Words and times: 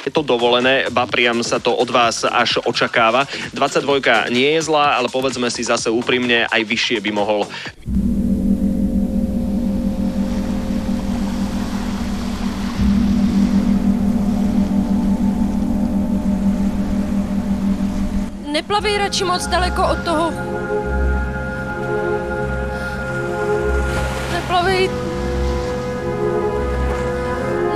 Je 0.00 0.10
to 0.12 0.24
dovolené, 0.24 0.88
ba 0.88 1.04
priam 1.04 1.44
sa 1.44 1.60
to 1.60 1.76
od 1.76 1.92
vás 1.92 2.24
až 2.24 2.64
očakáva. 2.64 3.28
22 3.52 4.32
nie 4.32 4.56
je 4.56 4.64
zlá, 4.64 4.96
ale 4.96 5.12
povedzme 5.12 5.52
si 5.52 5.60
zase 5.60 5.92
úprimne, 5.92 6.48
aj 6.48 6.62
vyššie 6.64 6.98
by 7.04 7.10
mohol. 7.12 7.44
Neplavej 18.50 18.98
radši 18.98 19.24
moc 19.24 19.42
daleko 19.46 19.82
od 19.82 19.98
toho. 20.04 20.26
Neplavej... 24.32 24.90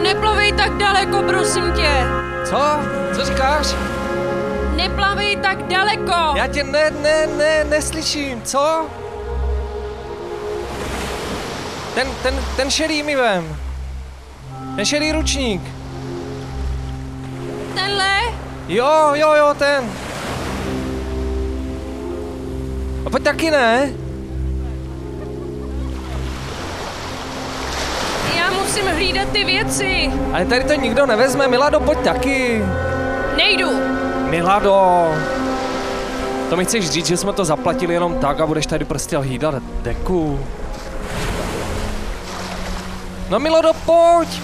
Neplavej 0.03 0.53
tak 0.53 0.77
daleko, 0.77 1.23
prosím 1.23 1.73
tě. 1.73 2.24
Co? 2.55 2.79
Co 3.15 3.25
říkáš? 3.25 3.75
Neplavej 4.77 5.37
tak 5.37 5.63
daleko. 5.63 6.37
Já 6.37 6.47
tě 6.47 6.65
ne, 6.65 6.91
ne, 6.91 7.27
ne, 7.27 7.65
neslyším, 7.65 8.43
co? 8.43 8.87
Ten, 11.95 12.09
ten, 12.23 12.35
ten 12.57 12.71
šedý 12.71 13.03
mi 13.03 13.17
vem. 13.17 13.57
Ten 14.77 14.85
šedý 14.85 15.13
ručník. 15.13 15.63
Tenhle? 17.75 18.19
Jo, 18.69 19.11
jo, 19.15 19.35
jo, 19.35 19.55
ten. 19.59 19.91
A 23.07 23.11
pojď 23.11 23.23
taky 23.23 23.51
ne? 23.51 23.93
Musím 28.75 28.93
hlídat 28.93 29.29
ty 29.29 29.45
věci. 29.45 30.11
Ale 30.33 30.45
tady 30.45 30.65
to 30.65 30.75
nikdo 30.75 31.07
nevezme, 31.07 31.49
Milado, 31.49 31.81
pojď 31.81 31.99
taky. 31.99 32.65
Nejdu. 33.37 33.69
Milado. 34.31 35.09
To 36.51 36.57
mi 36.57 36.65
chceš 36.65 36.91
říct, 36.91 37.07
že 37.07 37.17
jsme 37.17 37.33
to 37.33 37.45
zaplatili 37.45 37.95
jenom 37.95 38.15
tak 38.15 38.41
a 38.41 38.47
budeš 38.47 38.67
tady 38.67 38.85
prostě 38.85 39.17
hlídat 39.17 39.55
deku. 39.83 40.41
No 43.31 43.39
Milado, 43.39 43.73
pojď. 43.87 44.41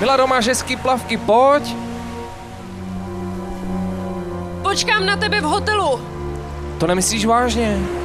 Milado, 0.00 0.26
máš 0.26 0.46
hezký 0.46 0.76
plavky, 0.76 1.16
pojď. 1.16 1.76
Počkám 4.62 5.06
na 5.06 5.16
tebe 5.16 5.40
v 5.40 5.44
hotelu. 5.44 6.00
To 6.78 6.86
nemyslíš 6.86 7.26
vážně? 7.26 8.01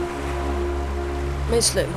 Myslím. 1.50 1.88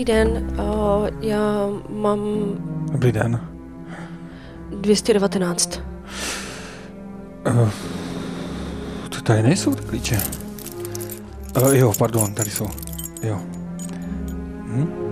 Dobrý 0.00 0.04
den, 0.04 0.28
uh, 0.58 1.08
já 1.20 1.68
mám 1.88 2.20
Dobrý 2.92 3.12
den. 3.12 3.40
219. 4.80 5.80
Uh, 7.46 7.68
to 9.08 9.20
tady 9.20 9.42
nejsou 9.42 9.74
ty 9.74 9.84
klíče. 9.84 10.22
Uh, 11.62 11.74
jo, 11.74 11.92
pardon, 11.98 12.34
tady 12.34 12.50
jsou. 12.50 12.66
Jo. 13.22 13.40
Hm? 14.66 15.09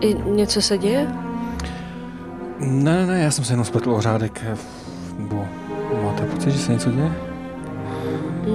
I 0.00 0.14
něco 0.24 0.62
se 0.62 0.78
děje? 0.78 1.06
Ne, 2.58 3.06
ne, 3.06 3.20
já 3.20 3.30
jsem 3.30 3.44
se 3.44 3.52
jenom 3.52 3.64
spletl 3.64 3.90
o 3.92 4.00
řádek. 4.00 4.40
eh, 4.52 4.56
Nebo 5.18 5.46
máte 6.04 6.22
pocit, 6.24 6.50
že 6.50 6.58
se 6.58 6.72
něco 6.72 6.90
děje? 6.90 7.12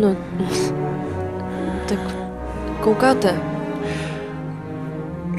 No, 0.02 0.16
tak 1.90 2.00
koukáte. 2.82 3.40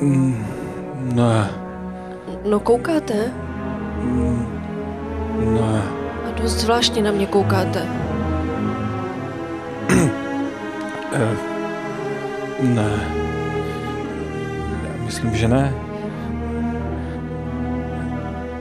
Mm, 0.02 0.44
ne, 1.14 1.50
No 2.50 2.60
koukáte 2.60 3.14
ne. 5.38 5.82
a 6.28 6.40
dost 6.42 6.52
zvláštně 6.52 7.02
na 7.02 7.10
mě 7.10 7.26
koukáte. 7.26 7.82
Uh, 11.14 11.36
ne. 12.62 12.90
Já 14.88 15.04
myslím, 15.04 15.34
že 15.34 15.48
ne. 15.48 15.72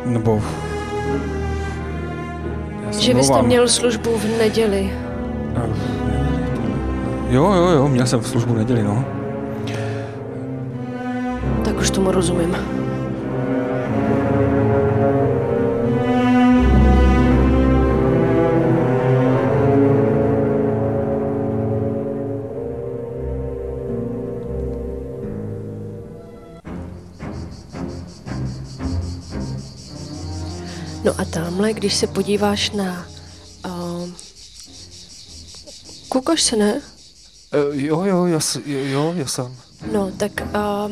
Nebo... 0.06 0.42
Že 3.00 3.14
byste 3.14 3.32
omlouvám. 3.34 3.46
měl 3.46 3.68
službu 3.68 4.18
v 4.18 4.26
neděli. 4.38 4.94
Eh, 5.56 5.70
Jo, 7.30 7.54
jo, 7.54 7.68
jo, 7.70 7.88
měl 7.88 8.06
jsem 8.06 8.20
v 8.20 8.28
službu 8.28 8.54
neděli, 8.54 8.84
no. 8.84 9.06
Tak 11.64 11.78
už 11.80 11.90
tomu 11.92 12.12
rozumím. 12.12 12.56
Tamhle, 31.44 31.74
když 31.74 31.96
se 31.96 32.08
podíváš 32.08 32.72
na... 32.72 33.06
Uh, 33.66 34.10
koukáš 36.10 36.42
se, 36.42 36.56
ne? 36.56 36.74
Uh, 36.74 37.76
jo, 37.82 38.04
jo, 38.06 38.26
já, 38.26 38.40
jo, 38.66 38.80
jo, 38.80 39.14
já 39.18 39.28
jsem. 39.28 39.56
No, 39.92 40.12
tak 40.18 40.32
uh, 40.46 40.92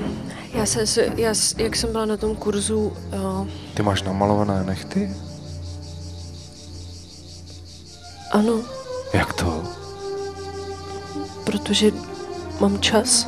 já 0.54 0.66
se, 0.66 0.86
já, 1.16 1.34
jak 1.58 1.76
jsem 1.76 1.92
byla 1.92 2.06
na 2.06 2.18
tom 2.18 2.36
kurzu, 2.36 2.94
uh, 3.40 3.48
Ty 3.74 3.84
máš 3.84 4.04
namalované 4.04 4.64
nechty? 4.64 5.12
ano, 8.32 8.64
Jak 9.14 9.34
to? 9.34 9.64
protože 11.44 11.92
mám 12.60 12.80
čas. 12.80 13.28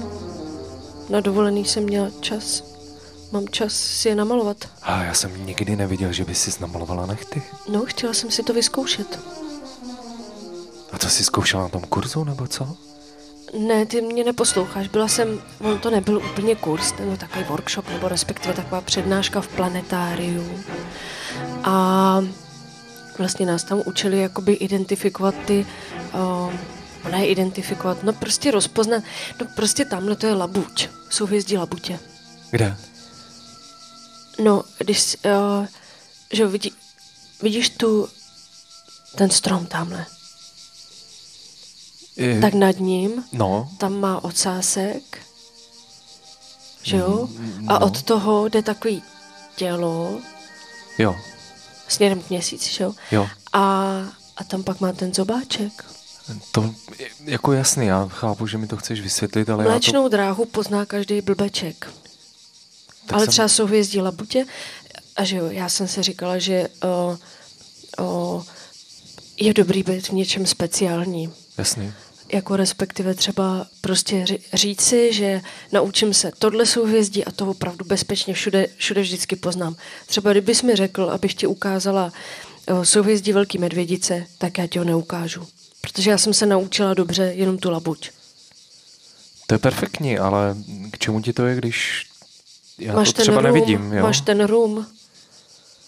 Na 1.10 1.20
dovolený 1.20 1.66
jsem 1.66 1.84
měla 1.84 2.10
čas. 2.22 2.64
Mám 3.36 3.48
čas 3.48 3.74
si 3.74 4.10
je 4.10 4.16
namalovat. 4.16 4.58
A 4.82 5.04
já 5.04 5.14
jsem 5.14 5.46
nikdy 5.46 5.76
neviděl, 5.76 6.14
že 6.14 6.26
by 6.26 6.36
si 6.36 6.52
namalovala 6.62 7.06
nechty. 7.06 7.44
No, 7.72 7.86
chtěla 7.86 8.14
jsem 8.14 8.32
si 8.32 8.44
to 8.44 8.54
vyzkoušet. 8.54 9.20
A 10.92 10.98
to 10.98 11.10
jsi 11.10 11.24
zkoušela 11.24 11.64
na 11.64 11.70
tom 11.70 11.82
kurzu, 11.82 12.24
nebo 12.24 12.48
co? 12.48 12.78
Ne, 13.60 13.86
ty 13.86 14.02
mě 14.02 14.24
neposloucháš. 14.24 14.88
Byla 14.88 15.08
jsem, 15.08 15.42
on 15.60 15.80
to 15.80 15.92
nebyl 15.92 16.18
úplně 16.18 16.56
kurz, 16.56 16.94
nebo 17.00 17.18
takový 17.18 17.44
workshop, 17.44 17.90
nebo 17.90 18.08
respektive 18.08 18.54
taková 18.54 18.82
přednáška 18.82 19.42
v 19.42 19.48
planetáriu. 19.48 20.64
A 21.64 22.22
vlastně 23.18 23.46
nás 23.46 23.64
tam 23.64 23.82
učili 23.86 24.22
jakoby 24.22 24.54
identifikovat 24.54 25.36
ty, 25.46 25.66
uh, 26.14 26.54
ne 27.12 27.28
identifikovat, 27.28 28.04
no 28.04 28.14
prostě 28.14 28.52
rozpoznat, 28.52 29.04
no 29.42 29.48
prostě 29.56 29.86
tamhle 29.86 30.16
to 30.16 30.28
je 30.28 30.34
labuť, 30.34 30.90
souhvězdí 31.10 31.58
labutě. 31.58 32.00
Kde? 32.52 32.78
No, 34.44 34.64
když, 34.78 35.18
uh, 35.26 35.68
že 36.34 36.48
vidí, 36.48 36.72
vidíš 37.42 37.70
tu, 37.70 38.10
ten 39.16 39.30
strom 39.30 39.66
tamhle, 39.66 40.06
I, 42.18 42.42
tak 42.42 42.54
nad 42.54 42.80
ním 42.80 43.24
No, 43.32 43.70
tam 43.78 44.00
má 44.00 44.24
ocásek, 44.24 45.18
že 46.84 46.98
jo? 46.98 47.28
Mm, 47.32 47.66
A 47.70 47.80
no. 47.80 47.86
od 47.86 48.04
toho 48.04 48.50
jde 48.50 48.62
takový 48.62 49.04
tělo 49.56 50.20
jo, 50.98 51.16
směrem 51.88 52.22
k 52.22 52.30
měsíci, 52.30 52.74
že 52.74 52.84
jo? 52.84 52.94
jo. 53.12 53.28
A, 53.54 53.62
a 54.38 54.44
tam 54.44 54.64
pak 54.64 54.80
má 54.80 54.92
ten 54.94 55.14
zobáček. 55.14 55.86
To, 56.52 56.74
jako 57.24 57.54
jasný, 57.54 57.86
já 57.86 58.08
chápu, 58.08 58.48
že 58.48 58.58
mi 58.58 58.68
to 58.68 58.78
chceš 58.78 59.02
vysvětlit, 59.02 59.50
ale 59.50 59.64
Mléčnou 59.64 60.08
dráhu 60.10 60.46
pozná 60.46 60.86
každý 60.86 61.22
blbeček. 61.22 61.88
To... 63.06 63.16
Ale 63.16 63.26
jsem- 63.26 63.32
třeba 63.32 63.48
souhvězdí 63.48 64.02
labutě. 64.02 64.46
A 65.16 65.24
že 65.24 65.38
jo, 65.38 65.48
já 65.52 65.70
jsem 65.70 65.88
si 65.88 66.04
říkala, 66.04 66.38
že 66.38 66.68
o, 66.84 67.18
o, 68.04 68.44
je 69.40 69.54
dobrý 69.54 69.84
být 69.84 70.08
v 70.08 70.12
něčem 70.12 70.46
speciálním. 70.46 71.34
Jasný. 71.58 71.94
Jako 72.34 72.56
respektive 72.56 73.14
třeba 73.14 73.68
prostě 73.82 74.24
ří- 74.24 74.40
říci, 74.54 75.14
že 75.14 75.42
naučím 75.72 76.14
se 76.14 76.32
tohle 76.40 76.66
souhvězdí 76.66 77.26
a 77.26 77.32
to 77.32 77.48
opravdu 77.48 77.86
bezpečně 77.86 78.34
všude, 78.34 78.68
všude 78.78 79.02
vždycky 79.02 79.36
poznám. 79.36 79.76
Třeba 80.06 80.32
kdybys 80.32 80.62
mi 80.62 80.76
řekl, 80.76 81.04
abych 81.04 81.34
ti 81.34 81.48
ukázala 81.48 82.14
o, 82.68 82.86
souhvězdí 82.86 83.34
Velký 83.34 83.58
medvědice, 83.58 84.26
tak 84.38 84.58
já 84.58 84.68
ti 84.68 84.80
ho 84.80 84.86
neukážu. 84.86 85.48
Protože 85.82 86.12
já 86.12 86.18
jsem 86.18 86.34
se 86.34 86.46
naučila 86.46 86.94
dobře 86.94 87.24
jenom 87.24 87.58
tu 87.58 87.72
labuť. 87.72 88.12
To 89.48 89.56
je 89.56 89.60
perfektní, 89.60 90.18
ale 90.18 90.56
k 90.92 90.98
čemu 90.98 91.22
ti 91.22 91.34
to 91.34 91.46
je, 91.46 91.56
když 91.56 92.06
Já 92.78 92.94
máš 92.94 93.14
to 93.14 93.22
třeba 93.22 93.38
ten 93.38 93.46
room, 93.46 93.54
nevidím, 93.56 93.94
jo. 93.94 94.04
máš 94.04 94.22
ten 94.22 94.44
room. 94.46 94.86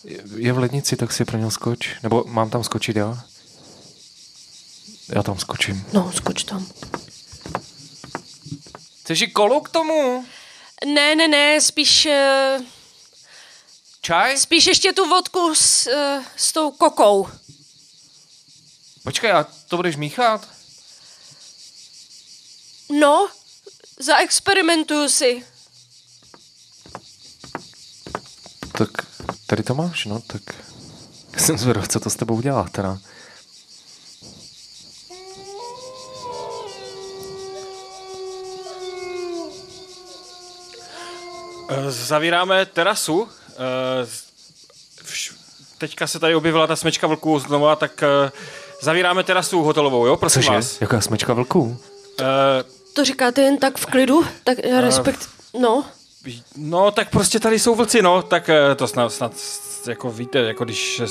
Je- 0.04 0.24
Je 0.36 0.54
v 0.54 0.58
lednici, 0.58 0.96
tak 0.96 1.14
si 1.14 1.26
pro 1.26 1.38
něj 1.38 1.52
skoč. 1.52 1.96
Nebo 2.04 2.24
mám 2.28 2.50
tam 2.50 2.64
skočit 2.64 2.96
já? 2.96 3.24
Já 5.10 5.24
tam 5.24 5.40
skočím. 5.40 5.86
No, 5.94 6.12
skoč 6.16 6.44
tam. 6.44 6.68
Chceš 9.04 9.22
i 9.22 9.28
kolu 9.28 9.62
k 9.62 9.70
tomu? 9.70 10.26
Ne, 10.86 11.16
ne, 11.16 11.28
ne, 11.28 11.62
spíš, 11.62 12.06
eh, 12.06 12.60
Čaj? 14.02 14.38
spíš 14.38 14.66
ještě 14.68 14.94
tu 14.94 15.10
vodku 15.10 15.56
s, 15.56 15.88
eh, 15.88 16.22
s 16.36 16.52
tou 16.52 16.72
kokou. 16.72 17.28
Počkej, 19.04 19.32
a 19.32 19.46
to 19.68 19.76
budeš 19.76 19.96
míchat? 19.96 20.48
No, 23.00 23.28
zaexperimentuju 24.00 25.10
si. 25.10 25.44
Tak 28.78 28.90
tady 29.48 29.64
to 29.64 29.76
máš, 29.76 30.06
no, 30.06 30.22
tak 30.28 30.42
jsem 31.38 31.58
zvědav, 31.58 31.88
co 31.88 32.00
to 32.00 32.10
s 32.10 32.16
tebou 32.16 32.42
dělá 32.42 32.68
teda. 32.72 32.98
Eh, 41.70 41.92
Zavíráme 41.92 42.66
terasu. 42.66 43.28
Eh, 43.52 44.08
Teďka 45.78 46.08
se 46.08 46.20
tady 46.20 46.36
objevila 46.36 46.68
ta 46.68 46.76
smečka 46.76 47.08
vlků 47.08 47.40
znova, 47.40 47.76
tak 47.76 48.04
eh, 48.04 48.32
zavíráme 48.82 49.24
terasu 49.24 49.62
hotelovou, 49.64 50.06
jo? 50.06 50.18
Prosím 50.18 50.42
Cože? 50.42 50.52
vás. 50.54 50.82
Jaká 50.82 51.02
smečka 51.02 51.34
vlků? 51.34 51.78
Eh, 52.22 52.24
To 52.94 53.04
říkáte 53.06 53.42
jen 53.42 53.58
tak 53.58 53.78
v 53.78 53.86
klidu? 53.86 54.26
Tak 54.44 54.58
já 54.66 54.82
respekt... 54.82 55.30
No, 55.60 55.86
No, 56.58 56.92
tak 56.92 57.10
prostě 57.10 57.40
tady 57.40 57.60
jsou 57.60 57.76
vlci, 57.76 58.02
no, 58.02 58.22
tak 58.22 58.50
eh, 58.50 58.76
to 58.76 58.88
snad, 58.88 59.14
snad 59.14 59.32
jako 59.88 60.12
víte, 60.12 60.40
jako 60.40 60.66
když 60.66 61.02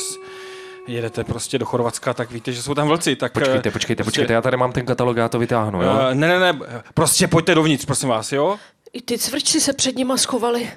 jedete 0.86 1.24
prostě 1.24 1.58
do 1.58 1.64
Chorvatska, 1.66 2.14
tak 2.14 2.30
víte, 2.30 2.52
že 2.52 2.62
jsou 2.62 2.74
tam 2.74 2.88
vlci, 2.88 3.16
tak... 3.16 3.32
Počkejte, 3.32 3.68
eh, 3.68 3.72
počkejte, 3.72 3.72
prostě, 3.72 4.04
počkejte, 4.04 4.32
já 4.32 4.42
tady 4.42 4.56
mám 4.56 4.72
ten 4.72 4.86
katalog, 4.86 5.16
já 5.16 5.28
to 5.28 5.38
vytáhnu, 5.38 5.82
jo? 5.82 5.98
eh, 6.10 6.14
ne, 6.14 6.28
ne, 6.28 6.38
ne, 6.52 6.58
prostě 6.94 7.28
pojďte 7.28 7.54
dovnitř, 7.54 7.84
prosím 7.84 8.08
vás, 8.08 8.32
jo? 8.32 8.56
i 8.92 9.02
ty 9.02 9.18
cvrčci 9.18 9.60
se 9.60 9.72
před 9.72 9.96
nima 9.96 10.16
schovali. 10.16 10.70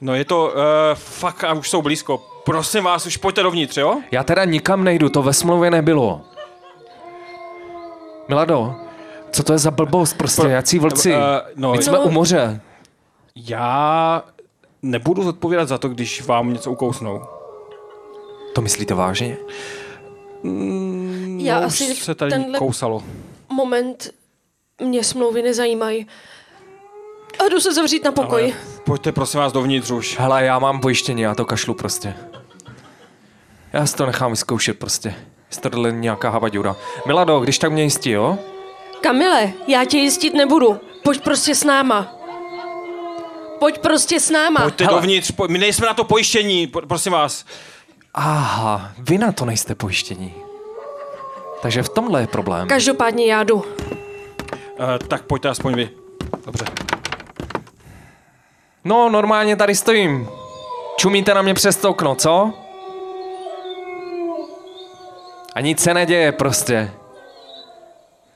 No 0.00 0.14
je 0.14 0.24
to 0.24 0.46
uh, 0.46 0.52
fakt 0.94 1.44
a 1.44 1.52
už 1.52 1.70
jsou 1.70 1.82
blízko. 1.82 2.40
Prosím 2.44 2.84
vás, 2.84 3.06
už 3.06 3.16
pojďte 3.16 3.42
dovnitř, 3.42 3.76
jo? 3.76 4.00
Já 4.10 4.24
teda 4.24 4.44
nikam 4.44 4.84
nejdu, 4.84 5.08
to 5.08 5.22
ve 5.22 5.32
smlouvě 5.32 5.70
nebylo. 5.70 6.20
Milado, 8.28 8.74
co 9.32 9.42
to 9.42 9.52
je 9.52 9.58
za 9.58 9.70
blbost 9.70 10.12
prostě, 10.18 10.42
Pro- 10.42 10.50
jací 10.50 10.78
vlci? 10.78 11.14
Eh, 11.14 11.18
no, 11.56 11.72
My 11.72 11.82
jsme 11.82 11.98
No. 11.98 12.04
u 12.04 12.10
moře. 12.10 12.60
Já 13.36 14.22
nebudu 14.82 15.22
zodpovídat 15.22 15.68
za 15.68 15.78
to, 15.78 15.88
když 15.88 16.26
vám 16.26 16.52
něco 16.52 16.72
ukousnou. 16.72 17.22
To 18.54 18.60
myslíte 18.60 18.94
vážně? 18.94 19.36
Já 21.36 21.60
no, 21.60 21.66
asi 21.66 21.92
už 21.92 21.98
se 22.04 22.14
tady 22.14 22.30
tenhle 22.30 22.58
kousalo. 22.58 23.02
moment 23.52 24.10
mě 24.84 25.04
smlouvy 25.04 25.42
nezajímají. 25.42 26.06
A 27.38 27.48
jdu 27.48 27.60
se 27.60 27.74
zavřít 27.74 28.04
na 28.04 28.12
pokoj. 28.12 28.42
Ale 28.42 28.80
pojďte 28.84 29.12
prosím 29.12 29.40
vás 29.40 29.52
dovnitř 29.52 29.90
už. 29.90 30.18
Hele, 30.18 30.44
já 30.44 30.58
mám 30.58 30.80
pojištění, 30.80 31.22
já 31.22 31.34
to 31.34 31.44
kašlu 31.44 31.74
prostě. 31.74 32.14
Já 33.72 33.86
si 33.86 33.96
to 33.96 34.06
nechám 34.06 34.30
vyzkoušet 34.30 34.78
prostě. 34.78 35.14
Tohle 35.60 35.90
není 35.90 36.02
nějaká 36.02 36.30
havaďura. 36.30 36.76
Milado, 37.06 37.40
když 37.40 37.58
tak 37.58 37.72
mě 37.72 37.82
jistí, 37.82 38.10
jo? 38.10 38.38
Kamile, 39.00 39.52
já 39.66 39.84
tě 39.84 39.98
jistit 39.98 40.34
nebudu. 40.34 40.80
Pojď 41.02 41.22
prostě 41.24 41.54
s 41.54 41.64
náma. 41.64 42.19
Pojď 43.60 43.78
prostě 43.78 44.20
s 44.20 44.30
náma. 44.30 44.60
Pojďte 44.60 44.84
Hele. 44.84 44.96
dovnitř, 44.96 45.30
po, 45.30 45.48
my 45.48 45.58
nejsme 45.58 45.86
na 45.86 45.94
to 45.94 46.04
pojištění, 46.04 46.66
po, 46.66 46.80
prosím 46.80 47.12
vás. 47.12 47.44
Aha, 48.14 48.92
vy 48.98 49.18
na 49.18 49.32
to 49.32 49.44
nejste 49.44 49.74
pojištění. 49.74 50.34
Takže 51.62 51.82
v 51.82 51.88
tomhle 51.88 52.20
je 52.20 52.26
problém. 52.26 52.68
Každopádně 52.68 53.26
já 53.26 53.42
jdu. 53.42 53.54
Uh, 53.54 53.64
tak 55.08 55.22
pojďte 55.22 55.48
aspoň 55.48 55.74
vy. 55.74 55.90
Dobře. 56.46 56.64
No, 58.84 59.08
normálně 59.08 59.56
tady 59.56 59.74
stojím. 59.74 60.28
Čumíte 60.96 61.34
na 61.34 61.42
mě 61.42 61.54
přes 61.54 61.76
to 61.76 61.90
okno, 61.90 62.14
co? 62.14 62.52
A 65.54 65.60
nic 65.60 65.80
se 65.80 65.94
neděje 65.94 66.32
prostě. 66.32 66.90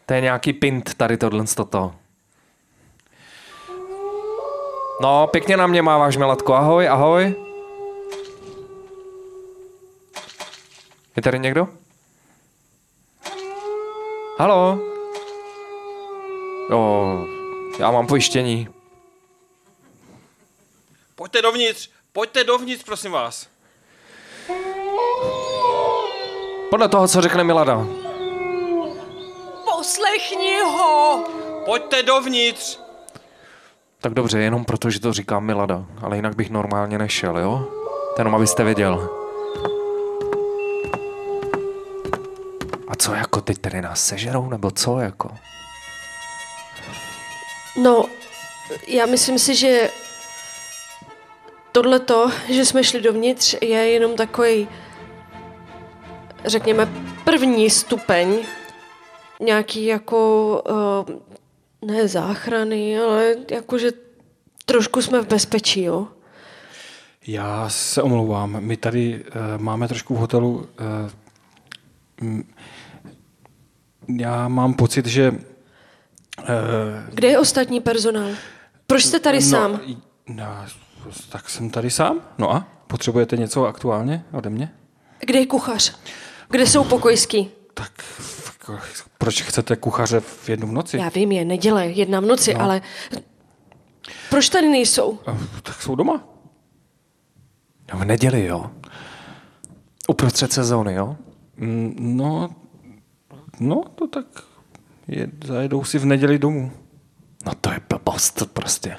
To 0.07 0.15
je 0.15 0.21
nějaký 0.21 0.53
pint 0.53 0.95
tady 0.95 1.17
tohle 1.17 1.47
z 1.47 1.55
toto. 1.55 1.93
No, 5.01 5.27
pěkně 5.27 5.57
na 5.57 5.67
mě 5.67 5.83
máváš, 5.83 6.17
Milatko. 6.17 6.55
Ahoj, 6.55 6.89
ahoj. 6.89 7.35
Je 11.17 11.23
tady 11.23 11.39
někdo? 11.39 11.69
Halo? 14.39 14.79
Jo, 16.71 17.19
já 17.79 17.91
mám 17.91 18.07
pojištění. 18.07 18.69
Pojďte 21.15 21.43
dovnitř, 21.43 21.91
pojďte 22.13 22.45
dovnitř, 22.45 22.85
prosím 22.85 23.13
vás. 23.13 23.49
Podle 26.71 26.89
toho, 26.89 27.09
co 27.09 27.21
řekne 27.21 27.45
Milada. 27.45 27.87
Poslechni 29.65 30.61
ho! 30.61 31.25
Pojďte 31.65 32.03
dovnitř. 32.03 32.84
Tak 34.05 34.15
dobře, 34.15 34.41
jenom 34.41 34.65
proto, 34.65 34.91
že 34.91 35.01
to 35.01 35.13
říká 35.13 35.41
Milada, 35.41 35.85
ale 36.03 36.17
jinak 36.17 36.37
bych 36.37 36.51
normálně 36.51 36.99
nešel, 36.99 37.39
jo? 37.39 37.69
To 38.17 38.21
jenom 38.21 38.35
abyste 38.35 38.65
věděl. 38.65 39.11
A 42.89 42.97
co 42.97 43.15
jako 43.15 43.41
teď 43.41 43.59
tady 43.59 43.83
nás 43.83 44.07
sežerou, 44.07 44.49
nebo 44.49 44.71
co 44.71 44.99
jako? 44.99 45.31
No, 47.83 48.05
já 48.89 49.07
myslím 49.07 49.39
si, 49.39 49.55
že 49.55 49.91
tohleto, 51.73 52.31
že 52.49 52.65
jsme 52.65 52.85
šli 52.85 53.01
dovnitř, 53.01 53.55
je 53.63 53.89
jenom 53.89 54.17
takový, 54.17 54.69
řekněme, 56.45 56.89
první 57.25 57.71
stupeň 57.71 58.39
nějaký 59.41 59.87
jako, 59.87 60.63
uh, 61.09 61.17
ne 61.85 62.09
záchrany, 62.09 62.99
ale 62.99 63.35
jakože 63.51 63.91
trošku 64.67 65.03
jsme 65.03 65.23
v 65.23 65.27
bezpečí, 65.27 65.83
jo. 65.83 66.09
Já 67.27 67.69
se 67.69 68.03
omlouvám, 68.03 68.57
my 68.61 68.77
tady 68.77 69.25
uh, 69.25 69.63
máme 69.63 69.89
trošku 69.89 70.15
v 70.15 70.19
hotelu. 70.19 70.51
Uh, 70.51 70.67
mm, 72.21 72.53
já 74.19 74.49
mám 74.49 74.75
pocit, 74.75 75.07
že... 75.07 75.31
Uh, 75.31 75.37
Kde 77.15 77.29
je 77.29 77.39
ostatní 77.39 77.81
personál? 77.81 78.31
Proč 78.87 79.05
jste 79.05 79.21
tady 79.21 79.43
sám? 79.43 79.81
No, 80.29 80.47
tak 81.29 81.49
jsem 81.51 81.71
tady 81.71 81.91
sám. 81.91 82.21
No 82.39 82.53
a? 82.53 82.69
Potřebujete 82.87 83.37
něco 83.37 83.67
aktuálně 83.67 84.25
ode 84.33 84.51
mě? 84.51 84.73
Kde 85.21 85.39
je 85.39 85.47
kuchař? 85.47 85.99
Kde 86.51 86.67
jsou 86.67 86.85
pokojský? 86.85 87.51
Tak 87.75 87.93
proč 89.19 89.43
chcete 89.43 89.77
kuchaře 89.77 90.21
v 90.21 90.49
jednu 90.49 90.67
v 90.67 90.73
noci? 90.73 90.97
Já 90.97 91.09
vím, 91.09 91.33
je 91.33 91.45
neděle, 91.45 91.87
jedna 91.87 92.21
v 92.21 92.25
noci, 92.25 92.55
no. 92.55 92.61
ale 92.61 92.83
proč 94.31 94.49
tady 94.49 94.69
nejsou? 94.69 95.19
Tak 95.63 95.83
jsou 95.83 95.95
doma. 95.95 96.25
No 97.93 97.99
v 97.99 98.05
neděli, 98.05 98.47
jo? 98.47 98.71
Uprostřed 100.09 100.53
sezóny, 100.53 100.95
jo? 100.95 101.17
Mm, 101.57 101.97
No, 101.99 102.51
no 103.61 103.83
to 103.95 104.07
tak 104.07 104.27
je, 105.09 105.29
zajedou 105.45 105.85
si 105.85 105.99
v 105.99 106.05
neděli 106.05 106.39
domů. 106.39 106.73
No 107.47 107.53
to 107.61 107.71
je 107.71 107.81
blbost 107.89 108.43
prostě. 108.53 108.97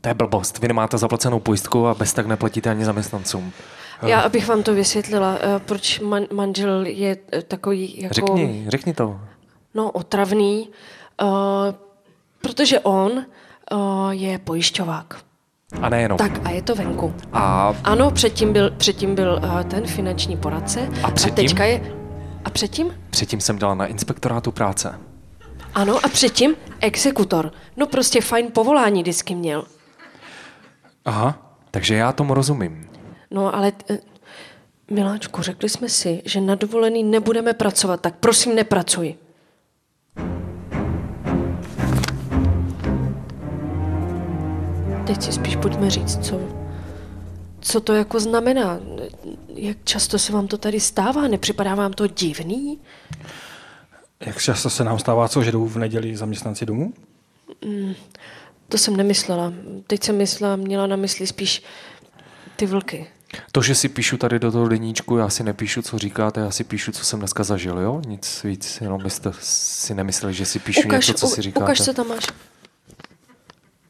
To 0.00 0.08
je 0.08 0.14
blbost. 0.14 0.58
Vy 0.58 0.68
nemáte 0.68 0.98
zaplacenou 0.98 1.40
pojistku 1.40 1.86
a 1.86 1.94
bez 1.94 2.12
tak 2.12 2.26
neplatíte 2.26 2.70
ani 2.70 2.84
zaměstnancům. 2.84 3.52
Já, 4.08 4.20
abych 4.20 4.48
vám 4.48 4.62
to 4.62 4.74
vysvětlila, 4.74 5.38
eh, 5.40 5.60
proč 5.66 6.00
man, 6.00 6.26
manžel 6.32 6.86
je 6.86 7.16
eh, 7.32 7.42
takový 7.42 8.00
jako... 8.02 8.14
Řekni, 8.14 8.64
řekni 8.68 8.94
to. 8.94 9.20
No, 9.74 9.90
otravný, 9.90 10.68
uh, 11.22 11.28
protože 12.40 12.80
on 12.80 13.12
uh, 13.12 14.10
je 14.10 14.38
pojišťovák. 14.38 15.16
A 15.80 15.88
nejenom. 15.88 16.18
Tak 16.18 16.40
a 16.44 16.50
je 16.50 16.62
to 16.62 16.74
venku. 16.74 17.14
A 17.32 17.74
Ano, 17.84 18.10
předtím 18.10 18.52
byl, 18.52 18.70
předtím 18.70 19.14
byl 19.14 19.40
uh, 19.44 19.62
ten 19.62 19.86
finanční 19.86 20.36
poradce. 20.36 20.88
A 21.02 21.10
předtím? 21.10 21.32
A 21.32 21.36
teďka 21.36 21.64
je... 21.64 21.94
A 22.44 22.50
předtím? 22.50 22.94
předtím 23.10 23.40
jsem 23.40 23.58
dělal 23.58 23.76
na 23.76 23.86
inspektorátu 23.86 24.52
práce. 24.52 24.98
Ano, 25.74 25.96
a 26.04 26.08
předtím 26.08 26.54
exekutor. 26.80 27.52
No 27.76 27.86
prostě 27.86 28.20
fajn 28.20 28.46
povolání 28.52 29.02
vždycky 29.02 29.34
měl. 29.34 29.64
Aha. 31.04 31.56
Takže 31.70 31.94
já 31.94 32.12
tomu 32.12 32.34
rozumím. 32.34 32.88
No 33.32 33.54
ale, 33.54 33.72
eh, 33.90 33.98
Miláčku, 34.90 35.42
řekli 35.42 35.68
jsme 35.68 35.88
si, 35.88 36.22
že 36.24 36.40
na 36.40 36.54
dovolený 36.54 37.04
nebudeme 37.04 37.52
pracovat, 37.52 38.00
tak 38.00 38.14
prosím 38.20 38.54
nepracuj. 38.54 39.16
teď 45.14 45.22
si 45.22 45.32
spíš 45.32 45.56
pojďme 45.56 45.90
říct, 45.90 46.26
co, 46.26 46.40
co 47.60 47.80
to 47.80 47.92
jako 47.92 48.20
znamená. 48.20 48.80
Jak 49.54 49.76
často 49.84 50.18
se 50.18 50.32
vám 50.32 50.48
to 50.48 50.58
tady 50.58 50.80
stává? 50.80 51.28
Nepřipadá 51.28 51.74
vám 51.74 51.92
to 51.92 52.06
divný? 52.06 52.78
Jak 54.20 54.42
často 54.42 54.70
se 54.70 54.84
nám 54.84 54.98
stává, 54.98 55.28
co, 55.28 55.42
že 55.42 55.52
jdou 55.52 55.66
v 55.66 55.76
neděli 55.76 56.16
zaměstnanci 56.16 56.66
domů? 56.66 56.92
To 58.68 58.78
jsem 58.78 58.96
nemyslela. 58.96 59.52
Teď 59.86 60.02
jsem 60.02 60.16
myslela, 60.16 60.56
měla 60.56 60.86
na 60.86 60.96
mysli 60.96 61.26
spíš 61.26 61.62
ty 62.56 62.66
vlky. 62.66 63.06
To, 63.52 63.62
že 63.62 63.74
si 63.74 63.88
píšu 63.88 64.16
tady 64.16 64.38
do 64.38 64.52
toho 64.52 64.68
deníčku, 64.68 65.16
já 65.16 65.28
si 65.28 65.44
nepíšu, 65.44 65.82
co 65.82 65.98
říkáte, 65.98 66.40
já 66.40 66.50
si 66.50 66.64
píšu, 66.64 66.92
co 66.92 67.04
jsem 67.04 67.18
dneska 67.18 67.44
zažil, 67.44 67.78
jo? 67.78 68.02
Nic 68.06 68.44
víc, 68.44 68.78
jenom 68.80 69.02
byste 69.02 69.32
si 69.40 69.94
nemysleli, 69.94 70.34
že 70.34 70.46
si 70.46 70.58
píšu 70.58 70.88
něco, 70.88 71.14
co 71.14 71.26
u- 71.26 71.30
si 71.30 71.42
říkáte. 71.42 71.64
ukaž, 71.64 71.80
co 71.80 71.92
tam 71.94 72.08
máš. 72.08 72.26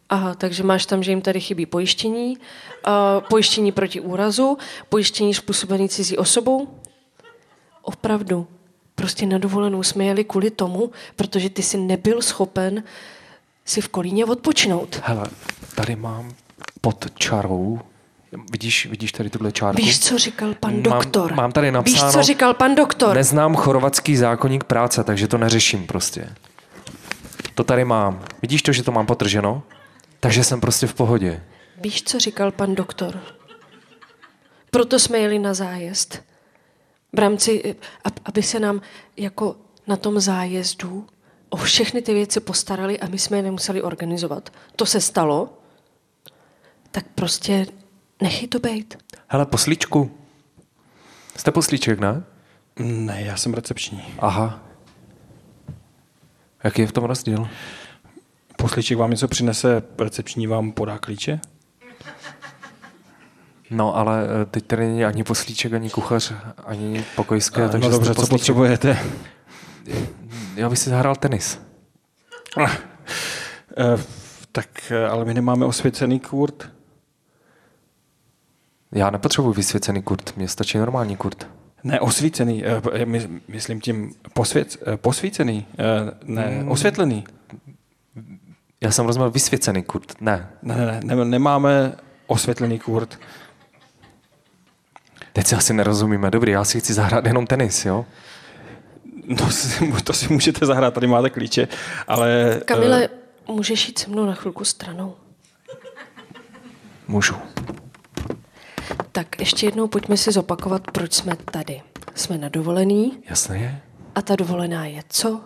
Aha, 0.08 0.34
takže 0.34 0.62
máš 0.62 0.86
tam, 0.86 1.02
že 1.02 1.10
jim 1.12 1.20
tady 1.20 1.40
chybí 1.40 1.66
pojištění, 1.66 2.36
uh, 2.38 2.92
pojištění 3.28 3.72
proti 3.72 4.00
úrazu, 4.00 4.58
pojištění 4.88 5.34
způsobený 5.34 5.88
cizí 5.88 6.18
osobou. 6.18 6.68
Opravdu. 7.82 8.46
Prostě 8.94 9.26
na 9.26 9.38
dovolenou 9.38 9.82
jsme 9.82 10.04
jeli 10.04 10.24
kvůli 10.24 10.50
tomu, 10.50 10.90
protože 11.16 11.50
ty 11.50 11.62
jsi 11.62 11.76
nebyl 11.78 12.22
schopen 12.22 12.82
si 13.64 13.80
v 13.80 13.88
Kolíně 13.88 14.24
odpočinout. 14.24 15.00
Hele, 15.04 15.26
tady 15.74 15.96
mám 15.96 16.34
pod 16.80 17.04
čarou, 17.18 17.80
vidíš, 18.50 18.86
vidíš 18.86 19.12
tady 19.12 19.30
tuhle 19.30 19.52
čárku? 19.52 19.82
Víš, 19.82 20.00
co 20.00 20.18
říkal 20.18 20.54
pan 20.60 20.72
Mám- 20.72 20.82
doktor? 20.82 21.34
mám 21.34 21.52
tady 21.52 21.72
napsáno- 21.72 22.04
Víš, 22.06 22.12
co 22.14 22.22
říkal 22.22 22.54
pan 22.54 22.74
doktor? 22.74 23.16
Neznám 23.16 23.54
chorvatský 23.56 24.16
zákonník 24.16 24.64
práce, 24.64 25.04
takže 25.04 25.28
to 25.28 25.38
neřeším 25.38 25.86
prostě. 25.86 26.28
To 27.54 27.64
tady 27.64 27.84
mám. 27.84 28.24
Vidíš 28.42 28.62
to, 28.62 28.72
že 28.72 28.82
to 28.82 28.92
mám 28.92 29.06
potrženo? 29.06 29.62
Takže 30.20 30.44
jsem 30.44 30.60
prostě 30.60 30.86
v 30.86 30.94
pohodě. 30.94 31.42
Víš, 31.80 32.02
co 32.02 32.20
říkal 32.20 32.50
pan 32.52 32.74
doktor? 32.74 33.20
Proto 34.70 34.98
jsme 34.98 35.18
jeli 35.18 35.38
na 35.38 35.54
zájezd. 35.54 36.22
V 37.12 37.18
rámci, 37.18 37.62
eh, 37.64 37.74
ab- 38.04 38.20
aby 38.24 38.42
se 38.42 38.60
nám 38.60 38.80
jako 39.16 39.56
na 39.86 39.96
tom 39.96 40.20
zájezdu 40.20 41.06
o 41.50 41.56
všechny 41.56 42.02
ty 42.02 42.14
věci 42.14 42.40
postarali 42.40 43.00
a 43.00 43.08
my 43.08 43.18
jsme 43.18 43.36
je 43.38 43.42
nemuseli 43.42 43.82
organizovat. 43.82 44.50
To 44.76 44.86
se 44.86 45.00
stalo, 45.00 45.58
tak 46.90 47.04
prostě 47.14 47.66
nechy 48.22 48.48
to 48.48 48.58
bejt. 48.58 48.98
Hele, 49.28 49.46
poslíčku. 49.46 50.18
Jste 51.36 51.50
poslíček, 51.50 52.00
ne? 52.00 52.22
Ne, 52.78 53.22
já 53.22 53.36
jsem 53.36 53.54
recepční. 53.54 54.04
Aha. 54.18 54.62
Jaký 56.64 56.82
je 56.82 56.86
v 56.86 56.92
tom 56.92 57.04
rozdíl? 57.04 57.48
Poslíček 58.56 58.98
vám 58.98 59.10
něco 59.10 59.28
přinese, 59.28 59.82
recepční 59.98 60.46
vám 60.46 60.72
podá 60.72 60.98
klíče? 60.98 61.40
No, 63.70 63.96
ale 63.96 64.24
eh, 64.24 64.46
teď 64.46 64.66
tady 64.66 64.86
není 64.86 65.04
ani 65.04 65.24
poslíček, 65.24 65.72
ani 65.72 65.90
kuchař, 65.90 66.32
ani 66.66 67.04
pokojské, 67.16 67.68
takže 67.68 67.88
no 67.88 67.94
dobře, 67.94 68.14
co 68.14 68.26
potřebujete? 68.26 68.98
Já 70.54 70.68
bych 70.68 70.78
si 70.78 70.90
zahrál 70.90 71.16
tenis. 71.16 71.60
Eh, 73.78 73.96
tak, 74.52 74.68
eh, 74.90 75.06
ale 75.06 75.24
my 75.24 75.34
nemáme 75.34 75.66
osvěcený 75.66 76.20
kurt. 76.20 76.70
Já 78.92 79.10
nepotřebuji 79.10 79.52
vysvěcený 79.52 80.02
kurt, 80.02 80.36
mně 80.36 80.48
stačí 80.48 80.78
normální 80.78 81.16
kurt. 81.16 81.46
Ne, 81.84 82.00
osvícený, 82.00 82.64
eh, 82.64 83.04
my, 83.06 83.28
myslím 83.48 83.80
tím 83.80 84.14
posvěc, 84.34 84.78
eh, 84.86 84.96
posvícený, 84.96 85.66
eh, 85.78 86.10
ne, 86.24 86.42
Hmm. 86.60 86.68
osvětlený. 86.70 87.24
Já 88.80 88.90
jsem 88.90 89.06
rozuměl 89.06 89.30
vysvěcený 89.30 89.82
kurt. 89.82 90.20
Ne, 90.20 90.48
Ne, 90.62 90.76
ne, 90.76 91.00
ne, 91.04 91.14
ne, 91.16 91.24
nemáme 91.24 91.92
osvětlený 92.26 92.78
kurt. 92.78 93.18
teď 95.32 95.46
si 95.46 95.54
asi 95.56 95.72
nerozumíme. 95.74 96.30
Dobrý, 96.30 96.52
já 96.52 96.64
si 96.64 96.80
chci 96.80 96.94
zahrát 96.94 97.26
jenom 97.26 97.46
tenis, 97.46 97.84
jo? 97.84 98.06
No, 99.26 99.48
to 100.04 100.12
si 100.12 100.32
můžete 100.32 100.66
zahrát, 100.66 100.94
tady 100.94 101.06
máte 101.06 101.30
klíče, 101.30 101.68
ale... 102.08 102.60
Kamile, 102.64 103.04
eh, 103.04 103.08
můžeš 103.52 103.88
jít 103.88 103.98
se 103.98 104.10
mnou 104.10 104.26
na 104.26 104.34
chvilku 104.34 104.64
stranou? 104.64 105.14
Můžu. 107.08 107.34
Tak 109.12 109.40
ještě 109.40 109.66
jednou 109.66 109.86
pojďme 109.88 110.16
si 110.16 110.32
zopakovat, 110.32 110.82
proč 110.92 111.12
jsme 111.14 111.36
tady. 111.36 111.82
Jsme 112.14 112.38
na 112.38 112.48
dovolený 112.48 113.18
Jasné 113.30 113.58
je. 113.58 113.80
a 114.14 114.22
ta 114.22 114.36
dovolená 114.36 114.86
je 114.86 115.02
co? 115.08 115.40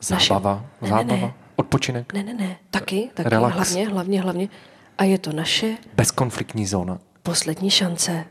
Zábava, 0.00 0.54
Ne, 0.82 0.88
ne, 0.88 0.88
zábava, 0.88 1.20
ne. 1.26 1.34
odpočinek, 1.56 2.12
Ne, 2.12 2.22
ne, 2.22 2.34
ne. 2.34 2.56
Taky, 2.70 3.10
taky. 3.14 3.28
Relax. 3.28 3.54
Hlavně, 3.56 3.88
hlavně, 3.88 4.20
hlavně. 4.22 4.48
A 4.98 5.04
je 5.04 5.18
to 5.18 5.32
naše 5.32 5.76
bezkonfliktní 5.94 6.66
zóna. 6.66 6.98
poslední 7.22 7.70
šance. 7.70 8.24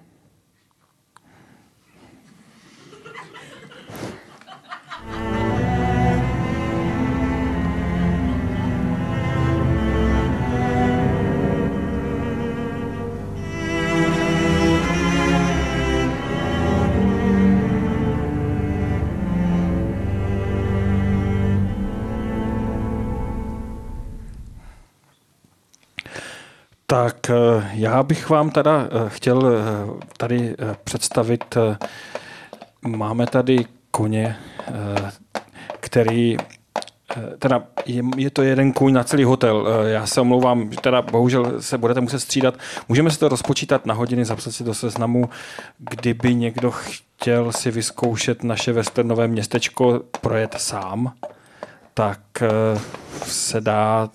Tak 26.96 27.30
eh, 27.30 27.70
já 27.74 28.04
bych 28.04 28.30
vám 28.30 28.50
teda 28.50 28.88
eh, 28.88 29.10
chtěl 29.10 29.48
eh, 29.48 30.06
tady 30.18 30.56
představit, 30.84 31.58
máme 32.88 33.28
tady 33.28 33.66
koně, 33.92 34.38
který, 35.80 36.38
teda 37.40 37.64
je, 38.18 38.30
to 38.30 38.42
jeden 38.42 38.74
kůň 38.74 38.94
na 38.94 39.04
celý 39.04 39.24
hotel. 39.24 39.68
Já 39.86 40.06
se 40.06 40.22
omlouvám, 40.22 40.70
teda 40.70 41.02
bohužel 41.02 41.62
se 41.62 41.78
budete 41.78 42.02
muset 42.02 42.20
střídat. 42.20 42.56
Můžeme 42.90 43.12
si 43.12 43.20
to 43.20 43.30
rozpočítat 43.30 43.86
na 43.86 43.94
hodiny, 43.94 44.25
zapsat 44.25 44.52
si 44.52 44.64
do 44.64 44.74
seznamu, 44.74 45.30
kdyby 45.78 46.36
někdo 46.36 46.72
chtěl 46.72 47.52
si 47.52 47.72
vyzkoušet 47.72 48.44
naše 48.44 48.74
westernové 48.74 49.28
městečko 49.28 50.02
projet 50.22 50.56
sám, 50.58 51.14
tak 51.94 52.20
se 53.24 53.62
dá 53.62 54.10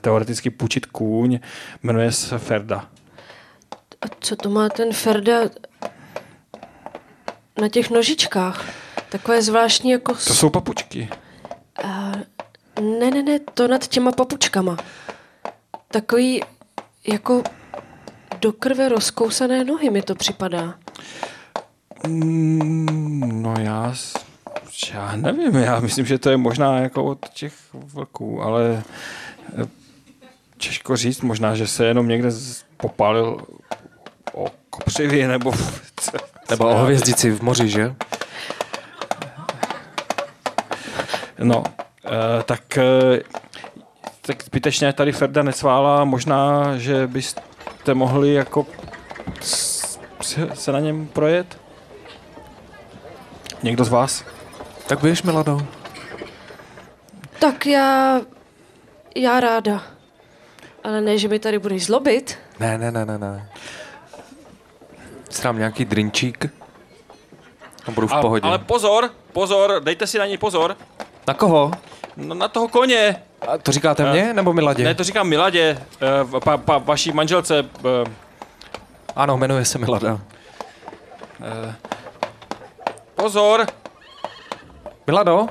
teoreticky 0.00 0.50
půjčit 0.50 0.86
kůň, 0.86 1.38
jmenuje 1.82 2.12
se 2.12 2.38
Ferda. 2.38 2.88
A 4.02 4.06
co 4.20 4.36
to 4.36 4.50
má 4.50 4.68
ten 4.68 4.92
Ferda 4.92 5.40
na 7.60 7.68
těch 7.68 7.90
nožičkách? 7.90 8.64
Takové 9.08 9.42
zvláštní 9.42 9.90
jako... 9.90 10.12
To 10.12 10.34
jsou 10.34 10.50
papučky. 10.50 11.08
A, 11.84 12.12
ne, 12.80 13.10
ne, 13.10 13.22
ne, 13.22 13.38
to 13.38 13.68
nad 13.68 13.86
těma 13.86 14.12
papučkama. 14.12 14.76
Takový 15.88 16.42
jako 17.08 17.42
do 18.40 18.52
krve 18.52 18.88
rozkousané 18.88 19.64
nohy 19.64 19.90
mi 19.90 20.02
to 20.02 20.14
připadá. 20.14 20.74
Mm, 22.06 23.42
no 23.42 23.54
já, 23.58 23.94
já 24.94 25.16
nevím, 25.16 25.54
já 25.54 25.80
myslím, 25.80 26.06
že 26.06 26.18
to 26.18 26.30
je 26.30 26.36
možná 26.36 26.78
jako 26.78 27.04
od 27.04 27.28
těch 27.28 27.54
vlků, 27.72 28.42
ale 28.42 28.82
eh, 29.62 29.66
těžko 30.56 30.96
říct, 30.96 31.20
možná, 31.20 31.54
že 31.54 31.66
se 31.66 31.84
jenom 31.84 32.08
někde 32.08 32.28
popálil 32.76 33.36
o 34.32 34.46
kopřivě 34.70 35.28
nebo... 35.28 35.52
Nebo 36.50 36.68
o 36.70 36.74
hvězdici 36.74 37.30
v 37.30 37.42
moři, 37.42 37.68
že? 37.68 37.94
No, 41.38 41.62
eh, 42.04 42.42
tak, 42.42 42.78
eh, 42.78 43.20
tak 44.22 44.42
zbytečně 44.44 44.92
tady 44.92 45.12
Ferda 45.12 45.42
necvála, 45.42 46.04
možná, 46.04 46.76
že 46.78 47.06
byste 47.06 47.94
mohli 47.94 48.34
jako 48.34 48.66
s- 49.40 49.98
se, 50.54 50.72
na 50.72 50.80
něm 50.80 51.06
projet? 51.06 51.58
Někdo 53.62 53.84
z 53.84 53.88
vás? 53.88 54.24
Tak 54.86 55.00
běž, 55.00 55.22
Milado. 55.22 55.66
Tak 57.38 57.66
já... 57.66 58.20
Já 59.14 59.40
ráda. 59.40 59.82
Ale 60.84 61.00
ne, 61.00 61.18
že 61.18 61.28
mi 61.28 61.38
tady 61.38 61.58
budeš 61.58 61.86
zlobit. 61.86 62.38
Ne, 62.60 62.78
ne, 62.78 62.90
ne, 62.90 63.06
ne, 63.06 63.18
ne. 63.18 63.50
Srám 65.30 65.58
nějaký 65.58 65.84
drinčík. 65.84 66.46
A 67.86 67.90
budu 67.90 68.06
v 68.06 68.14
pohodě. 68.20 68.48
Ale 68.48 68.58
pozor, 68.58 69.10
pozor, 69.32 69.80
dejte 69.84 70.06
si 70.06 70.18
na 70.18 70.26
něj 70.26 70.38
pozor. 70.38 70.76
Na 71.26 71.34
koho? 71.34 71.70
No, 72.16 72.34
na 72.34 72.48
toho 72.48 72.68
koně. 72.68 73.22
A 73.48 73.58
to 73.58 73.72
říkáte 73.72 74.10
mě, 74.12 74.34
nebo 74.34 74.52
Miladě? 74.52 74.84
Ne, 74.84 74.94
to 74.94 75.04
říkám 75.04 75.28
Miladě, 75.28 75.78
eh, 76.36 76.40
pa, 76.40 76.56
pa, 76.56 76.78
vaší 76.78 77.12
manželce. 77.12 77.58
eh, 78.04 78.10
Ano, 79.16 79.36
jmenuje 79.38 79.64
se 79.64 79.78
Milada. 79.78 80.20
Pozor, 83.14 83.66
Milado? 85.06 85.46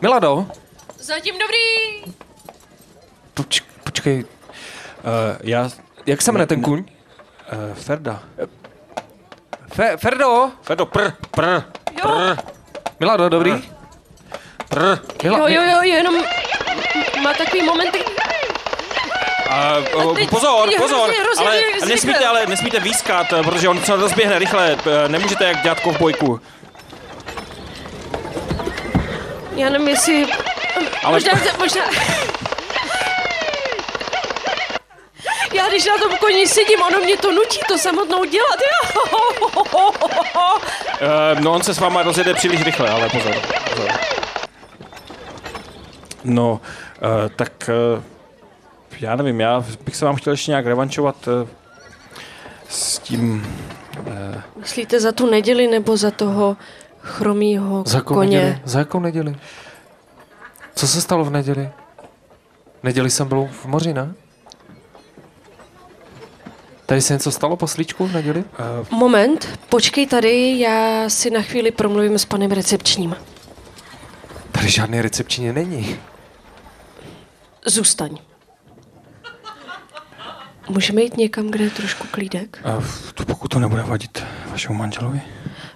Milado? 0.00 0.46
Zatím 0.98 1.34
dobrý. 1.38 2.14
Poč, 3.40 3.60
počkej. 3.84 4.24
já, 5.42 5.70
Jak 6.06 6.22
se 6.22 6.32
jmenuje 6.32 6.46
ten 6.46 6.62
kuň? 6.62 6.78
uh, 7.52 7.74
Ferda. 7.74 8.22
Fe, 9.74 9.96
Ferdo? 9.96 10.50
Ferdo, 10.62 10.86
pr, 10.86 11.10
pr, 11.30 11.44
Jo, 12.04 12.36
Milado, 13.00 13.28
dobrý? 13.28 13.52
pr. 14.68 14.80
Mila, 15.22 15.38
jo, 15.38 15.62
jo, 15.62 15.62
jo, 15.70 15.82
jenom 15.82 16.14
má 17.22 17.32
takový 17.34 17.62
momenty, 17.62 17.98
A, 19.50 19.78
uh, 19.96 20.14
teď 20.14 20.30
pozor, 20.30 20.68
je 20.70 20.78
pozor, 20.78 20.98
hrozně, 21.10 21.22
hrozně 21.22 21.46
ale 21.46 21.56
zvyklé. 21.60 21.88
nesmíte, 21.88 22.26
ale 22.26 22.46
nesmíte 22.46 22.80
výskat, 22.80 23.32
eh, 23.32 23.42
protože 23.42 23.68
on 23.68 23.84
se 23.84 23.96
rozběhne 23.96 24.38
rychle. 24.38 24.76
eh, 24.86 25.08
Nemůžete 25.08 25.44
jak 25.44 25.62
dělat 25.62 25.80
kovbojku. 25.80 26.40
já 29.56 29.68
nevím, 29.70 29.88
jestli... 29.88 30.26
Ale- 31.04 31.12
Možná, 31.12 31.32
možná... 31.58 31.82
Já 35.52 35.68
když 35.68 35.86
na 35.86 35.98
tom 36.02 36.16
koni 36.16 36.46
sedím, 36.48 36.82
ono 36.82 36.98
mě 37.00 37.16
to 37.16 37.32
nutí 37.32 37.58
to 37.68 37.78
samotnou 37.78 38.24
dělat. 38.24 38.58
Uh, 41.02 41.40
no 41.40 41.52
on 41.52 41.62
se 41.62 41.74
s 41.74 41.78
váma 41.78 42.02
rozjede 42.02 42.34
příliš 42.34 42.62
rychle, 42.62 42.90
ale 42.90 43.08
pozor. 43.08 43.34
pozor. 43.70 43.90
No, 46.24 46.52
uh, 46.52 47.28
tak 47.36 47.70
uh, 47.96 48.02
já 49.00 49.16
nevím, 49.16 49.40
já 49.40 49.64
bych 49.84 49.96
se 49.96 50.04
vám 50.04 50.16
chtěl 50.16 50.32
ještě 50.32 50.50
nějak 50.50 50.66
revančovat 50.66 51.28
uh, 51.28 51.48
s 52.68 52.98
tím... 52.98 53.56
Myslíte 54.56 55.00
za 55.00 55.12
tu 55.12 55.30
neděli 55.30 55.66
nebo 55.66 55.96
za 55.96 56.10
toho 56.10 56.56
chromýho 57.00 57.84
Za 57.86 57.98
jakou 57.98 58.14
koně? 58.14 58.38
neděli? 58.38 58.60
Za 58.64 58.78
jakou 58.78 59.00
neděli? 59.00 59.36
Co 60.74 60.88
se 60.88 61.00
stalo 61.00 61.24
v 61.24 61.30
neděli? 61.30 61.70
V 62.80 62.84
neděli 62.84 63.10
jsem 63.10 63.28
byl 63.28 63.48
v 63.52 63.66
moři, 63.66 63.92
ne? 63.94 64.14
Tady 66.90 67.02
se 67.02 67.12
něco 67.12 67.32
stalo 67.32 67.56
po 67.56 67.66
slíčku 67.66 68.06
v 68.06 68.12
neděli? 68.12 68.44
Moment, 68.90 69.58
počkej 69.68 70.06
tady, 70.06 70.58
já 70.58 71.08
si 71.08 71.30
na 71.30 71.42
chvíli 71.42 71.70
promluvím 71.70 72.18
s 72.18 72.24
panem 72.24 72.50
recepčním. 72.50 73.16
Tady 74.52 74.70
žádný 74.70 75.00
recepčně 75.00 75.52
není. 75.52 75.96
Zůstaň. 77.66 78.18
Můžeme 80.68 81.02
jít 81.02 81.16
někam, 81.16 81.50
kde 81.50 81.64
je 81.64 81.70
trošku 81.70 82.06
klídek? 82.10 82.62
Uh, 82.78 82.84
to 83.14 83.24
pokud 83.24 83.48
to 83.48 83.58
nebude 83.58 83.82
vadit 83.82 84.24
vašemu 84.50 84.74
manželovi. 84.74 85.20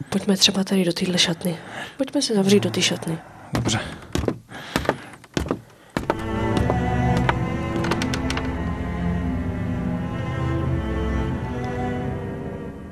Pojďme 0.08 0.36
třeba 0.36 0.64
tady 0.64 0.84
do 0.84 0.92
téhle 0.92 1.18
šatny. 1.18 1.56
Pojďme 1.96 2.22
se 2.22 2.34
zavřít 2.34 2.60
do 2.60 2.70
té 2.70 2.82
šatny. 2.82 3.18
Dobře. 3.52 3.80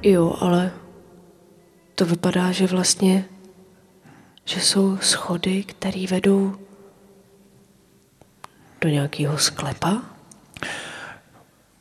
Jo, 0.03 0.37
ale 0.41 0.73
to 1.95 2.07
vypadá, 2.07 2.53
že 2.53 2.67
vlastně, 2.67 3.25
že 4.45 4.61
jsou 4.61 4.97
schody, 4.97 5.65
které 5.65 6.07
vedou 6.11 6.57
do 8.81 8.89
nějakého 8.89 9.39
sklepa. 9.39 10.03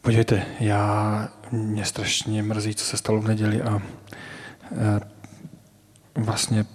Podívejte, 0.01 0.45
já 0.59 1.29
mě 1.51 1.85
strašně 1.85 2.43
mrzí, 2.43 2.75
co 2.75 2.85
se 2.85 2.97
stalo 2.97 3.21
v 3.21 3.27
neděli 3.27 3.61
a 3.61 3.81
e, 4.71 4.99
vlastně 6.15 6.65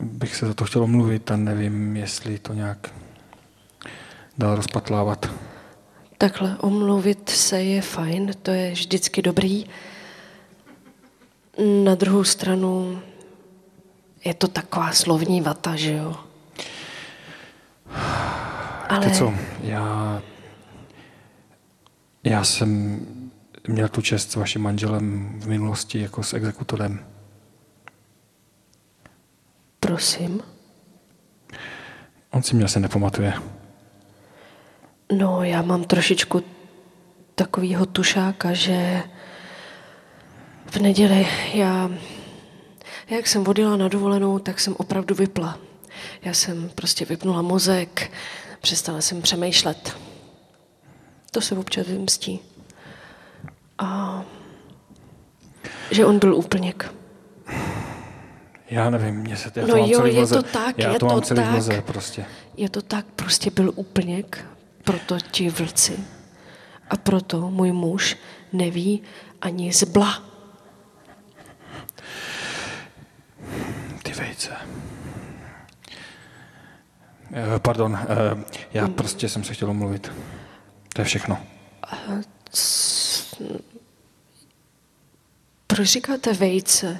bych 0.00 0.36
se 0.36 0.46
za 0.46 0.54
to 0.54 0.64
chtěl 0.64 0.82
omluvit 0.82 1.30
a 1.30 1.36
nevím, 1.36 1.96
jestli 1.96 2.38
to 2.38 2.54
nějak 2.54 2.94
dál 4.38 4.56
rozpatlávat. 4.56 5.30
Takhle 6.22 6.56
omluvit 6.58 7.28
se 7.28 7.62
je 7.62 7.82
fajn, 7.82 8.30
to 8.42 8.50
je 8.50 8.70
vždycky 8.72 9.22
dobrý. 9.22 9.66
Na 11.84 11.94
druhou 11.94 12.24
stranu 12.24 13.02
je 14.24 14.34
to 14.34 14.48
taková 14.48 14.92
slovní 14.92 15.40
vata, 15.40 15.76
že 15.76 15.92
jo? 15.92 16.16
Ale 18.88 19.06
Víte 19.06 19.18
co, 19.18 19.34
já, 19.62 20.22
já 22.24 22.44
jsem 22.44 23.00
měl 23.68 23.88
tu 23.88 24.02
čest 24.02 24.30
s 24.30 24.36
vaším 24.36 24.62
manželem 24.62 25.36
v 25.40 25.48
minulosti 25.48 26.00
jako 26.00 26.22
s 26.22 26.34
exekutorem. 26.34 27.04
prosím. 29.80 30.42
On 32.30 32.42
si 32.42 32.56
mě 32.56 32.64
asi 32.64 32.80
nepamatuje. 32.80 33.61
No, 35.12 35.42
já 35.44 35.62
mám 35.62 35.84
trošičku 35.84 36.42
takovýho 37.34 37.86
tušáka, 37.86 38.52
že 38.52 39.02
v 40.66 40.76
neděli 40.76 41.26
já, 41.54 41.90
jak 43.10 43.26
jsem 43.26 43.48
odjela 43.48 43.76
na 43.76 43.88
dovolenou, 43.88 44.38
tak 44.38 44.60
jsem 44.60 44.74
opravdu 44.78 45.14
vypla. 45.14 45.58
Já 46.22 46.34
jsem 46.34 46.70
prostě 46.74 47.04
vypnula 47.04 47.42
mozek, 47.42 48.10
přestala 48.60 49.00
jsem 49.00 49.22
přemýšlet. 49.22 49.96
To 51.30 51.40
se 51.40 51.54
občas 51.54 51.86
vymstí. 51.86 52.40
A 53.78 54.22
že 55.90 56.06
on 56.06 56.18
byl 56.18 56.34
úplněk. 56.34 56.94
Já 58.70 58.90
nevím, 58.90 59.14
mě 59.14 59.36
se 59.36 59.52
já 59.56 59.66
No 59.66 59.74
to 59.74 59.80
mám 59.80 59.88
jo, 59.90 59.98
celý 59.98 60.10
v 60.10 60.14
je 60.14 60.20
mlze. 60.20 60.34
to 60.34 60.42
tak, 60.42 60.78
já 60.78 60.92
je 60.92 60.98
to 60.98 61.06
mám 61.06 61.20
to 61.20 61.26
celý 61.26 61.40
tak. 61.40 61.50
mlze 61.50 61.82
prostě. 61.82 62.24
Je 62.56 62.68
to 62.68 62.82
tak, 62.82 63.06
prostě 63.16 63.50
byl 63.50 63.72
úplněk, 63.76 64.44
proto 64.84 65.18
ti 65.20 65.50
vlci. 65.50 65.98
A 66.90 66.96
proto 66.96 67.50
můj 67.50 67.72
muž 67.72 68.16
neví 68.52 69.02
ani 69.40 69.72
zbla. 69.72 70.22
Ty 74.02 74.12
vejce. 74.12 74.50
Eh, 77.32 77.58
Pardon, 77.58 77.98
eh, 78.02 78.06
já 78.72 78.88
prostě 78.88 79.28
jsem 79.28 79.44
se 79.44 79.54
chtěl 79.54 79.70
omluvit. 79.70 80.12
To 80.94 81.00
je 81.00 81.04
všechno. 81.04 81.38
Proč 85.66 85.88
říkáte 85.88 86.32
vejce? 86.32 86.98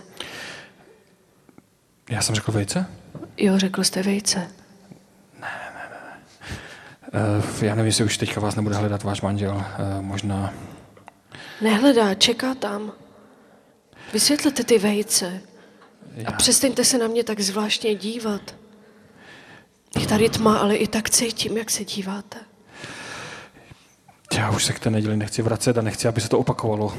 Já 2.10 2.22
jsem 2.22 2.34
řekl 2.34 2.52
vejce? 2.52 2.86
Jo, 3.36 3.58
řekl 3.58 3.84
jste 3.84 4.02
vejce. 4.02 4.50
Eh, 7.12 7.66
Já 7.66 7.74
nevím, 7.74 7.86
jestli 7.86 8.04
už 8.04 8.18
teďka 8.18 8.40
vás 8.40 8.56
nebude 8.56 8.76
hledat 8.76 9.02
váš 9.02 9.20
manžel. 9.20 9.64
Eh, 9.78 10.02
Možná... 10.02 10.54
Nehledá, 11.60 12.14
čeká 12.14 12.54
tam. 12.54 12.92
Vysvětlete 14.12 14.64
ty 14.64 14.78
vejce. 14.78 15.40
A 16.26 16.32
přestaňte 16.32 16.84
se 16.84 16.98
na 16.98 17.06
mě 17.06 17.24
tak 17.24 17.40
zvláštně 17.40 17.94
dívat. 17.94 18.54
Je 20.00 20.06
tady 20.06 20.28
tma, 20.28 20.58
ale 20.58 20.76
i 20.76 20.86
tak 20.86 21.10
cítím, 21.10 21.56
jak 21.56 21.70
se 21.70 21.84
díváte. 21.84 22.38
Já 24.34 24.50
už 24.50 24.64
se 24.64 24.72
k 24.72 24.78
té 24.80 24.90
neděli 24.90 25.16
nechci 25.16 25.42
vracet 25.42 25.78
a 25.78 25.82
nechci, 25.82 26.08
aby 26.08 26.20
se 26.20 26.28
to 26.28 26.38
opakovalo. 26.38 26.94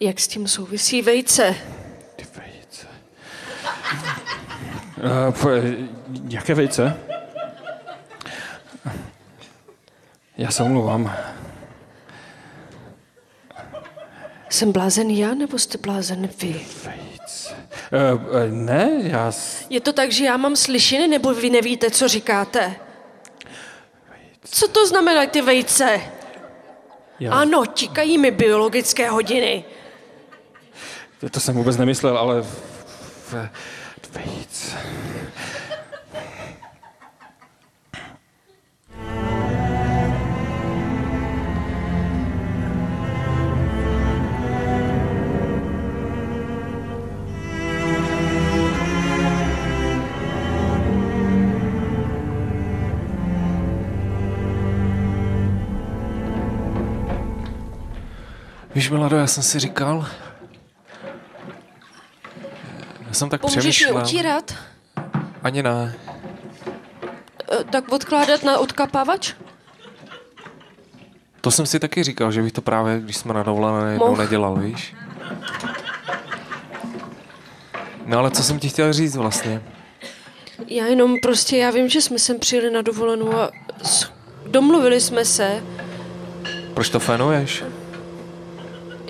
Jak 0.00 0.20
s 0.20 0.28
tím 0.28 0.48
souvisí 0.48 1.02
vejce? 1.02 1.54
Ty 2.16 2.26
vejce. 2.36 2.86
Uh, 5.34 5.64
jaké 6.28 6.54
vejce? 6.54 6.96
Já 10.42 10.50
se 10.50 10.62
omlouvám. 10.62 11.16
Jsem 14.48 14.72
blázen 14.72 15.10
já, 15.10 15.34
nebo 15.34 15.58
jste 15.58 15.78
blázen 15.78 16.28
vy? 16.38 16.66
Vejce. 16.84 17.54
Uh, 18.14 18.20
uh, 18.24 18.28
ne, 18.50 18.90
já... 19.02 19.32
s- 19.32 19.66
Je 19.70 19.80
to 19.80 19.92
tak, 19.92 20.12
že 20.12 20.24
já 20.24 20.36
mám 20.36 20.56
slyšiny, 20.56 21.08
nebo 21.08 21.34
vy 21.34 21.50
nevíte, 21.50 21.90
co 21.90 22.08
říkáte? 22.08 22.74
Co 24.44 24.68
to 24.68 24.86
znamená 24.86 25.26
ty 25.26 25.42
vejce? 25.42 26.00
já 27.20 27.32
Ano, 27.32 27.66
tikají 27.66 28.18
mi 28.18 28.30
biologické 28.30 29.10
hodiny. 29.10 29.64
To 31.30 31.40
jsem 31.40 31.54
vůbec 31.54 31.76
nemyslel, 31.76 32.18
ale... 32.18 32.42
v- 32.42 33.48
Víš, 58.74 58.90
Milado, 58.90 59.16
já 59.16 59.26
jsem 59.26 59.42
si 59.42 59.58
říkal... 59.58 60.06
Já 63.06 63.12
jsem 63.14 63.28
tak 63.30 63.40
Pomůžeš 63.40 63.64
mi 63.64 63.70
přemýšlel. 63.70 64.02
utírat? 64.04 64.54
Ani 65.42 65.62
ne. 65.62 65.94
Eh, 67.52 67.64
Tak 67.70 67.92
odkládat 67.92 68.42
na 68.42 68.58
odkapávač? 68.58 69.32
To 71.40 71.50
jsem 71.50 71.66
si 71.66 71.78
taky 71.80 72.02
říkal, 72.02 72.32
že 72.32 72.42
bych 72.42 72.52
to 72.52 72.62
právě, 72.62 73.00
když 73.00 73.16
jsme 73.16 73.34
na 73.34 73.42
dovolené, 73.42 73.92
jednou 73.92 74.16
nedělal, 74.16 74.56
víš? 74.56 74.94
No 78.06 78.18
ale 78.18 78.30
co 78.30 78.42
jsem 78.42 78.58
ti 78.58 78.68
chtěl 78.68 78.92
říct 78.92 79.16
vlastně? 79.16 79.62
Já 80.66 80.86
jenom 80.86 81.20
prostě, 81.22 81.56
já 81.56 81.70
vím, 81.70 81.88
že 81.88 82.00
jsme 82.02 82.18
sem 82.18 82.38
přijeli 82.38 82.70
na 82.70 82.82
dovolenou 82.82 83.34
a 83.36 83.50
domluvili 84.46 85.00
jsme 85.00 85.24
se. 85.24 85.62
Proč 86.74 86.88
to 86.88 87.00
fénuješ? 87.00 87.64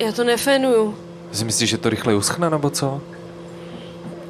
Já 0.04 0.12
to 0.12 0.24
nefénuju. 0.24 0.94
Ty 1.38 1.44
myslíš, 1.44 1.70
že 1.70 1.78
to 1.78 1.88
rychle 1.90 2.14
uschne, 2.14 2.50
nebo 2.50 2.70
co? 2.70 3.00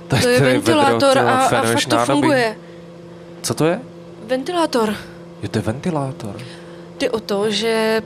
To 0.09 0.17
je 0.17 0.23
tady 0.23 0.53
ventilátor 0.53 1.09
vedro, 1.17 1.29
a, 1.29 1.35
a 1.39 1.49
fakt 1.49 1.85
to 1.89 1.97
nádobí. 1.97 2.21
funguje. 2.21 2.57
Co 3.43 3.55
to 3.55 3.65
je? 3.65 3.81
Ventilátor. 4.27 4.97
Je 5.43 5.49
to 5.49 5.59
je 5.59 5.63
ventilátor. 5.63 6.37
Jde 6.99 7.11
o 7.11 7.21
to, 7.21 7.51
že 7.51 8.03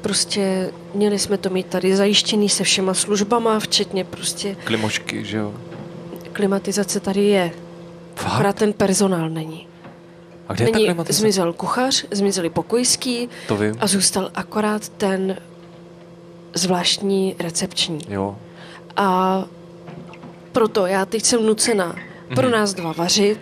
prostě 0.00 0.70
měli 0.94 1.18
jsme 1.18 1.38
to 1.38 1.50
mít 1.50 1.66
tady 1.66 1.96
zajištěný 1.96 2.48
se 2.48 2.64
všema 2.64 2.94
službama, 2.94 3.60
včetně 3.60 4.04
prostě 4.04 4.56
Klimošky, 4.64 5.24
že 5.24 5.36
jo? 5.36 5.54
klimatizace 6.32 7.00
tady 7.00 7.24
je. 7.24 7.50
Fakt? 8.14 8.32
Akorát 8.32 8.56
ten 8.56 8.72
personál 8.72 9.28
není. 9.30 9.66
A 10.48 10.52
kde 10.54 10.64
je 10.64 10.68
ta 10.68 10.72
není 10.76 10.86
klimatizace? 10.86 11.20
zmizel 11.20 11.52
kuchař, 11.52 12.04
zmizeli 12.10 12.50
pokojský 12.50 13.28
To 13.48 13.56
vím. 13.56 13.76
a 13.80 13.86
zůstal 13.86 14.30
akorát 14.34 14.88
ten 14.88 15.36
zvláštní 16.54 17.36
recepční. 17.38 17.98
Jo. 18.08 18.36
A 18.96 19.44
proto 20.52 20.86
já 20.86 21.04
teď 21.06 21.24
jsem 21.24 21.46
nucená 21.46 21.96
pro 22.34 22.42
Mhm. 22.48 22.52
nás 22.52 22.74
dva 22.74 22.92
vařit 22.92 23.40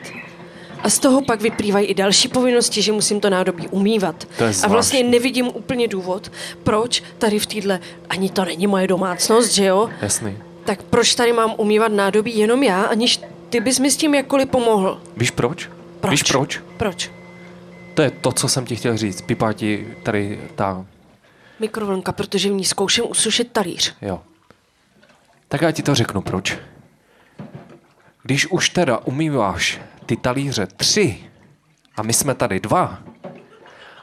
a 0.83 0.90
z 0.90 0.99
toho 0.99 1.23
pak 1.23 1.40
vyplývají 1.40 1.87
i 1.87 1.94
další 1.94 2.29
povinnosti, 2.29 2.83
že 2.83 2.92
musím 2.92 3.21
to 3.21 3.31
nádobí 3.31 3.68
umývat. 3.68 4.29
To 4.38 4.44
je 4.44 4.53
a 4.62 4.68
vlastně 4.68 5.03
nevidím 5.03 5.47
úplně 5.49 5.88
důvod, 5.88 6.33
proč 6.62 7.03
tady 7.18 7.38
v 7.38 7.47
téhle, 7.47 7.81
ani 8.09 8.31
to 8.31 8.44
není 8.44 8.66
moje 8.66 8.87
domácnost, 8.87 9.53
že 9.53 9.64
jo? 9.64 9.90
Jasný. 10.03 10.37
Tak 10.64 10.83
proč 10.83 11.14
tady 11.14 11.33
mám 11.33 11.55
umývat 11.57 11.92
nádobí 11.92 12.38
jenom 12.38 12.62
já, 12.62 12.83
aniž 12.83 13.21
ty 13.49 13.61
bys 13.61 13.79
mi 13.79 13.90
s 13.90 13.97
tím 13.97 14.14
jakkoliv 14.14 14.49
pomohl? 14.49 15.01
Víš 15.16 15.31
proč? 15.31 15.68
Proč? 16.01 16.11
Víš 16.11 16.23
proč? 16.23 16.61
Proč? 16.77 17.11
To 17.94 18.03
je 18.03 18.11
to, 18.11 18.33
co 18.33 18.49
jsem 18.49 18.66
ti 18.66 18.77
chtěl 18.77 18.97
říct. 18.97 19.21
Pipá 19.23 19.53
ti 19.53 19.87
tady 20.03 20.40
ta... 20.55 20.85
Mikrovlnka, 21.61 22.12
protože 22.12 22.49
v 22.49 22.53
ní 22.53 22.64
zkouším 22.64 23.05
usušit 23.09 23.53
talíř. 23.53 23.94
Jo. 24.03 24.23
Tak 25.49 25.62
já 25.62 25.71
ti 25.71 25.83
to 25.83 25.94
řeknu 25.94 26.21
proč. 26.23 26.59
Když 28.23 28.47
už 28.47 28.71
teda 28.71 28.99
umýváš 28.99 29.81
ty 30.07 30.16
talíře 30.16 30.66
tři 30.77 31.18
a 31.97 32.03
my 32.03 32.12
jsme 32.12 32.35
tady 32.35 32.61
dva, 32.61 32.99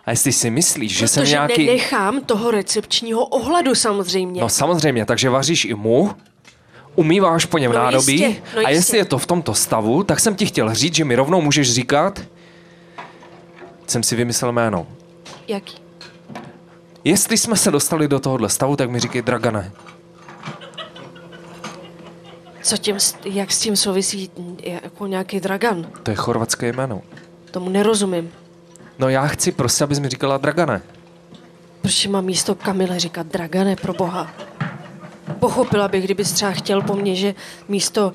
a 0.06 0.12
jestli 0.12 0.32
si 0.32 0.50
myslíš, 0.50 0.98
že 0.98 1.08
jsem 1.08 1.24
Protože 1.24 1.32
nějaký... 1.32 1.66
nenechám 1.66 2.22
toho 2.22 2.52
recepčního 2.52 3.26
ohladu 3.26 3.76
samozřejmě. 3.76 4.42
No 4.42 4.50
samozřejmě, 4.50 5.06
takže 5.06 5.30
vaříš 5.30 5.66
i 5.66 5.74
mu, 5.74 6.16
umýváš 6.96 7.46
po 7.46 7.58
něm 7.58 7.72
No 7.72 7.78
nádobí 7.78 8.14
jistě, 8.14 8.42
no 8.56 8.58
a 8.58 8.60
jistě. 8.60 8.74
jestli 8.74 8.98
je 8.98 9.06
to 9.06 9.18
v 9.18 9.26
tomto 9.28 9.54
stavu, 9.54 10.04
tak 10.04 10.20
jsem 10.20 10.36
ti 10.36 10.46
chtěl 10.46 10.74
říct, 10.74 10.96
že 10.96 11.06
mi 11.06 11.16
rovnou 11.16 11.42
můžeš 11.42 11.74
říkat, 11.74 12.22
jsem 13.88 14.04
si 14.04 14.16
vymyslel 14.16 14.52
jméno. 14.52 14.88
Jaký? 15.48 15.85
Jestli 17.08 17.38
jsme 17.38 17.56
se 17.56 17.72
dostali 17.72 18.08
do 18.08 18.20
tohohle 18.20 18.50
stavu, 18.50 18.76
tak 18.76 18.90
mi 18.90 19.00
říkej 19.00 19.22
Dragane. 19.22 19.72
Co 22.62 22.78
tím, 22.78 22.98
jak 23.26 23.52
s 23.52 23.60
tím 23.60 23.76
souvisí 23.76 24.32
jako 24.64 25.08
nějaký 25.08 25.40
dragan? 25.40 25.88
To 26.04 26.12
je 26.12 26.18
chorvatské 26.18 26.68
jméno. 26.74 27.02
Tomu 27.52 27.70
nerozumím. 27.70 28.32
No 29.00 29.10
já 29.10 29.28
chci 29.28 29.52
prostě, 29.52 29.84
abys 29.84 30.00
mi 30.00 30.10
říkala 30.10 30.38
Dragane. 30.38 30.82
Proč 31.82 32.08
mám 32.08 32.26
místo 32.26 32.56
Kamile 32.56 33.00
říkat 33.00 33.28
Dragane 33.28 33.76
pro 33.76 33.94
boha? 33.94 34.32
Pochopila 35.40 35.88
bych, 35.88 36.04
kdybys 36.04 36.32
třeba 36.32 36.52
chtěl 36.52 36.82
po 36.82 36.96
mně, 36.96 37.16
že 37.16 37.36
místo, 37.68 38.14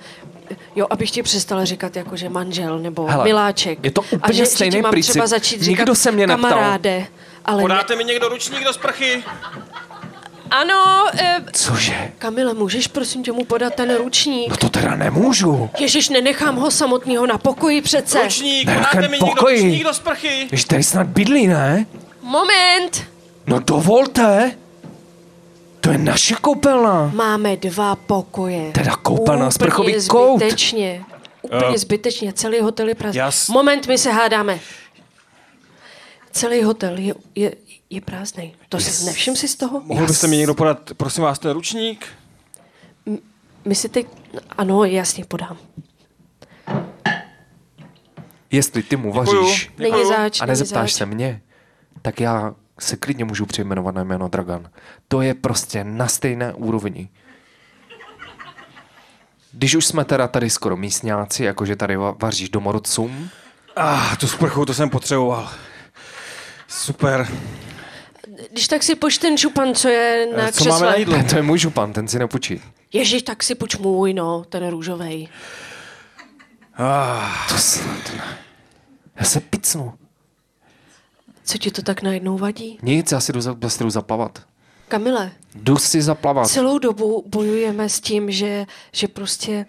jo, 0.76 0.86
abych 0.90 1.10
ti 1.10 1.22
přestala 1.22 1.64
říkat 1.64 1.96
jako, 1.96 2.16
že 2.16 2.28
manžel 2.28 2.78
nebo 2.78 3.06
Hele, 3.06 3.24
miláček. 3.24 3.78
je 3.82 3.90
to 3.90 4.00
a 4.00 4.04
úplně 4.12 4.34
že, 4.38 4.46
stejný 4.46 4.70
že 4.72 4.78
ti 4.78 4.82
mám 4.82 4.90
princip. 4.90 5.10
třeba 5.12 5.26
začít 5.26 5.62
říkat 5.62 5.78
Nikdo 5.80 5.94
se 5.94 6.12
mě 6.12 6.26
neptal. 6.26 6.50
kamaráde. 6.50 7.06
Ale 7.44 7.56
ne, 7.56 7.62
Podáte 7.62 7.96
mi 7.96 8.04
někdo 8.04 8.28
ručník 8.28 8.64
do 8.64 8.72
sprchy? 8.72 9.22
ano, 10.50 11.06
eh, 11.18 11.36
Cože? 11.52 12.10
Kamile, 12.18 12.54
můžeš 12.54 12.86
prosím 12.86 13.22
tě 13.22 13.32
mu 13.32 13.44
podat 13.44 13.74
ten 13.74 13.96
ručník? 13.96 14.50
No 14.50 14.56
to 14.56 14.68
teda 14.68 14.94
nemůžu. 14.96 15.70
Ježiš, 15.80 16.08
nenechám 16.08 16.56
ho 16.56 16.70
samotného 16.70 17.26
na 17.26 17.38
pokoji 17.38 17.82
přece. 17.82 18.22
Ručník, 18.22 18.66
Na 18.68 18.74
podáte 18.74 18.96
mi 19.08 19.08
někdo 19.08 19.26
pokoji? 19.26 19.62
ručník 19.62 19.84
do 19.84 19.94
sprchy? 19.94 20.46
Když 20.48 20.64
tady 20.64 20.82
snad 20.82 21.06
bydlí, 21.06 21.46
ne? 21.46 21.86
Moment! 22.22 23.04
No 23.46 23.58
dovolte. 23.60 24.52
To 25.80 25.90
je 25.90 25.98
naše 25.98 26.34
koupelna. 26.34 27.10
Máme 27.14 27.56
dva 27.56 27.96
pokoje. 27.96 28.72
Teda 28.72 28.96
koupelna, 28.96 29.40
Úplně 29.40 29.52
sprchový 29.52 30.06
kout. 30.08 30.40
zbytečně. 30.40 31.04
Úplně 31.42 31.78
zbytečně. 31.78 32.32
Celý 32.32 32.60
hotel 32.60 32.88
je 32.88 32.94
prázdný. 32.94 33.18
já 33.18 33.30
s- 33.30 33.48
Moment, 33.48 33.86
my 33.86 33.98
se 33.98 34.10
hádáme. 34.12 34.60
Celý 36.30 36.62
hotel 36.62 36.98
je, 36.98 37.14
je, 37.34 37.54
je 37.90 38.00
prázdný. 38.00 38.54
To 38.68 38.80
si 38.80 39.04
nevšim 39.04 39.36
si 39.36 39.48
z 39.48 39.56
toho? 39.56 39.80
Mohl 39.84 40.06
byste 40.06 40.26
mi 40.26 40.36
někdo 40.36 40.54
podat, 40.54 40.90
prosím 40.96 41.22
vás, 41.24 41.38
ten 41.38 41.50
ručník? 41.50 42.06
My 43.64 43.74
si 43.74 43.88
teď... 43.88 44.06
Ano, 44.58 44.84
jasně, 44.84 45.24
podám. 45.24 45.56
Jestli 48.50 48.82
ty 48.82 48.96
mu 48.96 49.12
Děkuju. 49.12 49.42
vaříš 49.42 49.70
Děkuju. 49.76 50.08
zač, 50.08 50.40
a 50.40 50.46
nezeptáš 50.46 50.90
zač. 50.92 50.98
se 50.98 51.06
mě, 51.06 51.40
tak 52.02 52.20
já 52.20 52.54
se 52.80 52.96
klidně 52.96 53.24
můžu 53.24 53.46
přejmenovat 53.46 53.94
na 53.94 54.04
jméno 54.04 54.28
Dragan. 54.28 54.70
To 55.08 55.22
je 55.22 55.34
prostě 55.34 55.84
na 55.84 56.08
stejné 56.08 56.52
úrovni. 56.54 57.08
Když 59.52 59.74
už 59.74 59.86
jsme 59.86 60.04
teda 60.04 60.28
tady 60.28 60.50
skoro 60.50 60.76
místňáci, 60.76 61.44
jakože 61.44 61.76
tady 61.76 61.96
va- 61.96 62.16
vaříš 62.22 62.48
domorodcům, 62.50 63.30
Ah, 63.76 64.16
tu 64.16 64.26
sprchu, 64.28 64.64
to 64.66 64.74
jsem 64.74 64.90
potřeboval. 64.90 65.48
Super. 66.68 67.28
Když 68.52 68.68
tak 68.68 68.82
si 68.82 68.94
poč 68.94 69.18
ten 69.18 69.36
čupan, 69.36 69.74
co 69.74 69.88
je 69.88 70.26
na 70.36 70.48
Eh, 70.48 70.52
co 70.52 70.64
máme 70.64 70.86
na 70.86 70.92
křesle. 70.92 70.98
jídlo? 70.98 71.22
to 71.30 71.36
je 71.36 71.42
můj 71.42 71.58
župan, 71.58 71.92
ten 71.92 72.08
si 72.08 72.18
nepočí. 72.18 72.62
Ježiš, 72.92 73.22
tak 73.22 73.42
si 73.42 73.54
poč 73.54 73.76
můj, 73.76 74.14
no, 74.14 74.44
ten 74.48 74.68
růžovej. 74.68 75.28
Ah, 76.78 77.48
To 77.48 77.58
snad 77.58 78.14
ne. 78.16 78.38
Já 79.16 79.24
se 79.24 79.40
picnu. 79.40 79.92
Co 81.50 81.58
ti 81.58 81.70
to 81.70 81.82
tak 81.82 82.02
najednou 82.02 82.38
vadí? 82.38 82.78
Nic, 82.82 83.12
já 83.12 83.20
si 83.20 83.32
jdu, 83.32 83.40
za, 83.40 83.56
já 83.62 83.68
si 83.68 83.84
jdu 83.84 83.90
zaplavat. 83.90 84.38
Kamile, 84.88 85.30
Jdu 85.54 85.76
si 85.76 86.02
zaplavat. 86.02 86.48
celou 86.48 86.78
dobu 86.78 87.24
bojujeme 87.26 87.88
s 87.88 88.00
tím, 88.00 88.30
že, 88.30 88.66
že 88.92 89.08
prostě 89.08 89.66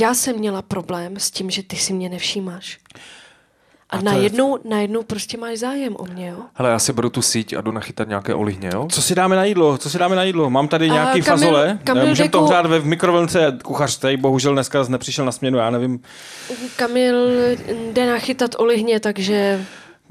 já 0.00 0.14
jsem 0.14 0.38
měla 0.38 0.62
problém 0.62 1.16
s 1.18 1.30
tím, 1.30 1.50
že 1.50 1.62
ty 1.62 1.76
si 1.76 1.92
mě 1.92 2.08
nevšímáš. 2.08 2.78
A, 3.90 3.96
A 3.96 3.98
to 3.98 4.04
najednou, 4.04 4.58
najednou 4.68 5.02
prostě 5.02 5.38
máš 5.38 5.58
zájem 5.58 5.96
o 5.98 6.04
mě, 6.04 6.28
jo? 6.28 6.36
Hele, 6.54 6.70
já 6.70 6.78
si 6.78 6.92
beru 6.92 7.10
tu 7.10 7.22
síť 7.22 7.52
a 7.52 7.60
jdu 7.60 7.72
nachytat 7.72 8.08
nějaké 8.08 8.34
olihně, 8.34 8.70
jo? 8.74 8.88
co 8.92 9.02
si 9.02 9.14
dáme 9.14 9.36
na 9.36 9.44
jídlo? 9.44 9.78
Co 9.78 9.90
si 9.90 9.98
dáme 9.98 10.16
na 10.16 10.22
jídlo? 10.24 10.50
Mám 10.50 10.68
tady 10.68 10.90
A 10.90 10.92
nějaký 10.92 11.20
Kamil- 11.20 11.24
fazole. 11.24 11.78
Kamil 11.84 12.06
Můžeme 12.06 12.28
to 12.28 12.38
Deku- 12.38 12.46
hřát 12.46 12.66
ve 12.66 12.78
v 12.78 12.86
mikrovlnce. 12.86 13.58
Kuchař 13.64 13.98
tady 13.98 14.16
bohužel 14.16 14.52
dneska 14.52 14.84
nepřišel 14.88 15.24
na 15.24 15.32
směnu, 15.32 15.58
já 15.58 15.70
nevím. 15.70 16.00
Kamil 16.76 17.16
jde 17.92 18.06
nachytat 18.06 18.54
olihně, 18.58 19.00
takže 19.00 19.64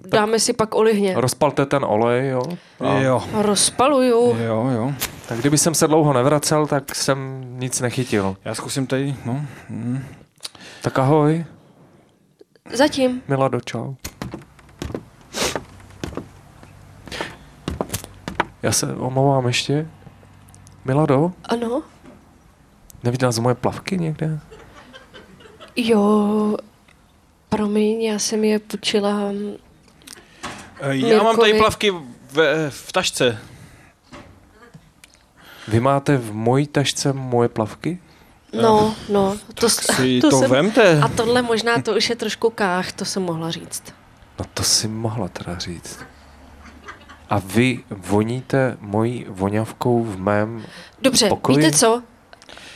dáme 0.08 0.40
si 0.40 0.54
pak 0.54 0.76
olihně. 0.76 1.14
Rozpalte 1.16 1.66
ten 1.66 1.86
olej, 1.86 2.28
jo? 2.30 2.42
A, 2.80 2.94
Jo. 3.00 3.24
Rozpaluju. 3.34 4.36
Jo, 4.38 4.68
jo. 4.76 4.94
tak 5.28 5.38
kdyby 5.40 5.58
jsem 5.58 5.76
se 5.76 5.88
dlouho 5.88 6.14
nevracel, 6.14 6.68
tak 6.68 6.96
jsem 6.96 7.42
nic 7.60 7.82
nechytil. 7.82 8.38
Já 8.46 8.56
zkusím 8.56 8.88
tady, 8.88 9.16
no. 9.26 9.42
Tak 10.82 11.00
ahoj, 11.00 11.46
Zatím. 12.74 13.22
Milado, 13.28 13.60
čau. 13.62 13.94
Já 18.64 18.72
se 18.72 18.94
omlouvám 18.96 19.48
ještě. 19.48 19.88
Milado, 20.86 21.32
Ano. 21.46 21.84
neviděla 23.04 23.32
jsi 23.32 23.42
moje 23.42 23.56
plavky 23.56 23.98
někde? 23.98 24.40
Jo, 25.76 26.58
promiň, 27.50 28.02
já 28.02 28.20
jsem 28.20 28.44
je 28.44 28.60
půjčila. 28.60 29.32
Eh, 30.82 30.96
Já 30.96 31.24
mám 31.24 31.36
tady 31.38 31.54
Mirkovi. 31.54 31.60
plavky 31.60 31.92
v, 32.32 32.70
v 32.70 32.92
tašce. 32.92 33.38
Vy 35.68 35.80
máte 35.80 36.18
v 36.18 36.34
mojí 36.34 36.68
tašce 36.68 37.14
moje 37.14 37.50
plavky? 37.50 38.00
No, 38.62 38.96
no. 39.10 39.38
To, 39.54 39.70
Si 39.70 40.20
to, 40.22 40.32
jsem, 40.32 40.52
vemte. 40.52 41.00
A 41.02 41.08
tohle 41.08 41.42
možná 41.42 41.82
to 41.82 41.96
už 41.96 42.10
je 42.10 42.16
trošku 42.16 42.50
kách, 42.50 42.92
to 42.92 43.06
jsem 43.06 43.24
mohla 43.24 43.52
říct. 43.52 43.84
No 44.40 44.46
to 44.54 44.64
si 44.64 44.88
mohla 44.88 45.28
teda 45.28 45.58
říct. 45.60 46.00
A 47.30 47.40
vy 47.40 47.80
voníte 47.90 48.78
mojí 48.80 49.26
voňavkou 49.30 50.04
v 50.04 50.20
mém... 50.20 50.64
Dobře, 51.02 51.30
Pokoji? 51.30 51.58
víte 51.58 51.72
co? 51.78 52.04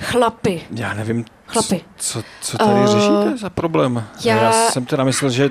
Chlapi. 0.02 0.62
Já 0.72 0.94
nevím, 0.94 1.26
Chlapi. 1.48 1.82
co, 1.98 2.24
co 2.41 2.58
tady 2.58 2.80
Eh, 2.84 2.88
řešíte 2.88 3.38
za 3.38 3.50
problém. 3.50 4.04
já- 4.26 4.36
já 4.44 4.52
jsem 4.72 4.86
teda 4.86 5.04
myslel, 5.04 5.32
že, 5.32 5.50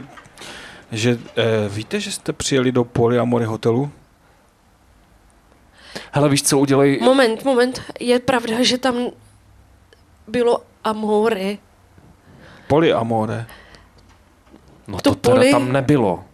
že 0.95 1.19
eh, 1.37 1.69
víte, 1.69 2.01
že 2.01 2.13
jste 2.13 2.33
přijeli 2.33 2.73
do 2.73 2.85
Polyamory 2.85 3.45
hotelu? 3.45 3.91
Hele, 6.13 6.29
víš 6.29 6.43
co, 6.43 6.59
udělej... 6.59 6.99
Moment, 7.03 7.45
moment. 7.45 7.83
Je 8.01 8.19
pravda, 8.19 8.63
že 8.63 8.79
tam 8.79 8.97
bylo 10.29 10.63
amore. 10.85 11.57
Polyamore. 12.69 13.47
No 14.89 14.97
to 15.01 15.15
to 15.15 15.15
teda 15.15 15.37
poli- 15.37 15.51
tam 15.51 15.73
nebylo. 15.73 16.25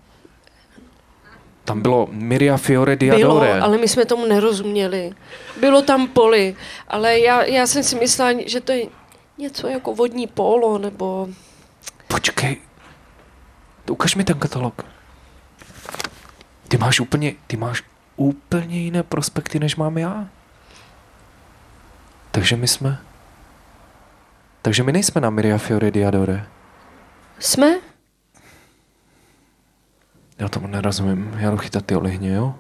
Tam 1.65 1.83
bylo 1.83 2.09
Miria 2.11 2.57
Fiore 2.57 2.97
Bylo, 2.97 3.17
Diadore. 3.17 3.61
ale 3.61 3.79
my 3.79 3.89
jsme 3.89 4.05
tomu 4.05 4.27
nerozuměli. 4.27 5.13
Bylo 5.61 5.83
tam 5.83 6.09
poli, 6.09 6.57
ale 6.89 7.19
já, 7.21 7.43
já 7.45 7.67
jsem 7.67 7.83
si 7.83 7.97
myslela, 7.97 8.33
že 8.47 8.61
to 8.61 8.73
je 8.73 8.87
něco 9.39 9.69
jako 9.69 9.95
vodní 9.95 10.27
polo, 10.27 10.79
nebo... 10.79 11.29
Počkej. 12.09 12.57
Ukaž 13.91 14.15
mi 14.15 14.25
ten 14.25 14.39
katalog. 14.39 14.87
Ty 16.69 16.79
máš 16.79 17.01
úplně, 17.01 17.35
ty 17.47 17.57
máš 17.57 17.83
úplně 18.17 18.79
jiné 18.79 19.03
prospekty, 19.03 19.59
než 19.59 19.77
mám 19.77 19.99
já. 19.99 20.29
Takže 22.31 22.57
my 22.57 22.69
jsme... 22.69 22.99
Takže 24.63 24.83
my 24.83 24.93
nejsme 24.93 25.21
na 25.21 25.31
Miria 25.31 25.59
Fiore 25.59 25.91
Diadore. 25.91 26.47
Jsme? 27.39 27.79
Já 30.39 30.49
tomu 30.49 30.67
nerozumím. 30.67 31.35
Já 31.39 31.51
jdu 31.51 31.57
chytat 31.57 31.87
ty 31.87 31.97
olihně, 31.97 32.33
jo? 32.35 32.55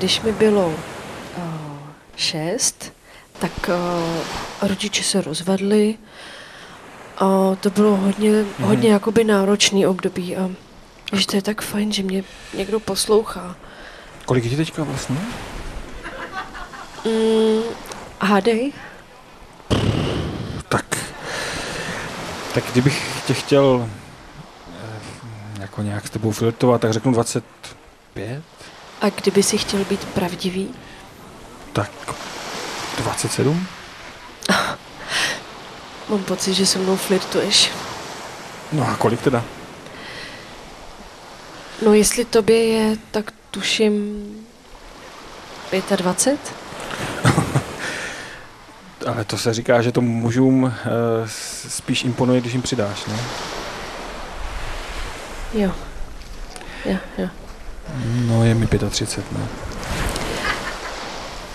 Když 0.00 0.20
mi 0.20 0.32
bylo 0.32 0.66
uh, 0.66 0.74
šest, 2.16 2.92
tak 3.38 3.52
uh, 3.68 4.68
rodiče 4.68 5.02
se 5.02 5.20
rozvedli 5.20 5.98
a 7.18 7.54
to 7.60 7.70
bylo 7.70 7.96
hodně, 7.96 8.30
mm. 8.30 8.64
hodně 8.64 8.92
jakoby 8.92 9.24
náročný 9.24 9.86
období 9.86 10.36
a 10.36 10.50
že 11.12 11.26
to 11.26 11.36
je 11.36 11.42
tak 11.42 11.62
fajn, 11.62 11.92
že 11.92 12.02
mě 12.02 12.24
někdo 12.54 12.80
poslouchá. 12.80 13.56
Kolik 14.26 14.44
je 14.44 14.50
ti 14.50 14.56
teďka 14.56 14.84
vlastně? 14.84 15.16
Mm, 17.04 17.62
hádej? 18.20 18.72
Tak, 20.68 20.96
tak 22.54 22.64
kdybych 22.72 23.22
tě 23.26 23.34
chtěl 23.34 23.88
eh, 24.68 25.60
jako 25.60 25.82
nějak 25.82 26.06
s 26.06 26.10
tebou 26.10 26.30
flirtovat, 26.30 26.80
tak 26.80 26.92
řeknu 26.92 27.12
25, 27.12 28.42
A 29.00 29.08
kdyby 29.08 29.42
si 29.42 29.58
chtěl 29.58 29.84
být 29.84 30.04
pravdivý? 30.04 30.74
tak 31.72 31.90
27. 32.98 33.66
Mám 36.08 36.24
pocit, 36.24 36.54
že 36.54 36.66
se 36.66 36.78
mnou 36.78 36.96
flirtuješ. 36.96 37.72
No 38.72 38.88
a 38.88 38.96
kolik 38.96 39.22
teda? 39.22 39.44
No 41.84 41.94
jestli 41.94 42.24
tobě 42.24 42.64
je, 42.66 42.96
tak 43.10 43.32
tuším 43.50 44.24
25? 45.96 46.54
Ale 49.06 49.24
to 49.24 49.38
se 49.38 49.54
říká, 49.54 49.82
že 49.82 49.92
to 49.92 50.00
mužům 50.00 50.62
uh, 50.62 50.70
spíš 51.68 52.04
imponuje, 52.04 52.40
když 52.40 52.52
jim 52.52 52.62
přidáš, 52.62 53.06
ne? 53.06 53.18
Jo. 55.54 55.72
Jo, 56.84 56.96
jo. 57.18 57.28
No 58.26 58.44
je 58.44 58.54
mi 58.54 58.66
35, 58.90 59.32
ne? 59.32 59.46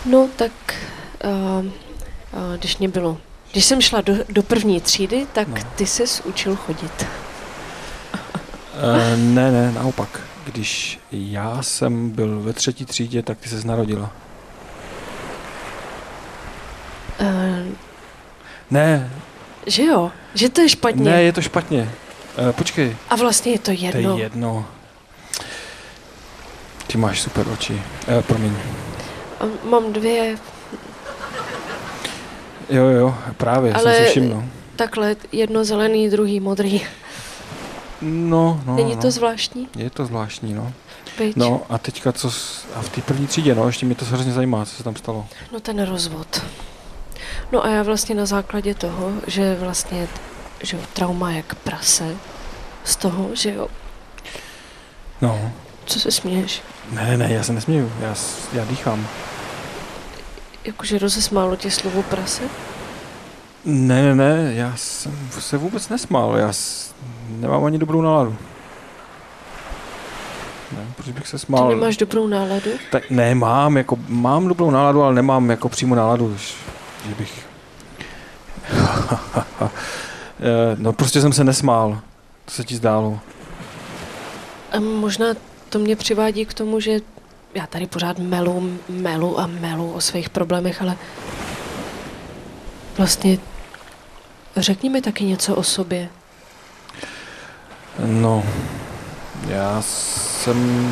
No 0.06 0.30
tak, 0.36 0.52
uh, 1.24 1.65
uh, 1.65 1.69
když 2.60 2.78
mě 2.78 2.89
bylo, 2.89 3.17
když 3.52 3.65
jsem 3.65 3.82
šla 3.82 4.02
do, 4.02 4.13
do 4.30 4.43
první 4.43 4.82
třídy, 4.82 5.28
tak 5.34 5.48
No. 5.48 5.56
no. 5.56 5.62
ty 5.76 5.86
ses 5.86 6.21
učil 6.21 6.56
chodit. 6.56 7.06
Uh, 8.13 9.17
ne, 9.17 9.52
ne, 9.52 9.71
naopak. 9.71 10.19
Když 10.45 11.00
já 11.12 11.62
jsem 11.63 12.10
byl 12.10 12.39
ve 12.41 12.54
třetí 12.54 12.86
třídě, 12.86 13.24
tak 13.24 13.38
ty 13.38 13.50
se 13.50 13.67
narodila. 13.67 14.12
Uh, 17.21 17.67
Ne, 18.71 19.12
že 19.67 19.84
jo, 19.84 20.12
že 20.34 20.50
to 20.50 20.62
je 20.62 20.69
špatně. 20.69 21.12
ne, 21.12 21.24
je 21.24 21.34
to 21.34 21.41
špatně. 21.41 21.91
Uh, 22.48 22.52
počkej, 22.52 22.95
A 23.10 23.15
vlastně 23.15 23.52
je 23.52 23.60
to 23.60 23.65
to 23.65 23.71
je 23.71 24.24
jedno. 24.24 24.65
Ty 26.88 26.98
máš 26.98 27.21
super 27.21 27.48
oči. 27.48 27.82
Uh, 28.08 28.21
promiň. 28.21 28.54
A 29.39 29.43
mám 29.69 29.93
dvě, 29.93 30.38
Jo, 32.69 32.86
jo, 32.86 33.15
právě, 33.38 33.74
Ale... 33.74 33.93
Jsem 33.95 34.04
si 34.06 34.10
všiml. 34.10 34.43
takhle, 34.76 35.15
jedno 35.32 35.65
zelený, 35.65 36.10
druhý 36.10 36.39
modrý. 36.39 36.82
No, 38.02 38.62
no, 38.65 38.76
Není 38.76 38.95
no. 38.95 39.02
to 39.02 39.12
zvláštní? 39.12 39.67
Je 39.78 39.89
to 39.89 40.06
zvláštní, 40.06 40.54
no. 40.54 40.74
Byť. 41.17 41.36
No 41.36 41.62
a 41.69 41.78
teďka 41.78 42.12
co, 42.12 42.32
s- 42.32 42.65
a 42.76 42.82
v 42.82 42.89
té 42.89 43.02
první 43.02 43.28
třídě, 43.28 43.56
no, 43.56 43.67
ještě 43.67 43.86
mě 43.86 43.95
to 43.95 44.06
hrozně 44.06 44.34
zajímá, 44.34 44.65
co 44.65 44.76
se 44.76 44.84
tam 44.84 44.95
stalo. 44.95 45.26
No 45.52 45.60
ten 45.60 45.84
rozvod. 45.86 46.43
No 47.52 47.65
a 47.65 47.69
já 47.69 47.84
vlastně 47.84 48.15
na 48.15 48.26
základě 48.26 48.74
toho, 48.76 49.12
že 49.28 49.56
vlastně 49.60 50.08
že 50.63 50.78
jo, 50.78 50.84
trauma 50.93 51.32
jak 51.32 51.56
prase, 51.56 52.15
z 52.84 52.95
toho, 52.95 53.30
že 53.34 53.54
jo, 53.54 53.67
No, 55.21 55.52
co 55.86 56.00
se 56.00 56.12
směješ, 56.12 56.62
ne, 56.91 57.04
ne, 57.06 57.17
ne, 57.17 57.34
já 57.34 57.43
se 57.43 57.54
nesměju, 57.54 57.91
já, 58.02 58.15
já 58.54 58.65
dýchám. 58.65 59.08
jakože 60.63 61.00
rozesmálo 61.00 61.56
tě 61.56 61.71
slovo 61.71 62.04
prase? 62.04 62.43
Ne, 63.65 64.04
ne, 64.04 64.15
ne, 64.15 64.54
já 64.54 64.74
jsem 64.76 65.30
se 65.39 65.58
vůbec 65.58 65.89
nesmál, 65.89 66.38
já 66.38 66.54
s, 66.54 66.93
nemám 67.30 67.65
ani 67.65 67.78
dobrou 67.78 68.02
náladu. 68.02 68.36
Ne, 70.71 70.86
proč 70.95 71.10
bych 71.10 71.28
se 71.28 71.38
Ty 71.38 71.45
smál? 71.45 71.69
nemáš 71.69 71.98
dobrou 71.98 72.28
náladu? 72.28 72.69
Tak 72.91 73.10
ne, 73.10 73.36
mám, 73.36 73.78
jako, 73.78 73.98
mám 74.08 74.48
dobrou 74.48 74.71
náladu, 74.71 75.04
ale 75.04 75.15
nemám 75.15 75.50
jako 75.50 75.69
přímo 75.69 75.95
náladu, 75.95 76.38
že 76.38 76.54
že 77.10 77.15
bych... 77.15 77.45
Eh, 80.39 80.76
no 80.80 80.93
prostě 80.93 81.21
jsem 81.21 81.34
se 81.34 81.43
nesmál, 81.43 82.00
to 82.45 82.52
se 82.52 82.63
ti 82.63 82.76
zdálo. 82.76 83.19
A 84.71 84.80
možná 84.80 85.26
to 85.76 85.80
mě 85.80 85.96
přivádí 85.96 86.46
k 86.46 86.54
tomu, 86.54 86.80
že 86.80 87.00
já 87.56 87.68
tady 87.68 87.88
pořád 87.88 88.20
melu, 88.20 88.80
melu 88.90 89.40
a 89.40 89.48
melu 89.48 89.92
o 89.92 90.02
svých 90.02 90.30
problémech, 90.30 90.82
ale 90.82 90.98
vlastně 92.98 93.38
řekni 94.58 94.90
mi 94.90 95.02
taky 95.02 95.24
něco 95.24 95.56
o 95.56 95.64
sobě. 95.64 96.10
No, 98.06 98.44
já 99.48 99.82
jsem... 99.82 100.90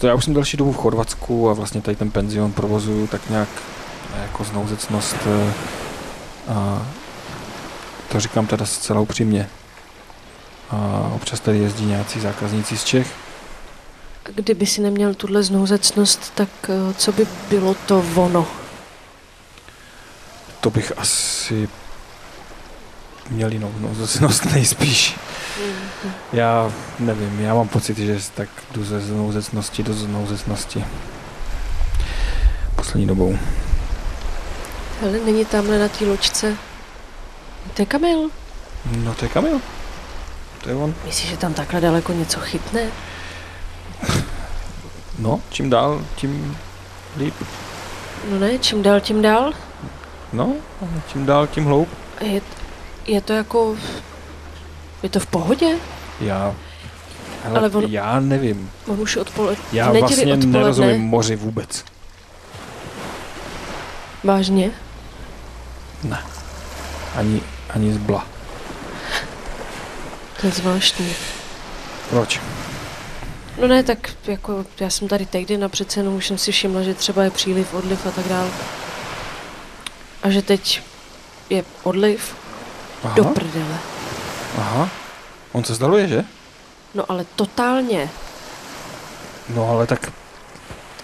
To 0.00 0.06
já 0.06 0.14
už 0.14 0.24
jsem 0.24 0.34
další 0.34 0.56
dobu 0.56 0.72
v 0.72 0.76
Chorvatsku 0.76 1.50
a 1.50 1.52
vlastně 1.52 1.80
tady 1.80 1.96
ten 1.96 2.10
penzion 2.10 2.52
provozuju 2.52 3.06
tak 3.06 3.30
nějak 3.30 3.48
jako 4.22 4.44
znouzecnost 4.44 5.16
uh, 5.26 6.56
a 6.56 6.86
to 8.12 8.20
říkám 8.20 8.46
teda 8.46 8.66
zcela 8.66 9.00
upřímně. 9.00 9.48
A 10.70 11.10
občas 11.14 11.40
tady 11.40 11.58
jezdí 11.58 11.86
nějací 11.86 12.20
zákazníci 12.20 12.76
z 12.76 12.84
Čech. 12.84 13.12
A 14.26 14.28
Kdyby 14.34 14.66
si 14.66 14.80
neměl 14.80 15.14
tuhle 15.14 15.42
znouzecnost, 15.42 16.32
tak 16.34 16.48
eh, 16.68 16.94
co 16.94 17.12
by 17.12 17.26
bylo 17.48 17.74
to 17.74 18.04
ono? 18.14 18.46
To 20.60 20.70
bych 20.70 20.92
asi 20.98 21.68
měl 23.30 23.52
jinou 23.52 23.72
znouzecnost 23.78 24.44
nejspíš. 24.52 25.16
Já 26.32 26.72
nevím, 26.98 27.40
já 27.40 27.54
mám 27.54 27.68
pocit, 27.68 27.98
že 27.98 28.20
tak 28.34 28.48
jdu 28.72 28.84
ze 28.84 29.00
znouzecnosti 29.00 29.82
do 29.82 29.94
znouzecnosti. 29.94 30.84
Poslední 32.76 33.06
dobou. 33.06 33.38
Hele, 35.00 35.18
není 35.18 35.44
tamhle 35.44 35.78
na 35.78 35.88
té 35.88 36.04
loďce. 36.04 36.56
To 37.74 37.82
je 37.82 37.86
Kamil. 37.86 38.30
No 38.96 39.14
to 39.14 39.24
je 39.24 39.28
Kamil. 39.28 39.60
To 40.66 40.70
je 40.70 40.76
on. 40.76 40.94
Myslíš, 41.04 41.30
že 41.30 41.36
tam 41.36 41.54
takhle 41.54 41.80
daleko 41.80 42.12
něco 42.12 42.40
chytne? 42.40 42.82
No, 45.18 45.40
čím 45.50 45.70
dál, 45.70 46.02
tím 46.16 46.56
líp. 47.16 47.34
No 48.30 48.38
ne, 48.38 48.58
čím 48.58 48.82
dál, 48.82 49.00
tím 49.00 49.22
dál. 49.22 49.52
No, 50.32 50.52
čím 51.12 51.26
dál, 51.26 51.46
tím 51.46 51.64
hloub. 51.64 51.88
Je, 52.20 52.40
je 53.06 53.20
to 53.20 53.32
jako... 53.32 53.76
Je 55.02 55.08
to 55.08 55.20
v 55.20 55.26
pohodě? 55.26 55.66
Já, 56.20 56.54
hele, 57.44 57.58
Ale 57.58 57.70
on- 57.70 57.84
já 57.84 58.20
nevím. 58.20 58.70
On 58.86 59.00
už 59.00 59.16
odpoledne. 59.16 59.64
Já 59.72 59.92
vlastně 59.92 60.24
odpoledne. 60.24 60.58
nerozumím 60.58 61.00
moři 61.00 61.36
vůbec. 61.36 61.84
Vážně? 64.24 64.70
Ani, 67.16 67.40
ani 67.70 67.92
zbla. 67.92 68.26
Je 70.46 70.52
zvláštní. 70.52 71.16
Proč? 72.10 72.40
No 73.58 73.66
ne, 73.68 73.82
tak 73.82 74.10
jako 74.24 74.64
já 74.80 74.90
jsem 74.90 75.08
tady 75.08 75.26
týden 75.26 75.64
a 75.64 75.68
přece 75.68 76.00
jenom 76.00 76.14
už 76.14 76.26
jsem 76.26 76.38
si 76.38 76.52
všimla, 76.52 76.82
že 76.82 76.94
třeba 76.94 77.24
je 77.24 77.30
příliv, 77.30 77.74
odliv 77.74 78.06
a 78.06 78.10
tak 78.10 78.28
dále. 78.28 78.50
A 80.22 80.30
že 80.30 80.42
teď 80.42 80.82
je 81.50 81.64
odliv 81.82 82.36
Aha, 83.04 83.14
do 83.14 83.24
prdele. 83.24 83.78
aha. 84.58 84.88
On 85.52 85.64
se 85.64 85.74
zdaluje, 85.74 86.08
že? 86.08 86.24
No 86.94 87.04
ale 87.08 87.24
totálně. 87.36 88.10
No 89.48 89.70
ale 89.70 89.86
tak... 89.86 90.12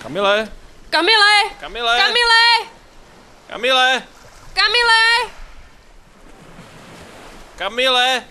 Kamile, 0.02 0.48
Kamile! 0.90 1.34
Kamile, 1.60 1.98
Kamile! 1.98 2.68
Kamile, 3.48 4.02
Kamile! 4.54 5.30
Kamile. 7.56 8.24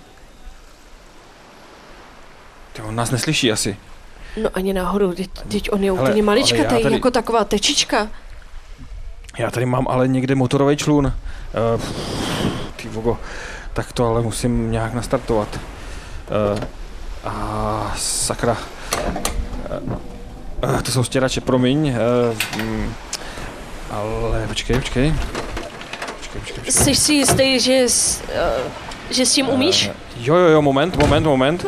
Ty, 2.73 2.81
on 2.81 2.95
nás 2.95 3.12
neslyší 3.12 3.51
asi. 3.51 3.77
No 4.43 4.49
ani 4.53 4.73
náhodou, 4.73 5.13
teď, 5.13 5.29
teď 5.47 5.71
on 5.71 5.84
je 5.84 5.91
Hele, 5.91 6.01
úplně 6.01 6.53
já 6.63 6.69
tady- 6.79 6.93
jako 6.95 7.12
taková 7.12 7.43
tečička. 7.43 8.07
Já 9.38 9.51
tady 9.51 9.65
mám 9.65 9.88
ale 9.89 10.07
někde 10.07 10.36
motorový 10.36 10.77
člun. 10.77 11.05
Uh, 11.75 11.81
ty 12.75 12.88
vogo, 12.88 13.17
tak 13.73 13.93
to 13.93 14.07
ale 14.07 14.21
musím 14.21 14.71
nějak 14.71 14.93
nastartovat. 14.93 15.60
Uh, 16.55 16.63
a 17.23 17.93
sakra. 17.97 18.57
Uh, 19.88 19.93
uh, 20.69 20.81
to 20.81 20.91
jsou 20.91 21.03
stěrače, 21.03 21.41
promiň. 21.41 21.89
Uh, 22.57 22.63
mm, 22.63 22.93
ale 23.91 24.47
počkej, 24.47 24.75
počkej. 24.75 25.13
Počkej, 26.17 26.41
počkej, 26.41 26.63
počkej. 26.63 26.71
Jsi 26.73 26.95
si 26.95 27.13
jistý, 27.13 27.60
že, 27.60 27.84
s, 27.89 28.21
uh, 28.21 28.71
že 29.10 29.25
s 29.25 29.34
tím 29.34 29.49
umíš? 29.49 29.88
Eh, 29.88 29.93
jo, 30.19 30.36
jo, 30.36 30.47
jo, 30.47 30.62
moment, 30.62 30.95
moment, 30.95 31.25
moment. 31.25 31.65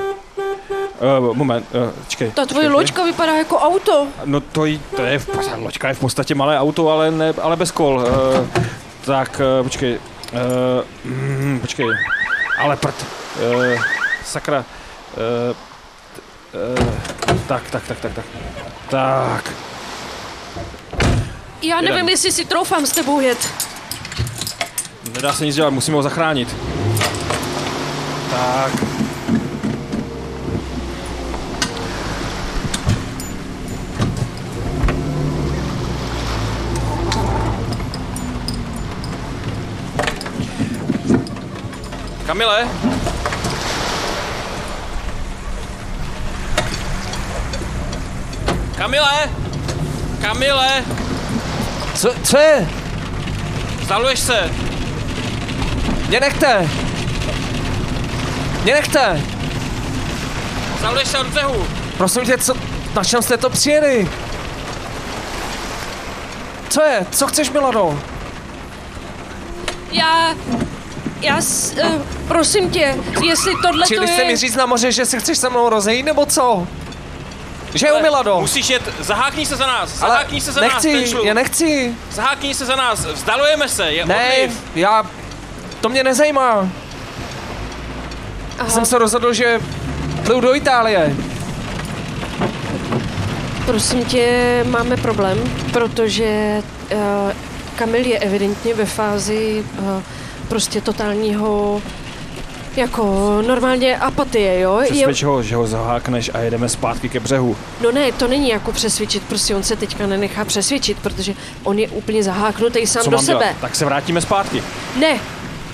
Uh, 1.04 1.36
moment, 1.36 1.66
uh, 1.76 1.92
počkej. 2.04 2.32
Ta 2.32 2.46
tvoje 2.46 2.64
počkej. 2.66 2.76
loďka 2.76 3.04
vypadá 3.04 3.34
jako 3.36 3.60
auto. 3.60 4.08
No 4.26 4.40
to, 4.40 4.66
j- 4.66 4.80
to 4.96 5.02
je, 5.04 5.20
v- 5.20 5.30
loďka 5.58 5.88
je 5.88 5.94
v 5.94 6.00
podstatě 6.00 6.36
malé 6.36 6.60
auto, 6.60 6.90
ale, 6.90 7.12
ne, 7.12 7.34
ale 7.42 7.56
bez 7.56 7.72
kol. 7.72 7.96
Uh, 8.00 8.08
tak, 9.06 9.42
uh, 9.60 9.64
počkej. 9.64 10.00
Uh, 10.34 11.12
mm, 11.12 11.60
počkej. 11.60 11.86
Ale 12.58 12.76
prd. 12.78 12.96
Uh, 13.36 13.82
sakra. 14.26 14.66
Uh, 15.18 15.56
uh, 16.80 16.88
tak, 17.48 17.64
tak, 17.72 17.84
tak, 17.88 18.00
tak, 18.00 18.14
tak. 18.14 18.26
Tak. 18.90 19.52
Já 21.62 21.76
nevím, 21.82 21.96
Jeden. 21.96 22.10
jestli 22.10 22.32
si 22.32 22.46
troufám 22.46 22.86
s 22.86 22.92
tebou 22.92 23.20
jet. 23.20 23.50
Nedá 25.16 25.34
se 25.34 25.46
nic 25.46 25.56
dělat, 25.56 25.70
musíme 25.70 25.98
ho 25.98 26.04
zachránit. 26.04 26.56
Tak. 28.32 28.93
Kamile. 42.34 42.68
Kamile. 48.78 49.30
Kamile. 50.22 50.84
Co, 51.96 52.14
co 52.24 52.38
je? 52.38 52.70
Vzdaluješ 53.80 54.20
se. 54.20 54.50
Mě 56.08 56.20
nechte! 56.20 56.70
Mě 58.64 58.74
nechte! 58.74 59.22
Vzdaluješ 60.76 61.08
se 61.08 61.20
od 61.20 61.28
břehu. 61.28 61.68
Prosím 61.98 62.26
tě, 62.26 62.38
co, 62.38 62.54
na 62.96 63.04
čem 63.04 63.22
jste 63.22 63.38
to 63.38 63.50
přijeli? 63.50 64.10
Co 66.70 66.82
je? 66.82 67.06
Co 67.12 67.28
chceš, 67.28 67.50
Milado? 67.50 68.00
Já... 69.92 70.36
Já... 71.24 71.42
S, 71.42 71.74
uh, 71.86 72.02
prosím 72.28 72.70
tě, 72.70 72.96
jestli 73.24 73.54
tohle 73.62 73.80
to 73.82 73.86
Chtěli 73.86 74.08
jste 74.08 74.22
je... 74.22 74.28
mi 74.28 74.36
říct 74.38 74.56
na 74.56 74.66
moře, 74.66 74.92
že 74.92 75.06
se 75.06 75.20
chceš 75.20 75.38
se 75.38 75.50
mnou 75.50 75.70
rozejít, 75.70 76.06
nebo 76.06 76.26
co? 76.26 76.68
Že 77.74 77.88
jo, 77.88 78.00
Milado? 78.02 78.38
Musíš 78.42 78.70
jet, 78.70 78.82
zahákni 79.00 79.46
se 79.46 79.56
za 79.56 79.68
nás, 79.68 79.90
zahákni 79.90 80.42
se 80.42 80.52
za 80.52 80.62
nás, 80.62 80.82
ten 80.82 80.94
nechci, 80.94 81.16
já 81.24 81.34
nechci. 81.34 81.96
Zahákni 82.12 82.54
se 82.56 82.66
za 82.66 82.76
nás, 82.76 83.06
vzdalujeme 83.06 83.70
se, 83.70 83.92
je 83.92 84.06
Ne, 84.06 84.32
odliv. 84.34 84.62
já... 84.76 85.04
To 85.82 85.90
mě 85.90 86.04
nezajímá. 86.04 86.70
Aha, 88.60 88.70
Jsem 88.70 88.86
se 88.86 88.98
rozhodl, 88.98 89.34
že 89.34 89.60
jdu 90.24 90.42
do 90.42 90.56
Itálie. 90.56 91.16
prosím 93.66 94.06
tě, 94.06 94.64
máme 94.70 94.98
problém, 94.98 95.38
protože 95.74 96.62
uh, 96.94 97.00
Kamil 97.76 98.06
je 98.06 98.20
evidentně 98.20 98.74
ve 98.74 98.86
fázi 98.86 99.66
uh, 99.80 100.02
prostě 100.48 100.82
totálního 100.82 101.82
jako 102.76 103.04
normálně 103.48 103.98
apatie, 103.98 104.60
jo? 104.60 104.80
Je, 104.82 104.92
Přesvědč 104.92 105.24
ho, 105.24 105.44
že 105.44 105.56
ho 105.56 105.68
zahákneš 105.68 106.32
a 106.34 106.40
jedeme 106.40 106.70
zpátky 106.70 107.10
ke 107.10 107.20
břehu. 107.20 107.56
no 107.84 107.92
ne, 107.92 108.12
to 108.12 108.28
není 108.28 108.50
jako 108.50 108.72
přesvědčit, 108.72 109.24
prostě 109.24 109.56
on 109.56 109.64
se 109.64 109.76
teďka 109.76 110.08
nenechá 110.08 110.46
přesvědčit, 110.46 110.98
protože 111.02 111.34
on 111.64 111.80
je 111.80 111.88
úplně 111.88 112.24
zaháknutý 112.24 112.88
sám 112.88 113.04
Co 113.04 113.10
do 113.10 113.18
mám 113.18 113.26
sebe. 113.26 113.40
dělat? 113.40 113.56
Tak 113.62 113.76
se 113.76 113.86
vrátíme 113.86 114.22
zpátky. 114.22 114.64
Ne, 115.00 115.20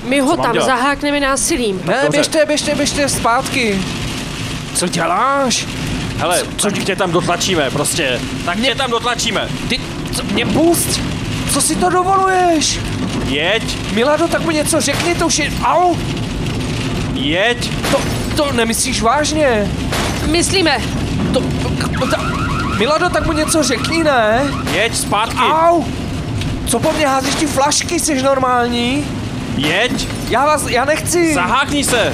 my 0.04 0.20
ho 0.20 0.36
Co 0.36 0.42
tam 0.42 0.54
dělat? 0.54 0.66
zahákneme 0.66 1.20
násilím. 1.20 1.82
Ne, 1.86 1.94
dobře. 1.94 2.10
běžte, 2.10 2.46
běžte, 2.46 2.76
běžte 2.76 3.10
zpátky. 3.10 3.82
Co 4.76 4.88
děláš? 4.88 5.68
Hele, 6.18 6.44
co 6.58 6.72
tě 6.72 6.96
tam 6.96 7.12
dotlačíme, 7.12 7.72
prostě. 7.72 8.20
Tak 8.46 8.60
tě 8.62 8.76
tam 8.76 8.92
dotlačíme. 8.92 9.50
Ty, 9.70 9.80
co, 10.16 10.24
mě 10.24 10.46
pust! 10.46 11.00
Co 11.50 11.62
si 11.62 11.76
to 11.76 11.90
dovoluješ? 11.90 12.80
Jeď, 13.26 13.94
Milado, 13.94 14.28
tak 14.28 14.46
mi 14.46 14.54
něco 14.54 14.82
řekni, 14.82 15.16
to 15.16 15.28
už 15.28 15.40
je... 15.40 15.52
Au! 15.64 15.96
jeď. 17.14 17.72
To, 17.92 18.02
to 18.36 18.52
nemyslíš 18.52 19.02
vážně? 19.02 19.68
Myslíme, 20.32 20.78
To, 21.34 21.40
to, 21.40 21.70
to, 22.08 22.16
Milado, 22.78 23.10
tak 23.10 23.26
mu 23.26 23.32
něco 23.32 23.64
řekni, 23.64 24.04
ne? 24.04 24.44
Jeď 24.74 24.96
zpátky, 24.96 25.38
Au! 25.38 25.84
Co 26.68 26.80
po 26.80 26.92
mně 26.92 27.08
házíš 27.08 27.36
ty 27.36 27.46
flašky, 27.46 28.00
jsi 28.00 28.22
normální? 28.24 29.06
jeď, 29.58 30.08
Já 30.30 30.46
vás, 30.46 30.68
já 30.68 30.86
nechci. 30.86 31.34
zahákni 31.34 31.84
se. 31.84 32.14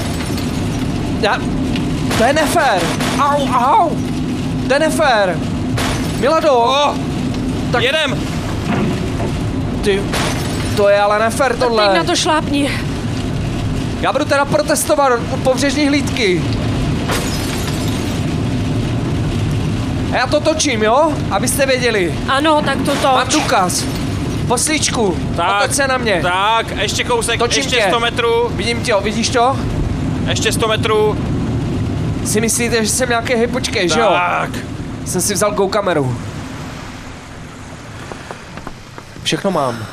Já, 1.22 1.38
to 2.18 2.24
je 2.24 2.34
nefér. 2.34 2.82
Au, 3.20 3.48
au. 3.54 3.90
To 4.68 4.74
je 4.74 4.80
nefér. 4.80 5.40
Milado, 6.20 6.52
Oh, 6.58 6.96
Tak- 7.72 7.84
jedem. 7.84 8.35
Ty, 9.86 10.02
to 10.78 10.90
je 10.90 11.00
ale 11.00 11.20
nefér 11.20 11.52
teď 11.52 11.60
na 11.62 11.68
tohle. 11.68 12.04
to 12.06 12.16
šlápni. 12.16 12.72
Já 14.02 14.12
budu 14.12 14.26
teda 14.26 14.46
protestovat 14.46 15.12
u 15.34 15.38
pobřežní 15.38 15.88
hlídky. 15.88 16.42
A 20.14 20.16
já 20.18 20.28
to 20.28 20.40
točím, 20.40 20.84
jo? 20.84 21.14
Abyste 21.32 21.66
věděli. 21.66 22.14
Ano, 22.28 22.62
tak 22.66 22.78
to 22.86 22.92
Mám 23.04 23.26
toč. 23.28 23.34
důkaz. 23.34 23.86
Poslíčku, 24.48 25.18
Tak, 25.36 25.62
otoč 25.64 25.76
se 25.76 25.88
na 25.88 25.98
mě. 25.98 26.20
Tak, 26.22 26.66
ještě 26.82 27.04
kousek, 27.04 27.40
Točím 27.40 27.64
ještě 27.64 27.76
tě. 27.76 27.86
100 27.90 28.00
metrů, 28.00 28.50
Vidím 28.56 28.82
tě, 28.82 28.94
vidíš 29.04 29.30
to? 29.30 29.58
ještě 30.30 30.52
100 30.52 30.68
metrů. 30.68 31.18
Si 32.26 32.42
myslíte, 32.42 32.84
že 32.86 32.90
jsem 32.90 33.10
nějaký 33.10 33.34
hej, 33.34 33.48
počkej, 33.48 33.90
že 33.90 34.00
jo? 34.00 34.08
Tak, 34.10 34.50
Jsem 35.06 35.22
si 35.22 35.34
vzal 35.34 35.52
go 35.52 35.68
kameru. 35.68 36.18
Všechno 39.26 39.52
mám. 39.52 39.86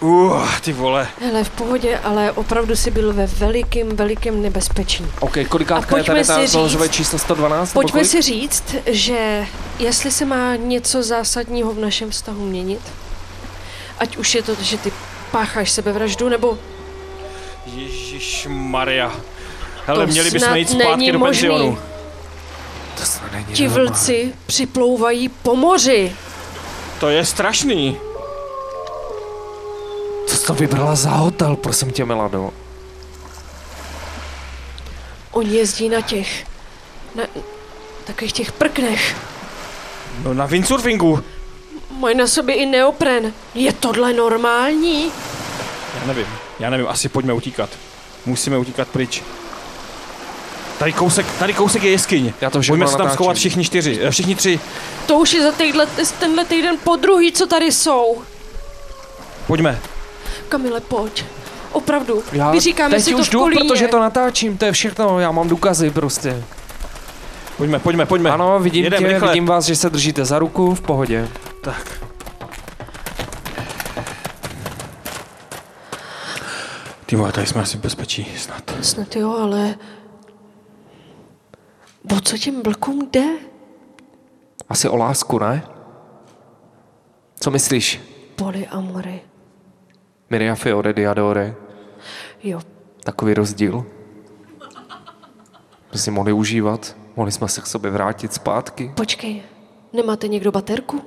uh, 0.00 0.48
ty 0.60 0.72
vole. 0.72 1.08
Hele, 1.20 1.44
v 1.44 1.50
pohodě, 1.50 1.98
ale 1.98 2.32
opravdu 2.32 2.76
si 2.76 2.90
byl 2.90 3.12
ve 3.12 3.26
velikém, 3.26 3.88
velikém 3.96 4.42
nebezpečí. 4.42 5.06
OK, 5.20 5.36
kolikátka 5.48 5.96
je 5.96 6.04
tady 6.04 6.24
si 6.24 6.32
ta 6.32 6.46
říct- 6.46 6.90
číslo 6.90 7.18
112? 7.18 7.68
nebo 7.74 7.80
Pojďme 7.82 8.04
si 8.04 8.22
říct, 8.22 8.74
že 8.86 9.46
jestli 9.78 10.10
se 10.10 10.24
má 10.24 10.56
něco 10.56 11.02
zásadního 11.02 11.72
v 11.72 11.78
našem 11.78 12.10
vztahu 12.10 12.44
měnit, 12.46 12.80
ať 13.98 14.16
už 14.16 14.34
je 14.34 14.42
to, 14.42 14.54
že 14.60 14.78
ty 14.78 14.92
pácháš 15.30 15.70
sebevraždu, 15.70 16.28
nebo 16.28 16.58
Ježíš 17.66 18.46
Maria. 18.50 19.12
Hele, 19.86 20.06
To 20.06 20.12
měli 20.12 20.30
bychom 20.30 20.56
jít 20.56 20.70
zpátky 20.70 20.86
není 20.96 21.12
do 21.12 21.18
možný. 21.18 21.48
penzionu. 21.48 21.78
To 22.98 23.04
snad 23.04 23.32
není 23.32 23.46
ti 23.52 23.68
vlci 23.68 24.32
připlouvají 24.46 25.28
po 25.28 25.56
moři. 25.56 26.12
To 27.00 27.08
je 27.08 27.24
strašný. 27.24 27.96
To 30.46 30.54
vybrala 30.54 30.94
za 30.94 31.10
hotel, 31.10 31.56
prosím 31.56 31.90
tě, 31.90 32.04
Milado? 32.04 32.50
Oni 35.30 35.56
jezdí 35.56 35.88
na 35.88 36.00
těch, 36.00 36.46
na 37.14 37.24
takových 38.04 38.32
těch 38.32 38.52
prknech. 38.52 39.16
No 40.22 40.34
na 40.34 40.46
windsurfingu. 40.46 41.24
Mají 41.90 42.16
na 42.16 42.26
sobě 42.26 42.54
i 42.54 42.66
neopren. 42.66 43.32
Je 43.54 43.72
tohle 43.72 44.12
normální? 44.12 45.12
Já 46.00 46.06
nevím, 46.06 46.26
já 46.58 46.70
nevím, 46.70 46.88
asi 46.88 47.08
pojďme 47.08 47.32
utíkat. 47.32 47.70
Musíme 48.26 48.58
utíkat 48.58 48.88
pryč. 48.88 49.22
Tady 50.78 50.92
kousek, 50.92 51.26
tady 51.38 51.52
kousek 51.52 51.82
je 51.82 51.90
jeskyň. 51.90 52.32
Já 52.40 52.50
to 52.50 52.60
všechno 52.60 52.76
Pojďme 52.76 52.92
se 52.92 52.96
tam 52.96 53.10
schovat 53.10 53.36
všichni 53.36 53.64
čtyři, 53.64 53.98
eh, 54.02 54.10
všichni 54.10 54.34
tři. 54.34 54.60
To 55.06 55.18
už 55.18 55.32
je 55.32 55.42
za 55.42 55.52
týhle, 55.52 55.86
tenhle 56.18 56.44
týden 56.44 56.76
po 56.84 56.96
druhý, 56.96 57.32
co 57.32 57.46
tady 57.46 57.72
jsou. 57.72 58.22
Pojďme. 59.46 59.80
Kamile, 60.54 60.80
pojď. 60.80 61.24
Opravdu, 61.72 62.22
Já 62.32 62.50
vyříkáme 62.50 62.94
teď 62.94 63.04
si 63.04 63.10
to 63.10 63.16
už 63.18 63.28
v 63.28 63.32
jdu, 63.32 63.38
Kolíně. 63.40 63.68
protože 63.68 63.88
to 63.88 64.00
natáčím, 64.00 64.58
to 64.58 64.64
je 64.64 64.72
všechno, 64.72 65.20
já 65.20 65.30
mám 65.30 65.48
důkazy 65.48 65.90
prostě. 65.90 66.44
Pojďme, 67.56 67.78
pojďme, 67.78 68.06
pojďme. 68.06 68.30
Ano, 68.30 68.58
vidím 68.60 68.84
Jedem, 68.84 69.02
tě, 69.02 69.08
rychle. 69.08 69.28
vidím 69.28 69.46
vás, 69.46 69.64
že 69.64 69.76
se 69.76 69.90
držíte 69.90 70.24
za 70.24 70.38
ruku, 70.38 70.74
v 70.74 70.80
pohodě. 70.80 71.28
Tak. 71.62 72.02
Ty 77.06 77.16
vole, 77.16 77.32
tady 77.32 77.46
jsme 77.46 77.62
asi 77.62 77.78
v 77.78 77.80
bezpečí, 77.80 78.26
snad. 78.38 78.74
Snad 78.82 79.16
jo, 79.16 79.36
ale... 79.40 79.74
O 82.16 82.20
co 82.20 82.38
těm 82.38 82.62
blkům 82.62 83.08
jde? 83.12 83.24
Asi 84.68 84.88
o 84.88 84.96
lásku, 84.96 85.38
ne? 85.38 85.62
Co 87.40 87.50
myslíš? 87.50 88.00
Polyamory. 88.36 89.20
Miria 90.30 90.54
Fiore 90.54 90.92
Diadore, 90.92 91.54
Jo, 92.42 92.60
takový 93.04 93.34
rozdíl. 93.34 93.86
Jsme 95.90 95.98
si 96.00 96.10
mohli 96.10 96.32
užívat, 96.32 96.96
mohli 97.16 97.32
jsme 97.32 97.48
se 97.48 97.60
k 97.60 97.66
sobě 97.66 97.90
vrátit 97.90 98.32
zpátky. 98.32 98.92
počkej. 98.96 99.42
Nemáte 99.92 100.28
někdo 100.28 100.52
baterku? 100.52 101.02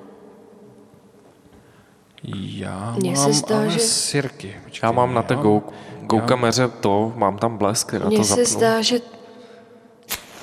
Já 2.33 2.95
Mně 2.99 3.15
se 3.15 3.21
mám 3.21 3.33
zdá, 3.33 3.57
ale 3.57 3.69
že- 3.69 3.79
sirky. 3.79 4.55
Počkej, 4.63 4.87
Já 4.87 4.91
mám 4.91 5.13
na 5.13 5.23
té 5.23 5.33
já- 5.33 5.41
go, 5.41 5.61
go 6.01 6.19
kameře 6.21 6.67
to, 6.67 7.13
mám 7.15 7.37
tam 7.37 7.57
blesk, 7.57 7.93
na 7.93 7.99
to 7.99 8.07
Mně 8.07 8.23
se 8.23 8.29
zapnu. 8.29 8.45
zdá, 8.45 8.81
že... 8.81 8.99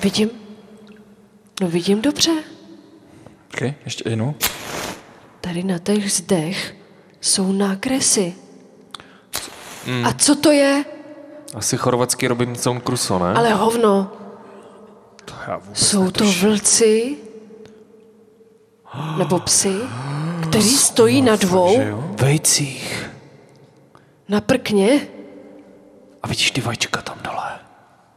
Vidím? 0.03 0.31
No 1.61 1.69
vidím 1.69 2.03
dobře. 2.03 2.31
Počkej, 3.51 3.75
ještě 3.85 4.09
jednou. 4.09 4.35
Tady 5.41 5.63
na 5.63 5.79
těch 5.79 6.13
zdech 6.13 6.75
jsou 7.21 7.53
nákresy. 7.53 8.35
A 10.05 10.13
co 10.13 10.37
to 10.37 10.51
je? 10.53 10.85
Asi 11.55 11.77
chorvatský 11.77 12.29
Robinson 12.29 12.81
Crusoe, 12.81 13.19
ne? 13.21 13.35
Ale 13.39 13.53
hovno. 13.53 14.13
To 15.25 15.35
já 15.49 15.57
vůbec 15.57 15.79
Jsou 15.79 16.11
to 16.11 16.25
vlci? 16.41 17.17
Nebo 19.19 19.39
psy? 19.39 19.75
Který 20.49 20.69
stojí 20.69 21.23
na 21.23 21.37
dvou? 21.37 21.79
Vejcích. 22.21 23.11
Na 24.29 24.41
prkně? 24.41 25.01
A 26.23 26.29
vidíš 26.29 26.51
ty 26.51 26.61
vajíčka 26.61 27.03
tam 27.03 27.19
dole? 27.25 27.59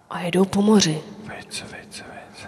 A 0.09 0.19
jedou 0.19 0.45
po 0.45 0.61
moři. 0.61 1.01
Vejce, 1.25 1.63
vejce, 1.71 2.03
vejce. 2.13 2.47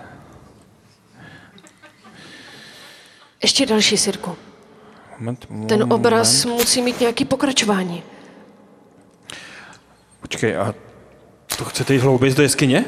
Ještě 3.44 3.66
další, 3.66 3.98
Sirku. 3.98 4.36
Moment, 5.20 5.40
Ten 5.40 5.80
moment. 5.80 5.92
obraz 5.92 6.46
musí 6.46 6.82
mít 6.82 7.00
nějaký 7.00 7.26
pokračování. 7.26 8.04
Počkej, 10.30 10.58
a 10.58 10.76
to 11.58 11.66
chcete 11.66 11.94
jít 11.94 12.00
hlouběji 12.00 12.36
do 12.36 12.44
jeskyně? 12.44 12.86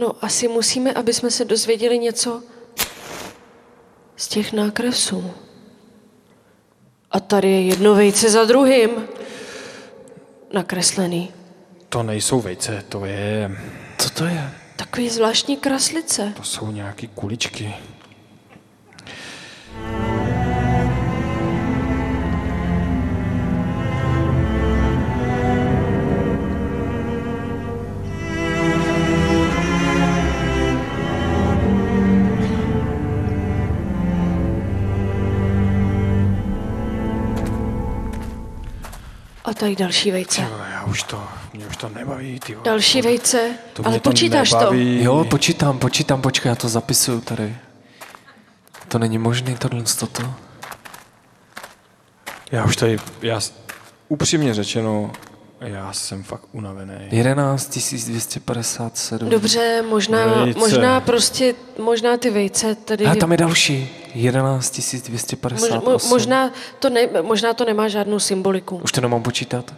No, 0.00 0.24
asi 0.24 0.48
musíme, 0.48 0.92
aby 0.92 1.12
jsme 1.12 1.30
se 1.30 1.44
dozvěděli 1.44 1.98
něco 1.98 2.42
z 4.16 4.28
těch 4.28 4.52
nákresů. 4.52 5.30
A 7.10 7.20
tady 7.20 7.50
je 7.50 7.62
jedno 7.62 7.94
vejce 7.94 8.30
za 8.30 8.44
druhým. 8.44 8.90
Nakreslený. 10.52 11.32
To 11.88 12.02
nejsou 12.02 12.40
vejce, 12.40 12.84
to 12.88 13.04
je... 13.04 13.56
Co 13.98 14.10
to 14.10 14.24
je? 14.24 14.50
Takový 14.76 15.08
zvláštní 15.08 15.56
kraslice. 15.56 16.32
To 16.36 16.42
jsou 16.42 16.70
nějaký 16.70 17.08
kuličky. 17.08 17.74
A 39.44 39.54
tady 39.54 39.76
další 39.76 40.10
vejce. 40.10 40.42
Jo, 40.42 40.48
já 40.72 40.84
už 40.84 41.02
to, 41.02 41.24
mě 41.52 41.66
už 41.66 41.76
to 41.76 41.88
nebaví, 41.88 42.40
ty 42.40 42.54
vole. 42.54 42.64
Další 42.64 43.02
vejce. 43.02 43.50
To 43.72 43.86
Ale 43.86 44.00
to 44.00 44.10
počítáš 44.10 44.50
to. 44.50 44.58
nebaví. 44.58 45.02
Jo, 45.04 45.24
počítám, 45.24 45.78
počítám, 45.78 46.22
počkej, 46.22 46.48
já 46.48 46.54
to 46.54 46.68
zapisuju 46.68 47.20
tady. 47.20 47.56
To 48.88 48.98
není 48.98 49.18
možný 49.18 49.56
tohle 49.56 49.82
toto. 49.98 50.34
Já 52.52 52.64
už 52.64 52.76
tady, 52.76 52.98
já 53.22 53.40
upřímně 54.08 54.54
řečeno, 54.54 55.12
já 55.60 55.92
jsem 55.92 56.22
fakt 56.22 56.42
unavený. 56.52 56.94
11 57.10 57.78
257. 58.06 59.28
Dobře, 59.30 59.82
možná, 59.88 60.26
Vejce. 60.26 60.58
možná 60.58 61.00
prostě, 61.00 61.54
možná 61.78 62.16
ty 62.16 62.30
vejce 62.30 62.74
tady... 62.74 63.06
A 63.06 63.14
tam 63.14 63.32
je 63.32 63.38
další. 63.38 63.90
11 64.14 64.78
mož, 64.78 65.02
258. 65.02 65.84
mo, 65.84 65.98
možná, 66.08 66.52
to 66.78 66.90
ne, 66.90 67.08
možná 67.22 67.54
to 67.54 67.64
nemá 67.64 67.88
žádnou 67.88 68.18
symboliku. 68.18 68.76
Už 68.76 68.92
to 68.92 69.00
nemám 69.00 69.22
počítat? 69.22 69.74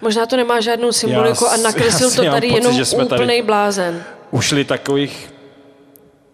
Možná 0.00 0.26
to 0.26 0.36
nemá 0.36 0.60
žádnou 0.60 0.92
symboliku 0.92 1.44
Já 1.44 1.50
a 1.50 1.56
nakreslil 1.56 2.10
já 2.10 2.16
to 2.16 2.22
tady 2.22 2.48
pocit, 2.48 2.58
jenom 2.58 2.76
že 2.76 2.84
jsme 2.84 3.06
tady- 3.06 3.42
blázen. 3.42 4.02
Ušli 4.30 4.64
takových 4.64 5.32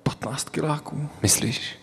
15 0.02 0.48
kiláků. 0.48 1.09
Myslíš? 1.22 1.78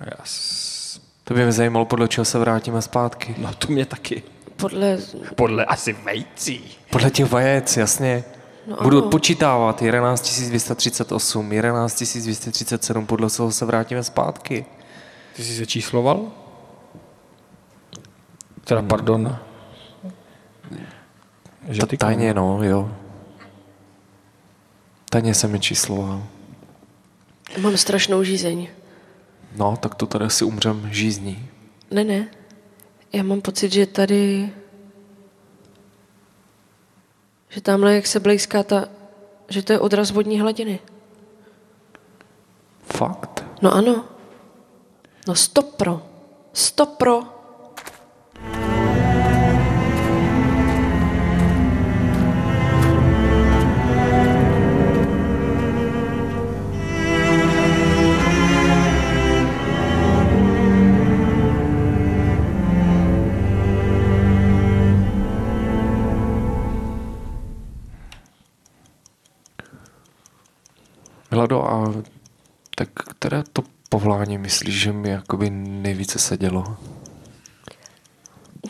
Já 0.00 0.24
s... 0.24 1.00
To 1.24 1.34
by 1.34 1.42
mě 1.42 1.52
zajímalo, 1.52 1.84
podle 1.84 2.08
čeho 2.08 2.24
se 2.24 2.38
vrátíme 2.38 2.82
zpátky. 2.82 3.34
No 3.38 3.54
to 3.54 3.68
mě 3.68 3.86
taky. 3.86 4.22
Podle... 4.56 4.98
Podle 5.34 5.64
asi 5.64 5.92
vejcí. 5.92 6.64
Podle 6.90 7.10
těch 7.10 7.30
vajec, 7.30 7.76
jasně. 7.76 8.24
No 8.68 8.76
Budu 8.82 8.98
odpočítávat 8.98 9.82
11 9.82 10.40
238, 10.40 11.52
11 11.52 12.02
237, 12.22 13.06
podle 13.06 13.30
toho 13.30 13.52
se 13.52 13.64
vrátíme 13.64 14.04
zpátky. 14.04 14.66
Ty 15.36 15.44
jsi 15.44 15.56
se 15.56 15.66
čísloval? 15.66 16.32
Teda 18.64 18.82
pardon. 18.82 19.38
Že 21.68 21.80
Ta 21.80 21.86
ty 21.86 21.96
tajně, 21.96 22.34
no, 22.34 22.64
jo. 22.64 22.90
Tajně 25.10 25.34
se 25.34 25.48
mi 25.48 25.60
čísloval. 25.60 26.22
Mám 27.60 27.76
strašnou 27.76 28.22
žízeň. 28.22 28.68
No, 29.56 29.76
tak 29.76 29.94
to 29.94 30.06
tady 30.06 30.30
si 30.30 30.44
umřem 30.44 30.88
žízní. 30.92 31.48
Ne, 31.90 32.04
ne. 32.04 32.28
Já 33.12 33.22
mám 33.22 33.40
pocit, 33.40 33.72
že 33.72 33.86
tady... 33.86 34.50
Že 37.48 37.60
tamhle, 37.60 37.94
jak 37.94 38.06
se 38.06 38.20
blízká 38.20 38.62
ta... 38.62 38.88
Že 39.48 39.62
to 39.62 39.72
je 39.72 39.80
odraz 39.80 40.10
vodní 40.10 40.40
hladiny. 40.40 40.78
Fakt? 42.84 43.44
No 43.62 43.74
ano. 43.74 44.04
No 45.28 45.34
stopro. 45.34 46.02
Stopro. 46.52 47.37
Milado, 71.38 71.64
a 71.64 71.92
tak 72.74 72.88
které 73.10 73.42
to 73.52 73.62
povolání 73.88 74.38
myslíš, 74.38 74.80
že 74.80 74.92
mi 74.92 75.08
jakoby 75.08 75.50
nejvíce 75.50 76.18
sedělo? 76.18 76.76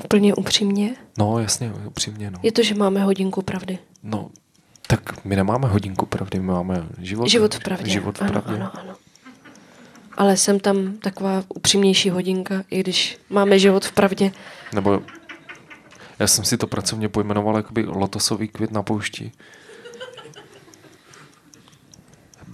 Úplně 0.04 0.34
upřímně. 0.34 0.94
No, 1.18 1.38
jasně, 1.38 1.72
upřímně, 1.86 2.30
no. 2.30 2.38
Je 2.42 2.52
to, 2.52 2.62
že 2.62 2.74
máme 2.74 3.02
hodinku 3.02 3.42
pravdy. 3.42 3.78
No, 4.02 4.30
tak 4.86 5.24
my 5.24 5.36
nemáme 5.36 5.68
hodinku 5.68 6.06
pravdy, 6.06 6.40
my 6.40 6.46
máme 6.46 6.86
život. 6.98 7.28
Život 7.28 7.54
v 7.54 7.60
pravdě. 7.60 7.90
Život 7.90 8.18
v 8.18 8.22
ano, 8.22 8.30
pravdě. 8.30 8.54
ano, 8.54 8.70
ano. 8.74 8.94
Ale 10.16 10.36
jsem 10.36 10.60
tam 10.60 10.92
taková 10.92 11.44
upřímnější 11.48 12.10
hodinka, 12.10 12.64
i 12.70 12.80
když 12.80 13.18
máme 13.30 13.58
život 13.58 13.84
v 13.84 13.92
pravdě. 13.92 14.32
Nebo 14.74 15.02
já 16.18 16.26
jsem 16.26 16.44
si 16.44 16.56
to 16.56 16.66
pracovně 16.66 17.08
pojmenoval 17.08 17.56
jakoby 17.56 17.84
lotosový 17.86 18.48
květ 18.48 18.70
na 18.70 18.82
poušti. 18.82 19.32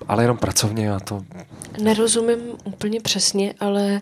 Ale 0.08 0.24
jenom 0.24 0.36
pracovně 0.38 0.86
já 0.86 1.00
to... 1.00 1.22
Nerozumím 1.82 2.38
úplně 2.64 3.00
přesně, 3.00 3.54
ale 3.60 4.00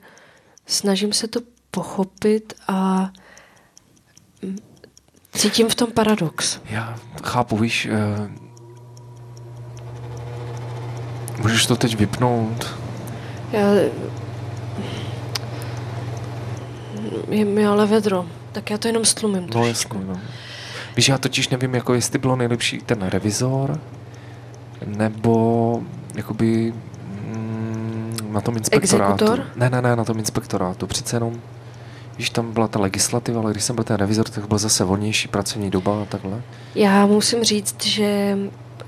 snažím 0.67 1.13
se 1.13 1.29
to 1.29 1.41
pochopit 1.71 2.55
a 2.69 3.11
mm, 4.43 4.59
cítím 5.35 5.69
v 5.69 5.75
tom 5.75 5.93
paradox. 5.93 6.61
Já 6.71 6.99
chápu, 7.23 7.57
víš, 7.57 7.89
eh, 7.91 8.53
Můžeš 11.43 11.67
to 11.67 11.77
teď 11.77 11.97
vypnout? 11.97 12.77
Já... 13.53 13.69
Je 17.29 17.45
mi 17.45 17.67
ale 17.67 17.87
vedro. 17.87 18.27
Tak 18.53 18.71
já 18.71 18.79
to 18.79 18.89
jenom 18.89 19.05
stlumím 19.05 19.49
No 19.55 19.67
jasně, 19.67 20.01
no. 20.07 20.21
Víš, 20.97 21.09
já 21.09 21.19
totiž 21.19 21.49
nevím, 21.49 21.75
jako 21.75 21.95
jestli 21.95 22.19
bylo 22.19 22.37
nejlepší 22.37 22.79
ten 22.79 23.03
revizor, 23.03 23.81
nebo 24.87 25.83
jakoby 26.15 26.73
mm, 27.27 28.17
na 28.33 28.41
tom 28.41 28.57
inspektorátu. 28.57 29.13
Exekutor? 29.25 29.47
Ne, 29.57 29.71
ne, 29.71 29.83
ne, 29.83 29.97
na 29.97 30.05
tom 30.05 30.19
inspektorátu. 30.19 30.87
Přece 30.87 31.17
jenom, 31.17 31.41
víš, 32.19 32.31
tam 32.31 32.53
byla 32.53 32.69
ta 32.69 32.81
legislativa, 32.81 33.41
ale 33.41 33.51
když 33.51 33.65
jsem 33.65 33.75
byl 33.75 33.85
ten 33.85 33.97
revizor, 33.97 34.29
tak 34.29 34.49
byl 34.49 34.59
zase 34.59 34.85
volnější 34.85 35.29
pracovní 35.29 35.71
doba 35.71 36.03
a 36.03 36.05
takhle. 36.05 36.43
Já 36.75 37.07
musím 37.07 37.45
říct, 37.45 37.85
že 37.85 38.39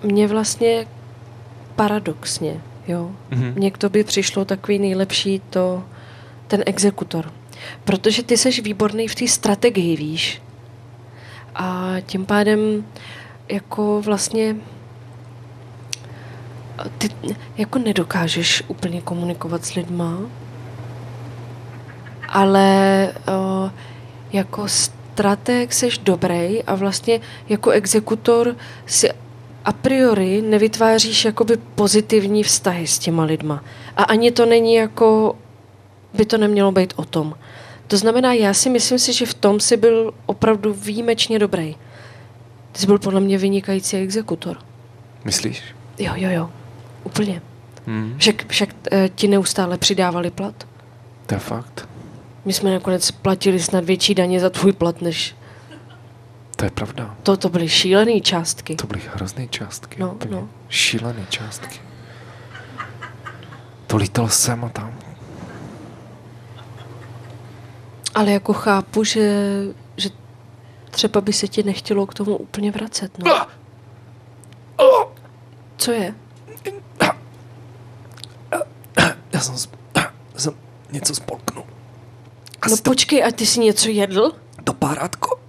mě 0.03 0.29
vlastně 0.29 0.87
paradoxně, 1.77 2.61
jo, 2.89 3.11
Mhm. 3.31 3.53
mně 3.57 3.71
k 3.71 3.79
tobě 3.79 4.05
přišlo 4.05 4.45
takový 4.45 4.79
nejlepší 4.79 5.43
to, 5.51 5.83
ten 6.47 6.63
exekutor. 6.67 7.33
Protože 7.85 8.23
ty 8.23 8.37
seš 8.37 8.61
výborný 8.61 9.09
v 9.09 9.15
té 9.15 9.29
strategii, 9.29 9.97
víš. 9.97 10.43
A 11.55 11.95
tím 12.07 12.27
pádem 12.27 12.85
jako 13.49 14.03
vlastně 14.05 14.57
ty 16.99 17.09
jako 17.57 17.79
nedokážeš 17.79 18.63
úplně 18.69 19.01
komunikovat 19.01 19.65
s 19.65 19.75
lidma, 19.75 20.19
ale 22.29 23.13
o, 23.29 23.71
jako 24.33 24.69
strateg 24.69 25.73
seš 25.73 25.99
dobrý 25.99 26.63
a 26.63 26.75
vlastně 26.75 27.21
jako 27.49 27.71
exekutor 27.71 28.57
si 28.87 29.11
a 29.65 29.73
priori 29.73 30.43
nevytváříš 30.43 31.25
jakoby 31.25 31.57
pozitivní 31.75 32.43
vztahy 32.43 32.87
s 32.87 32.99
těma 32.99 33.25
lidma. 33.25 33.65
A 33.97 34.03
ani 34.03 34.31
to 34.31 34.47
není 34.47 34.75
jako, 34.75 35.37
by 36.15 36.25
to 36.25 36.39
nemělo 36.39 36.73
být 36.73 36.93
o 36.97 37.05
tom. 37.05 37.35
To 37.87 37.97
znamená, 37.97 38.33
já 38.33 38.55
si 38.55 38.71
myslím 38.71 38.99
si, 38.99 39.13
že 39.13 39.27
v 39.27 39.35
tom 39.35 39.61
si 39.61 39.77
byl 39.77 40.15
opravdu 40.27 40.75
výjimečně 40.75 41.39
dobrý. 41.39 41.77
Ty 42.73 42.81
jsi 42.81 42.87
byl 42.87 42.99
podle 42.99 43.21
mě 43.21 43.39
vynikající 43.39 43.97
exekutor. 43.97 44.59
Myslíš? 45.25 45.63
Jo, 45.99 46.13
jo, 46.17 46.31
jo. 46.31 46.51
Úplně. 47.05 47.43
Hmm. 47.87 48.15
Však, 48.19 48.47
však 48.53 48.69
eh, 48.93 49.09
ti 49.15 49.29
neustále 49.29 49.79
přidávali 49.79 50.31
plat. 50.31 50.67
To 51.27 51.35
je 51.35 51.39
fakt. 51.39 51.89
My 52.45 52.53
jsme 52.53 52.73
nakonec 52.73 53.11
platili 53.11 53.61
snad 53.61 53.85
větší 53.85 54.15
daně 54.15 54.41
za 54.41 54.51
tvůj 54.51 54.73
plat, 54.73 55.01
než 55.03 55.37
To 56.57 56.65
je 56.65 56.71
pravda. 56.71 57.17
to, 57.23 57.37
to 57.37 57.49
byly 57.49 57.69
šílené 57.69 58.21
částky. 58.21 58.77
To 58.77 58.87
byly 58.87 59.03
hrozné 59.15 59.49
částky. 59.49 60.01
No, 60.01 60.17
no. 60.31 60.49
Šílené 60.69 61.27
částky. 61.29 61.81
To 63.87 63.97
lítal 63.97 64.29
sem 64.29 64.65
a 64.65 64.69
tam. 64.69 64.95
Ale 68.15 68.31
jako 68.33 68.53
chápu, 68.53 69.05
že, 69.05 69.43
že 69.97 70.11
třeba 70.91 71.21
by 71.21 71.33
se 71.33 71.49
ti 71.49 71.63
nechtělo 71.63 72.07
k 72.07 72.15
tomu 72.15 72.37
úplně 72.37 72.71
vracet, 72.71 73.19
no. 73.19 73.47
Co 75.77 75.93
je? 75.93 76.15
Já 79.53 79.57
jsem, 79.57 79.71
jsem 80.37 80.55
něco 80.91 81.15
spolknul. 81.15 81.65
No 82.71 82.77
počkej, 82.85 83.25
a 83.25 83.31
ty 83.31 83.47
jsi 83.47 83.61
něco 83.61 83.89
jedl? 83.89 84.33
To 84.65 84.73
párátko. 84.75 85.41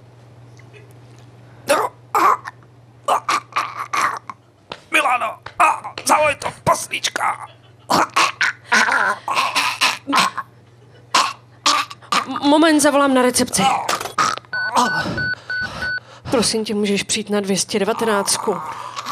Milano, 4.92 5.38
zavolej 6.06 6.36
to, 6.36 6.48
paslíčka. 6.64 7.48
M- 12.28 12.40
moment, 12.50 12.80
zavolám 12.80 13.14
na 13.14 13.22
recepci. 13.22 13.64
Prosím 16.32 16.66
tě, 16.66 16.76
můžeš 16.76 17.04
přijít 17.04 17.30
na 17.30 17.40
219. 17.40 18.40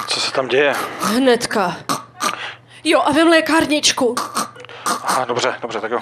Co 0.08 0.20
se 0.20 0.32
tam 0.32 0.48
děje? 0.48 0.76
Hnedka. 1.02 1.76
Jo, 2.84 3.02
a 3.02 3.12
vem 3.12 3.28
lékárničku. 3.28 4.16
A, 5.18 5.26
dobře, 5.26 5.54
dobře, 5.62 5.82
tak 5.82 5.92
jo. 5.92 6.00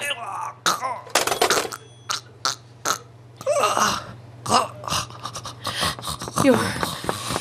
Jo. 6.44 6.54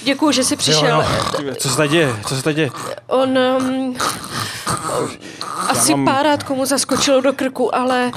Děkuju, 0.04 0.32
že 0.32 0.44
jsi 0.44 0.56
přišel. 0.56 0.88
Jo, 0.88 1.06
no. 1.46 1.56
Co 1.56 1.70
se 1.70 1.78
tady 1.78 1.90
děje? 1.90 2.16
Co 2.28 2.36
se 2.36 2.44
tady 2.44 2.54
děje? 2.54 2.70
On 3.08 3.38
um, 3.38 3.98
asi 5.70 5.96
mám- 5.96 6.16
párát 6.16 6.44
komu 6.44 6.66
zaskočilo 6.66 7.22
do 7.22 7.34
krku, 7.34 7.76
ale 7.76 8.12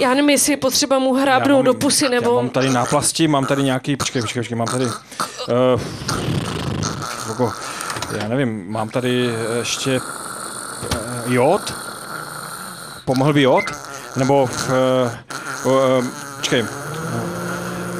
já 0.00 0.08
nevím, 0.08 0.30
jestli 0.30 0.52
je 0.52 0.56
potřeba 0.56 0.98
mu 0.98 1.14
hrábnout 1.14 1.64
do 1.64 1.74
pusy, 1.74 2.04
Já 2.04 2.10
nebo... 2.10 2.34
mám 2.34 2.48
tady 2.48 2.70
náplasti, 2.70 3.28
mám 3.28 3.46
tady 3.46 3.62
nějaký, 3.62 3.96
počkej, 3.96 4.22
počkej, 4.22 4.40
počkej, 4.42 4.58
mám 4.58 4.66
tady, 4.66 4.84
uh, 7.38 7.52
já 8.18 8.28
nevím, 8.28 8.72
mám 8.72 8.88
tady 8.88 9.34
ještě 9.58 10.00
uh, 10.00 11.32
jod, 11.32 11.74
pomohl 13.04 13.32
by 13.32 13.42
jod, 13.42 13.64
nebo, 14.16 14.42
uh, 14.42 15.72
uh, 15.72 16.04
počkej, 16.36 16.64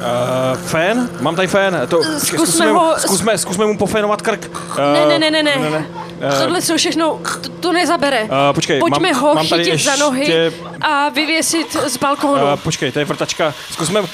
Uh, 0.05 0.57
fén? 0.65 1.09
Mám 1.21 1.35
tady 1.35 1.47
fén. 1.47 1.81
To, 1.87 2.03
Zkusme 2.03 2.37
zkusme, 2.37 2.65
ho- 2.71 2.73
mu, 2.73 2.93
zkusme, 2.97 3.37
zkusme 3.37 3.65
mu 3.65 3.77
pofénovat 3.77 4.21
krk. 4.21 4.49
Uh, 4.49 4.77
Ne, 4.93 5.05
ne, 5.05 5.19
ne, 5.19 5.31
ne, 5.31 5.43
ne. 5.43 5.69
ne. 5.69 5.85
Eh, 6.21 6.39
Tohle 6.43 6.61
jsou 6.61 6.77
všechno, 6.77 7.19
to, 7.41 7.49
to 7.49 7.73
nezabere. 7.73 8.23
Uh, 8.23 8.29
počkej, 8.53 8.79
Pojďme 8.79 9.11
mám, 9.11 9.21
ho 9.21 9.33
mám 9.35 9.45
chytit 9.47 9.67
ještě, 9.67 9.89
za 9.89 9.95
nohy 9.95 10.51
a 10.81 11.09
vyvěsit 11.09 11.77
z 11.87 11.97
balkónu. 11.97 12.43
Uh, 12.43 12.55
počkej, 12.55 12.91
to 12.91 12.99
je 12.99 13.05
vrtačka. 13.05 13.53
Zkusme... 13.71 14.01
Uh, 14.01 14.07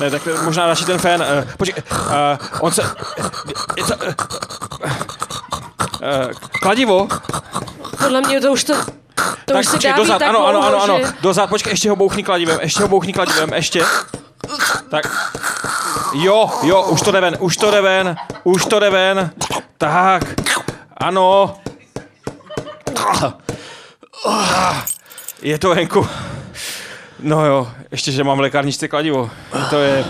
ne, 0.00 0.10
tak 0.10 0.22
možná 0.44 0.66
radši 0.66 0.84
ten 0.84 0.98
fén. 0.98 1.20
Uh, 1.44 1.50
počkej, 1.56 1.82
uh, 1.90 2.06
on 2.60 2.72
se... 2.72 2.82
Je 3.76 3.84
to, 3.84 3.94
uh, 3.96 4.02
uh, 4.84 4.90
kladivo? 6.62 7.08
Podle 7.98 8.20
mě 8.20 8.40
to 8.40 8.52
už 8.52 8.64
to... 8.64 8.74
To 9.44 9.52
tak 9.52 9.60
už 9.60 9.66
se 9.66 9.72
počkej, 9.72 9.90
dá 9.92 9.96
dozad, 9.96 10.18
tak 10.18 10.28
ano, 10.28 10.46
ano, 10.46 10.62
ano, 10.66 10.82
ano, 10.82 10.98
že- 10.98 11.12
dozad, 11.20 11.50
počkej, 11.50 11.70
ještě 11.72 11.90
ho 11.90 11.96
bouchni 11.96 12.22
kladivem, 12.24 12.58
ještě 12.62 12.82
ho 12.82 12.88
bouchni 12.88 13.12
kladivem, 13.12 13.52
ještě. 13.52 13.82
Tak. 14.90 15.32
Jo, 16.14 16.50
jo, 16.62 16.82
už 16.82 17.00
to 17.00 17.10
jde 17.12 17.20
ven, 17.20 17.36
už 17.40 17.56
to 17.56 17.70
jde 17.70 17.80
ven, 17.80 18.16
už 18.44 18.64
to 18.64 18.80
jde 18.80 18.90
ven. 18.90 19.30
Tak, 19.78 20.22
ano. 20.96 21.58
Je 25.42 25.58
to 25.58 25.68
venku. 25.74 26.08
No 27.20 27.46
jo, 27.46 27.72
ještě, 27.90 28.12
že 28.12 28.24
mám 28.24 28.36
v 28.36 28.40
lékárničce 28.40 28.88
kladivo. 28.88 29.30
To 29.70 29.76
je... 29.78 30.04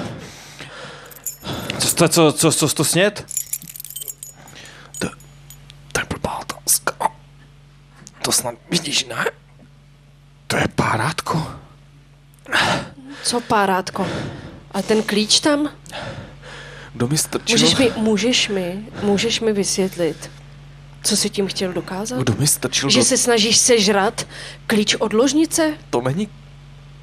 Co, 1.78 1.89
co, 1.95 2.09
co, 2.09 2.32
co, 2.32 2.53
co, 2.53 2.68
co 2.68 2.84
snět? 2.84 3.24
To 5.93 6.01
je 6.01 6.07
blbá 6.09 6.39
otázka. 6.41 6.95
To 8.26 8.32
snad 8.32 8.54
vidíš, 8.70 9.04
ne? 9.04 9.24
To 10.46 10.56
je 10.56 10.64
párátko. 10.74 11.46
Co 13.22 13.40
párátko? 13.40 14.06
A 14.70 14.82
ten 14.82 15.02
klíč 15.02 15.40
tam? 15.40 15.70
Kdo 16.92 17.08
mi 17.08 17.18
strčil? 17.18 17.58
Můžeš 17.58 17.76
mi, 17.78 17.92
můžeš 17.96 18.48
mi, 18.48 18.84
můžeš 19.02 19.40
mi 19.40 19.52
vysvětlit, 19.52 20.30
co 21.02 21.16
jsi 21.16 21.30
tím 21.30 21.46
chtěl 21.46 21.72
dokázat? 21.72 22.18
Kdo 22.18 22.34
mi 22.38 22.46
strčil 22.46 22.90
Že 22.90 22.98
do... 22.98 23.04
se 23.04 23.16
snažíš 23.16 23.56
sežrat 23.56 24.26
klíč 24.66 24.94
od 24.94 25.12
ložnice? 25.12 25.74
To 25.90 26.00
není... 26.00 26.28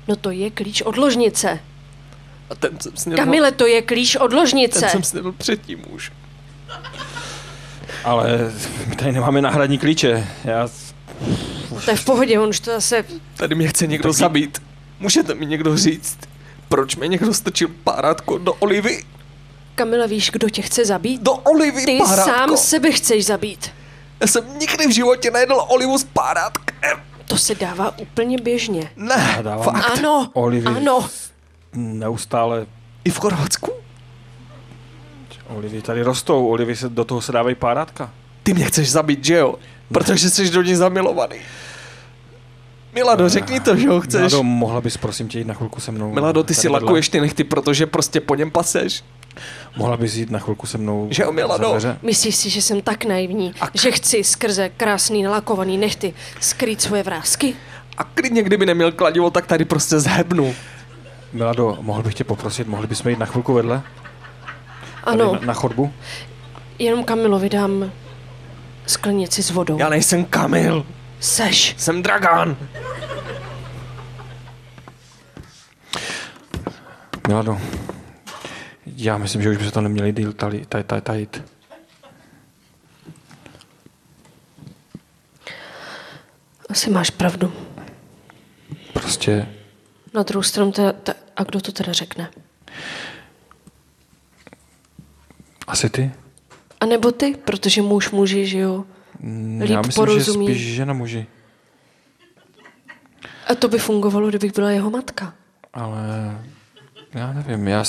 No 0.08 0.16
to 0.16 0.32
je 0.32 0.52
klíč 0.52 0.82
od 0.82 0.98
ložnice. 0.98 1.60
A 2.50 2.56
ten 2.56 2.80
jsem 2.80 2.98
snědl... 2.98 3.24
Kamile, 3.24 3.52
to 3.52 3.68
je 3.68 3.82
klíč 3.82 4.16
od 4.16 4.34
ložnice. 4.34 4.80
Ten 4.80 4.90
jsem 4.90 5.04
snědl 5.04 5.32
předtím 5.32 5.84
už. 5.90 6.12
Ale 8.04 8.52
my 8.88 8.96
tady 8.96 9.12
nemáme 9.12 9.42
náhradní 9.42 9.78
klíče. 9.78 10.28
Já... 10.44 10.68
To 11.86 11.92
je 11.92 11.98
v 11.98 12.06
pohodě, 12.06 12.40
on 12.40 12.50
už 12.50 12.60
to 12.60 12.72
zase... 12.72 13.06
Tady 13.38 13.56
mě 13.56 13.68
chce 13.68 13.88
někdo 13.88 14.14
zabít. 14.14 14.62
Můžete 15.00 15.34
mi 15.36 15.46
někdo 15.46 15.78
říct, 15.78 16.18
proč 16.70 16.96
mi 16.96 17.10
někdo 17.10 17.34
strčil 17.34 17.68
párátko 17.84 18.38
do 18.38 18.54
olivy? 18.54 19.04
Kamila, 19.76 20.06
víš, 20.06 20.30
kdo 20.32 20.50
tě 20.50 20.62
chce 20.62 20.86
zabít? 20.86 21.22
Do 21.22 21.32
olivy 21.34 21.86
Ty 21.86 21.98
párátko. 21.98 22.32
sám 22.32 22.58
sebe 22.58 22.92
chceš 22.92 23.26
zabít. 23.26 23.72
Já 24.20 24.28
jsem 24.28 24.60
nikdy 24.60 24.88
v 24.88 24.92
životě 24.92 25.32
nejedl 25.32 25.66
olivu 25.68 25.98
s 25.98 26.04
párátkem. 26.04 26.98
To 27.26 27.38
se 27.38 27.56
dává 27.56 27.98
úplně 28.00 28.38
běžně. 28.38 28.90
Ne, 28.96 29.40
dávám- 29.42 29.64
fakt. 29.64 29.98
Ano, 30.00 30.30
Olivy. 30.34 30.66
ano. 30.68 31.10
Neustále 31.74 32.66
I 33.06 33.10
v 33.10 33.18
Chorvatsku? 33.20 33.72
olivy 35.50 35.82
tady 35.82 36.02
rostou, 36.02 36.48
olivy 36.48 36.76
se, 36.76 36.90
do 36.90 37.06
toho 37.06 37.22
se 37.22 37.32
dávají 37.32 37.56
párátka. 37.56 38.12
Ty 38.44 38.54
mě 38.54 38.66
chceš 38.66 38.92
zabít, 38.92 39.26
že 39.26 39.36
jo? 39.36 39.56
Protože 39.92 40.30
jsi 40.30 40.50
do 40.50 40.62
ní 40.62 40.76
zamilovaný. 40.76 41.38
Milado, 42.94 43.30
řekni 43.30 43.60
to, 43.60 43.76
že 43.76 43.90
ho 43.90 44.02
chceš. 44.02 44.20
Milado, 44.20 44.44
mohla 44.44 44.82
bys 44.82 44.98
prosím 44.98 45.28
tě 45.28 45.38
jít 45.40 45.48
na 45.48 45.54
chvilku 45.54 45.82
se 45.82 45.92
mnou? 45.92 46.14
Milado, 46.14 46.44
ty 46.44 46.48
tady 46.48 46.56
si 46.62 46.68
vedle? 46.68 46.80
lakuješ 46.80 47.10
ty 47.10 47.22
nechty, 47.22 47.44
protože 47.44 47.86
prostě 47.86 48.22
po 48.22 48.36
něm 48.36 48.52
paseš. 48.52 49.04
Mohla 49.78 49.98
bys 49.98 50.16
jít 50.16 50.32
na 50.32 50.40
chvilku 50.40 50.68
se 50.68 50.78
mnou 50.78 51.08
Že 51.12 51.24
jo, 51.24 51.32
dveře? 51.70 51.98
Myslíš 52.02 52.36
si, 52.36 52.50
že 52.50 52.62
jsem 52.62 52.82
tak 52.82 53.06
naivní, 53.06 53.54
a... 53.62 53.68
že 53.74 53.92
chci 53.92 54.24
skrze 54.24 54.70
krásný 54.70 55.24
nalakovaný 55.24 55.78
nechty 55.78 56.14
skrýt 56.40 56.82
svoje 56.82 57.04
vrázky? 57.04 57.56
A 57.98 58.04
klidně, 58.04 58.44
kdyby 58.44 58.66
neměl 58.66 58.92
kladivo, 58.92 59.30
tak 59.30 59.46
tady 59.48 59.66
prostě 59.66 60.00
zhebnu. 60.00 60.56
Milado, 61.34 61.78
mohl 61.82 62.04
bych 62.04 62.14
tě 62.14 62.24
poprosit, 62.24 62.68
mohli 62.68 62.88
bychom 62.88 63.10
jít 63.10 63.20
na 63.20 63.26
chvilku 63.26 63.54
vedle? 63.54 63.82
Tady 65.06 65.22
Ano, 65.22 65.34
Na, 65.34 65.40
na 65.46 65.54
chodbu? 65.54 65.94
jenom 66.80 67.04
Kamilovi 67.04 67.50
dám 67.50 67.92
sklenici 68.88 69.44
s 69.44 69.50
vodou. 69.52 69.80
Já 69.80 69.90
nejsem 69.90 70.26
Kamil, 70.26 70.86
Seš. 71.20 71.76
jsem 71.78 72.04
Dragan. 72.04 72.58
Milado, 77.28 77.58
já 78.86 79.18
myslím, 79.18 79.42
že 79.42 79.50
už 79.50 79.58
by 79.58 79.66
se 79.66 79.72
to 79.72 79.82
neměli 79.82 80.12
díl 80.12 80.34
tali- 80.34 80.66
taj- 80.66 80.84
taj- 80.84 81.02
tajit. 81.02 81.44
Asi 86.70 86.90
máš 86.90 87.10
pravdu. 87.10 87.54
Prostě 88.94 89.48
Na 90.14 90.24
druhou 90.24 90.44
stranu, 90.44 90.72
ta, 90.72 90.92
ta, 90.92 91.14
a 91.36 91.44
kdo 91.44 91.62
to 91.62 91.72
teda 91.72 91.94
řekne? 91.94 92.30
asi 95.68 95.90
ty? 95.90 96.12
A 96.84 96.86
nebo 96.86 97.12
ty, 97.12 97.36
protože 97.46 97.82
muž 97.82 98.12
muži, 98.12 98.46
že 98.46 98.60
jo? 98.60 98.84
Mm, 99.20 99.60
Líp 99.62 99.70
já 99.72 99.82
myslím, 99.82 100.06
porozumí. 100.06 100.48
že 100.48 100.54
spíš 100.54 100.76
žena 100.76 100.94
muži. 100.94 101.26
A 103.48 103.56
to 103.56 103.68
by 103.68 103.80
fungovalo, 103.80 104.28
kdybych 104.30 104.54
byla 104.54 104.72
jeho 104.72 104.90
matka. 104.90 105.34
Ale 105.74 106.02
já 107.14 107.34
nevím, 107.34 107.68
já, 107.68 107.84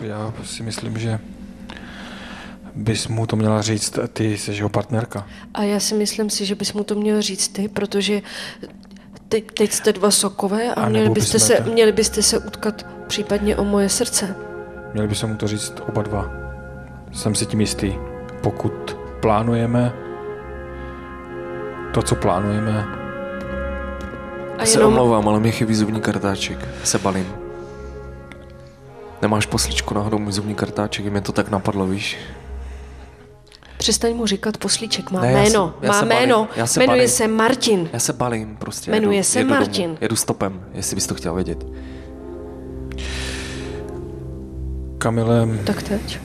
já 0.00 0.34
si 0.44 0.62
myslím, 0.62 0.98
že 0.98 1.18
bys 2.74 3.08
mu 3.08 3.26
to 3.26 3.36
měla 3.36 3.62
říct, 3.62 3.98
ty 4.12 4.38
jsi 4.38 4.52
jeho 4.52 4.68
partnerka. 4.68 5.26
A 5.54 5.62
já 5.62 5.80
si 5.80 5.94
myslím 5.94 6.30
si, 6.30 6.46
že 6.46 6.54
bys 6.54 6.72
mu 6.72 6.84
to 6.84 6.94
měl 6.94 7.22
říct 7.22 7.48
ty, 7.48 7.68
protože 7.68 8.22
te, 9.28 9.40
teď 9.40 9.72
jste 9.72 9.92
dva 9.92 10.10
sokové 10.10 10.74
a, 10.74 10.80
A 10.82 10.88
měli 10.88 11.10
byste, 11.10 11.38
se, 11.38 11.60
měli 11.60 11.92
byste 11.92 12.22
se 12.22 12.38
utkat 12.38 12.86
případně 13.06 13.56
o 13.56 13.64
moje 13.64 13.88
srdce. 13.88 14.36
Měli 14.92 15.08
bychom 15.08 15.30
mu 15.30 15.36
to 15.36 15.48
říct 15.48 15.72
oba 15.88 16.02
dva. 16.02 16.45
Jsem 17.16 17.34
si 17.34 17.46
tím 17.46 17.60
jistý. 17.60 17.94
Pokud 18.40 18.96
plánujeme 19.20 19.92
to, 21.94 22.02
co 22.02 22.14
plánujeme, 22.14 22.84
A 24.58 24.64
Se 24.66 24.78
jenom, 24.78 24.92
omlouvám, 24.92 25.28
ale 25.28 25.40
mě 25.40 25.50
chybí 25.50 25.74
zubní 25.74 26.00
kartáček. 26.00 26.68
Se 26.84 26.98
balím. 26.98 27.26
Nemáš 29.22 29.46
posličku 29.46 29.94
náhodou 29.94 30.18
můj 30.18 30.32
zubní 30.32 30.54
kartáček, 30.54 31.06
mě 31.06 31.20
to 31.20 31.32
tak 31.32 31.48
napadlo, 31.50 31.86
víš? 31.86 32.16
přestaň 33.78 34.14
mu 34.16 34.26
říkat 34.26 34.56
poslíček, 34.56 35.10
má 35.10 35.20
Ne, 35.20 35.32
já 35.32 35.38
jméno, 35.42 35.74
se- 35.80 35.86
já 35.86 35.92
má 35.92 35.98
se 36.00 36.06
balím, 36.06 36.18
jméno, 36.20 36.48
já 36.56 36.66
se 36.66 36.80
jmenuje 36.80 36.98
balím. 36.98 37.08
se 37.08 37.28
Martin. 37.28 37.88
Já 37.92 37.98
se 37.98 38.12
balím 38.12 38.56
prostě. 38.56 38.90
Jmenuje 38.90 39.16
jedu, 39.16 39.24
se 39.24 39.38
jedu 39.38 39.50
Martin. 39.50 39.84
Domů. 39.84 39.98
Jedu 40.00 40.16
stopem, 40.16 40.60
jestli 40.72 40.94
bys 40.94 41.06
to 41.06 41.14
chtěl 41.14 41.34
vědět. 41.34 41.66
Kamile, 44.98 45.48
Tak 45.64 45.82
teď. 45.82 46.20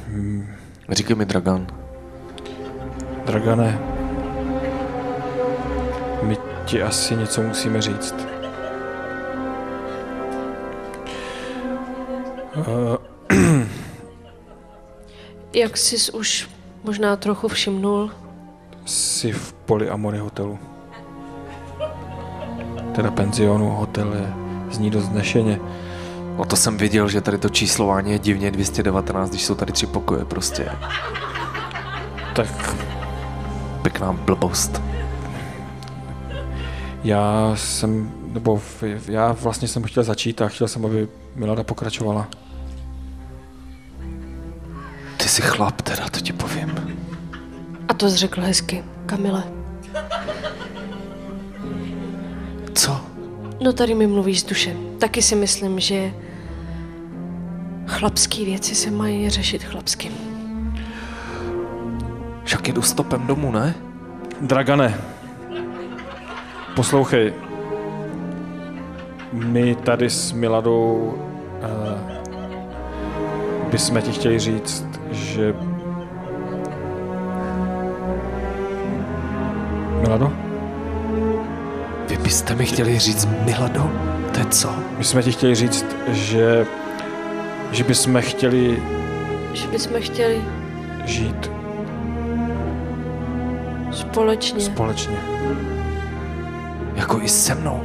Říkej 0.92 1.16
mi 1.16 1.26
Dragan. 1.26 1.68
Dragane, 3.26 3.80
my 6.22 6.38
ti 6.66 6.84
asi 6.84 7.16
něco 7.16 7.42
musíme 7.42 7.82
říct. 7.82 8.16
Uh, 12.58 12.98
Jak 15.54 15.78
jsi 15.78 16.12
už 16.12 16.50
možná 16.84 17.16
trochu 17.16 17.48
všimnul, 17.48 18.12
jsi 18.86 19.32
v 19.32 19.54
Polyamory 19.54 20.18
hotelu. 20.18 20.60
Teda 22.96 23.12
penzionu, 23.12 23.70
hotel 23.70 24.14
je, 24.14 24.34
zní 24.72 24.90
dost 24.90 25.04
znešeně. 25.04 25.60
O 26.38 26.46
to 26.46 26.56
jsem 26.56 26.78
viděl, 26.78 27.10
že 27.10 27.22
tady 27.22 27.38
to 27.38 27.50
číslování 27.50 28.12
je 28.12 28.20
divně 28.20 28.52
219, 28.52 29.30
když 29.30 29.44
jsou 29.46 29.56
tady 29.56 29.72
tři 29.72 29.88
pokoje 29.88 30.26
prostě. 30.26 30.70
Tak 32.36 32.76
Pěkná 33.82 34.14
blbost. 34.14 34.82
já 37.04 37.52
jsem, 37.56 38.12
nebo 38.34 38.62
já 39.08 39.32
vlastně 39.32 39.68
jsem 39.68 39.84
chtěl 39.84 40.04
začít 40.04 40.42
a 40.42 40.48
chtěl 40.48 40.68
jsem, 40.68 40.86
aby 40.86 41.08
Milada 41.36 41.64
pokračovala. 41.64 42.28
Ty 45.18 45.30
jsi 45.30 45.42
chlap 45.42 45.82
teda, 45.82 46.10
to 46.10 46.20
ti 46.20 46.34
povím. 46.34 46.98
a 47.88 47.94
to 47.94 48.10
jsi 48.10 48.18
řekl 48.18 48.42
hezky, 48.42 48.84
Kamile. 49.06 49.44
No 53.62 53.74
tady 53.74 53.96
mi 53.96 54.08
mluvíš 54.08 54.42
z 54.42 54.44
duše. 54.44 54.76
Taky 55.00 55.22
si 55.22 55.36
myslím, 55.36 55.80
že 55.80 56.14
chlapský 57.88 58.46
věci 58.46 58.76
se 58.76 58.92
mají 58.92 59.30
řešit 59.30 59.64
chlapsky. 59.64 60.12
Však 62.44 62.68
jedu 62.68 62.82
stopem 62.82 63.28
domů, 63.28 63.52
ne? 63.52 63.76
Dragane, 64.42 65.02
poslouchej. 66.76 67.34
My 69.34 69.76
tady 69.76 70.10
s 70.10 70.32
Miladou 70.32 71.14
uh, 71.14 72.00
bychom 73.72 74.02
ti 74.02 74.12
chtěli 74.12 74.40
říct, 74.40 74.86
že... 75.12 75.56
Milado? 80.02 80.41
Byste 82.32 82.56
mi 82.56 82.66
chtěli 82.66 83.00
říct 83.00 83.28
Milado? 83.46 83.92
To 84.34 84.40
je 84.40 84.46
co? 84.46 84.70
My 84.98 85.04
jsme 85.04 85.24
ti 85.24 85.32
chtěli 85.32 85.56
říct, 85.56 85.86
že, 86.08 86.66
že 87.72 87.84
bychom 87.84 88.22
chtěli 88.22 88.84
Že 89.54 89.68
bychom 89.68 90.02
chtěli 90.02 90.42
žít 91.06 91.52
společně. 93.92 94.62
společně. 94.62 95.18
Jako 96.96 97.22
i 97.22 97.28
se 97.30 97.56
mnou. 97.56 97.82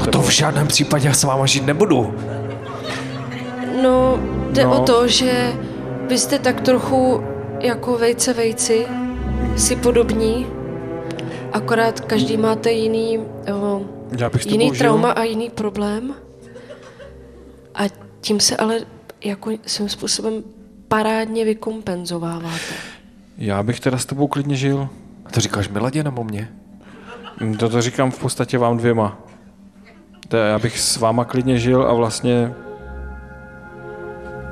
No 0.00 0.06
to 0.06 0.22
v 0.22 0.30
žádném 0.30 0.66
případě 0.66 1.08
já 1.08 1.14
s 1.14 1.24
váma 1.24 1.46
žít 1.46 1.66
nebudu. 1.66 2.14
No, 3.82 4.18
jde 4.50 4.64
No. 4.64 4.80
o 4.80 4.84
to, 4.84 5.08
že 5.08 5.52
vy 6.08 6.18
jste 6.18 6.38
tak 6.38 6.60
trochu 6.60 7.22
jako 7.60 7.98
vejce 7.98 8.32
vejci, 8.34 8.86
si 9.58 9.76
podobní, 9.76 10.46
akorát 11.52 12.00
každý 12.00 12.36
máte 12.36 12.72
jiný, 12.72 13.18
o, 13.54 13.80
Já 14.18 14.30
bych 14.30 14.46
jiný 14.46 14.70
trauma 14.72 15.10
a 15.10 15.22
jiný 15.22 15.50
problém. 15.50 16.14
A 17.74 17.82
tím 18.20 18.40
se 18.40 18.56
ale 18.56 18.80
jako 19.24 19.50
svým 19.66 19.88
způsobem 19.88 20.42
parádně 20.88 21.44
vykompenzováváte. 21.44 22.74
Já 23.38 23.62
bych 23.62 23.80
teda 23.80 23.98
s 23.98 24.06
tebou 24.06 24.26
klidně 24.26 24.56
žil. 24.56 24.88
A 25.26 25.30
to 25.30 25.40
říkáš 25.40 25.68
Miladě 25.68 26.02
nebo 26.04 26.24
mě? 26.24 26.48
Mm, 27.40 27.54
To 27.56 27.68
to 27.68 27.82
říkám 27.82 28.10
v 28.10 28.18
podstatě 28.18 28.58
vám 28.58 28.76
dvěma. 28.76 29.18
To 30.28 30.36
já 30.36 30.58
bych 30.58 30.80
s 30.80 30.96
váma 30.96 31.24
klidně 31.24 31.58
žil 31.58 31.82
a 31.82 31.94
vlastně 31.94 32.54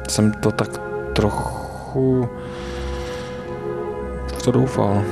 jsem 0.09 0.33
to 0.33 0.51
tak 0.53 0.81
trochu 1.13 2.29
to 4.47 4.53
doufal. 4.53 5.05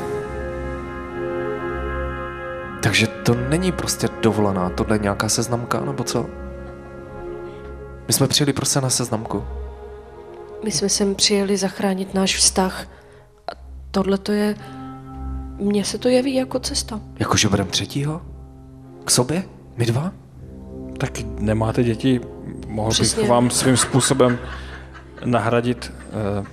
Takže 2.83 3.07
to 3.07 3.35
není 3.35 3.73
prostě 3.73 4.09
dovolená, 4.23 4.71
tohle 4.71 4.97
je 4.97 4.99
nějaká 4.99 5.29
seznamka, 5.29 5.81
nebo 5.81 6.05
co? 6.05 6.27
My 8.07 8.13
jsme 8.13 8.29
přijeli 8.29 8.53
prostě 8.53 8.81
na 8.81 8.91
seznamku. 8.91 9.45
My 10.65 10.71
jsme 10.71 10.89
sem 10.89 11.15
přijeli 11.15 11.57
zachránit 11.57 12.15
náš 12.15 12.37
vztah 12.37 12.87
a 13.49 13.53
tohle 13.91 14.19
to 14.19 14.33
je, 14.33 14.55
mně 15.59 15.85
se 15.85 15.99
to 15.99 16.09
jeví 16.09 16.35
jako 16.35 16.59
cesta. 16.59 17.01
Jakože 17.19 17.49
budeme 17.49 17.71
třetího? 17.71 18.23
K 19.05 19.11
sobě? 19.11 19.45
My 19.77 19.87
dva? 19.87 20.13
Tak 20.99 21.11
nemáte 21.39 21.85
děti, 21.85 22.21
mohl 22.67 22.91
Přesně. 22.91 23.23
bych 23.23 23.31
vám 23.31 23.51
svým 23.51 23.77
způsobem 23.77 24.39
nahradit, 25.25 25.93
eh, 25.93 26.47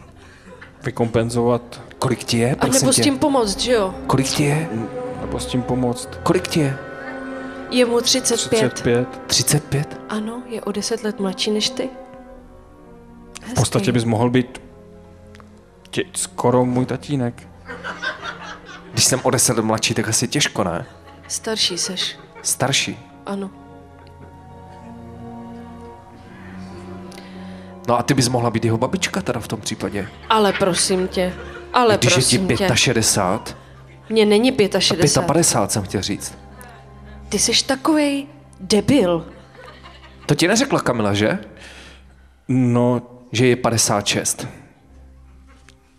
vykompenzovat 0.83 1.90
Kolik 2.01 2.23
ti 2.23 2.37
je, 2.37 2.51
A 2.51 2.55
prosím 2.55 2.81
nebo 2.81 2.93
s 2.93 2.95
tě? 2.95 3.01
tím 3.01 3.19
pomoct, 3.19 3.59
že 3.59 3.71
jo? 3.71 3.95
Kolik 4.07 4.27
ti 4.27 4.43
je? 4.43 4.69
nebo 5.21 5.39
s 5.39 5.45
tím 5.45 5.61
pomoct. 5.61 6.09
Kolik 6.23 6.47
ti 6.47 6.59
je? 6.59 6.77
Je 7.69 7.85
mu 7.85 8.01
35. 8.01 8.73
35. 8.73 9.07
35? 9.27 10.01
Ano, 10.09 10.43
je 10.49 10.61
o 10.61 10.71
10 10.71 11.03
let 11.03 11.19
mladší 11.19 11.51
než 11.51 11.69
ty. 11.69 11.89
V 13.51 13.53
podstatě 13.53 13.91
bys 13.91 14.03
mohl 14.03 14.29
být 14.29 14.61
tě, 15.89 16.03
skoro 16.15 16.65
můj 16.65 16.85
tatínek. 16.85 17.47
Když 18.91 19.05
jsem 19.05 19.19
o 19.23 19.29
10 19.31 19.57
let 19.57 19.65
mladší, 19.65 19.93
tak 19.93 20.09
asi 20.09 20.27
těžko, 20.27 20.63
ne? 20.63 20.85
Starší 21.27 21.77
seš, 21.77 22.15
Starší. 22.41 22.99
ano. 23.25 23.49
No 27.87 27.99
a 27.99 28.03
ty 28.03 28.13
bys 28.13 28.27
mohla 28.27 28.49
být 28.49 28.65
jeho 28.65 28.77
babička 28.77 29.21
teda 29.21 29.39
v 29.39 29.47
tom 29.47 29.61
případě. 29.61 30.07
Ale 30.29 30.53
prosím 30.53 31.07
tě, 31.07 31.33
ale 31.73 31.97
Když 31.97 32.11
je 32.17 32.23
ti 32.23 32.37
prosím 32.37 32.57
tě, 32.57 32.75
65, 32.75 33.57
mně 34.09 34.25
není 34.25 34.57
65. 34.79 35.25
55 35.25 35.71
jsem 35.71 35.83
chtěl 35.83 36.01
říct. 36.01 36.37
Ty 37.29 37.39
jsi 37.39 37.65
takovej 37.65 38.27
debil. 38.59 39.25
To 40.25 40.35
ti 40.35 40.47
neřekla 40.47 40.79
Kamila, 40.79 41.13
že? 41.13 41.39
No, 42.47 43.01
Že 43.31 43.47
je 43.47 43.55
56. 43.55 44.47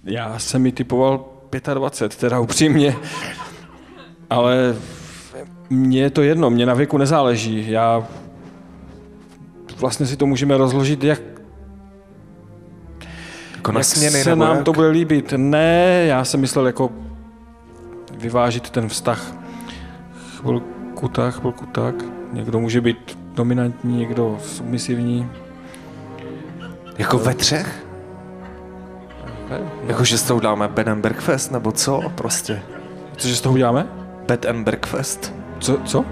já 0.05 0.39
jsem 0.39 0.63
mi 0.63 0.73
typoval 0.73 1.25
25, 1.75 2.21
teda 2.21 2.41
upřímně. 2.41 2.97
Ale 4.31 4.77
mně 5.71 6.01
je 6.03 6.11
to 6.11 6.23
jedno, 6.23 6.51
mě 6.51 6.67
na 6.67 6.75
věku 6.75 6.99
nezáleží. 6.99 7.71
Já 7.71 8.07
vlastně 9.77 10.07
si 10.07 10.17
to 10.17 10.27
můžeme 10.27 10.57
rozložit, 10.57 11.05
jak, 11.05 11.21
Jako 13.63 13.73
na 13.73 13.81
jak 13.81 13.85
směny 13.87 14.23
se 14.23 14.31
nebo 14.31 14.45
nám 14.45 14.57
jak? 14.57 14.65
to 14.65 14.73
bude 14.73 14.89
líbit. 14.89 15.35
Ne, 15.37 16.05
já 16.07 16.25
jsem 16.25 16.41
myslel 16.41 16.67
jako 16.67 16.91
vyvážit 18.19 18.71
ten 18.71 18.89
vztah. 18.89 19.33
Chvilku 20.41 21.09
tak, 21.09 21.35
chvilku 21.35 21.67
tak. 21.67 21.95
Někdo 22.33 22.61
může 22.61 22.81
být 22.81 23.19
dominantní, 23.35 23.97
někdo 23.99 24.39
submisivní. 24.43 25.31
Jako 26.99 27.19
ve 27.19 27.35
třech? 27.35 27.87
Jako, 29.87 30.05
že 30.05 30.19
s 30.19 30.23
tou 30.23 30.41
dáme 30.41 30.69
bed 30.69 30.89
and 30.89 31.01
breakfast, 31.01 31.51
nebo 31.53 31.73
co? 31.73 32.01
Prostě. 32.15 32.63
Cože 33.17 33.37
z 33.37 33.41
toho 33.41 33.53
uděláme? 33.53 33.87
Bed 34.27 34.47
and 34.47 34.65
breakfast. 34.65 35.33
Co? 35.59 35.79
co? 35.85 36.05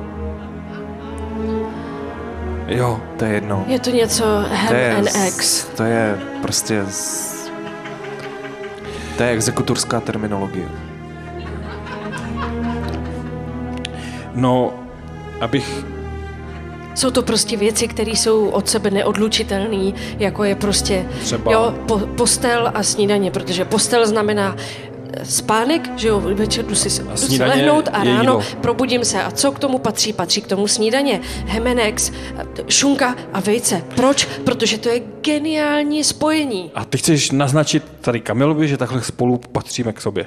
Jo, 2.66 3.01
To 3.16 3.24
je 3.24 3.32
jedno. 3.34 3.64
Je 3.66 3.78
to 3.80 3.90
něco 3.90 4.24
To 4.24 4.44
hem 4.51 4.76
je, 4.76 4.96
and 4.96 5.05
z- 5.09 5.16
eggs. 5.26 5.64
to 5.64 5.82
je 5.82 6.18
prostě... 6.42 6.84
z- 6.88 7.39
To 9.20 9.24
je 9.24 9.30
exekutorská 9.36 10.00
terminologie. 10.00 10.64
no, 14.34 14.72
abych 15.40 15.84
Jsou 16.94 17.10
to 17.10 17.22
prostě 17.22 17.56
věci, 17.56 17.88
které 17.88 18.10
jsou 18.10 18.48
od 18.48 18.68
sebe 18.68 18.90
neodlučitelné, 18.90 19.92
jako 20.18 20.44
je 20.44 20.54
prostě 20.54 21.06
Třeba- 21.20 21.52
jo, 21.52 21.74
po, 21.86 21.98
postel 21.98 22.70
a 22.74 22.82
snídaně, 22.82 23.30
protože 23.30 23.64
postel 23.64 24.06
znamená 24.06 24.56
spánek, 25.22 25.98
že 25.98 26.08
jo, 26.08 26.20
večer 26.20 26.64
jdu 26.64 26.74
si, 26.74 27.02
jdu 27.02 27.44
lehnout 27.44 27.88
a 27.92 28.04
ráno 28.04 28.20
jídlo. 28.20 28.42
probudím 28.61 29.04
se. 29.04 29.22
A 29.22 29.30
co 29.30 29.52
k 29.52 29.58
tomu 29.58 29.78
patří? 29.78 30.12
Patří 30.12 30.40
k 30.40 30.46
tomu 30.46 30.68
snídaně, 30.68 31.20
hemenex, 31.46 32.12
šunka 32.68 33.16
a 33.32 33.40
vejce. 33.40 33.84
Proč? 33.94 34.24
Protože 34.24 34.78
to 34.78 34.88
je 34.88 35.00
geniální 35.20 36.04
spojení. 36.04 36.70
A 36.74 36.84
ty 36.84 36.98
chceš 36.98 37.30
naznačit 37.30 37.84
tady 38.00 38.20
Kamilovi, 38.20 38.68
že 38.68 38.76
takhle 38.76 39.02
spolu 39.02 39.38
patříme 39.38 39.92
k 39.92 40.00
sobě. 40.00 40.26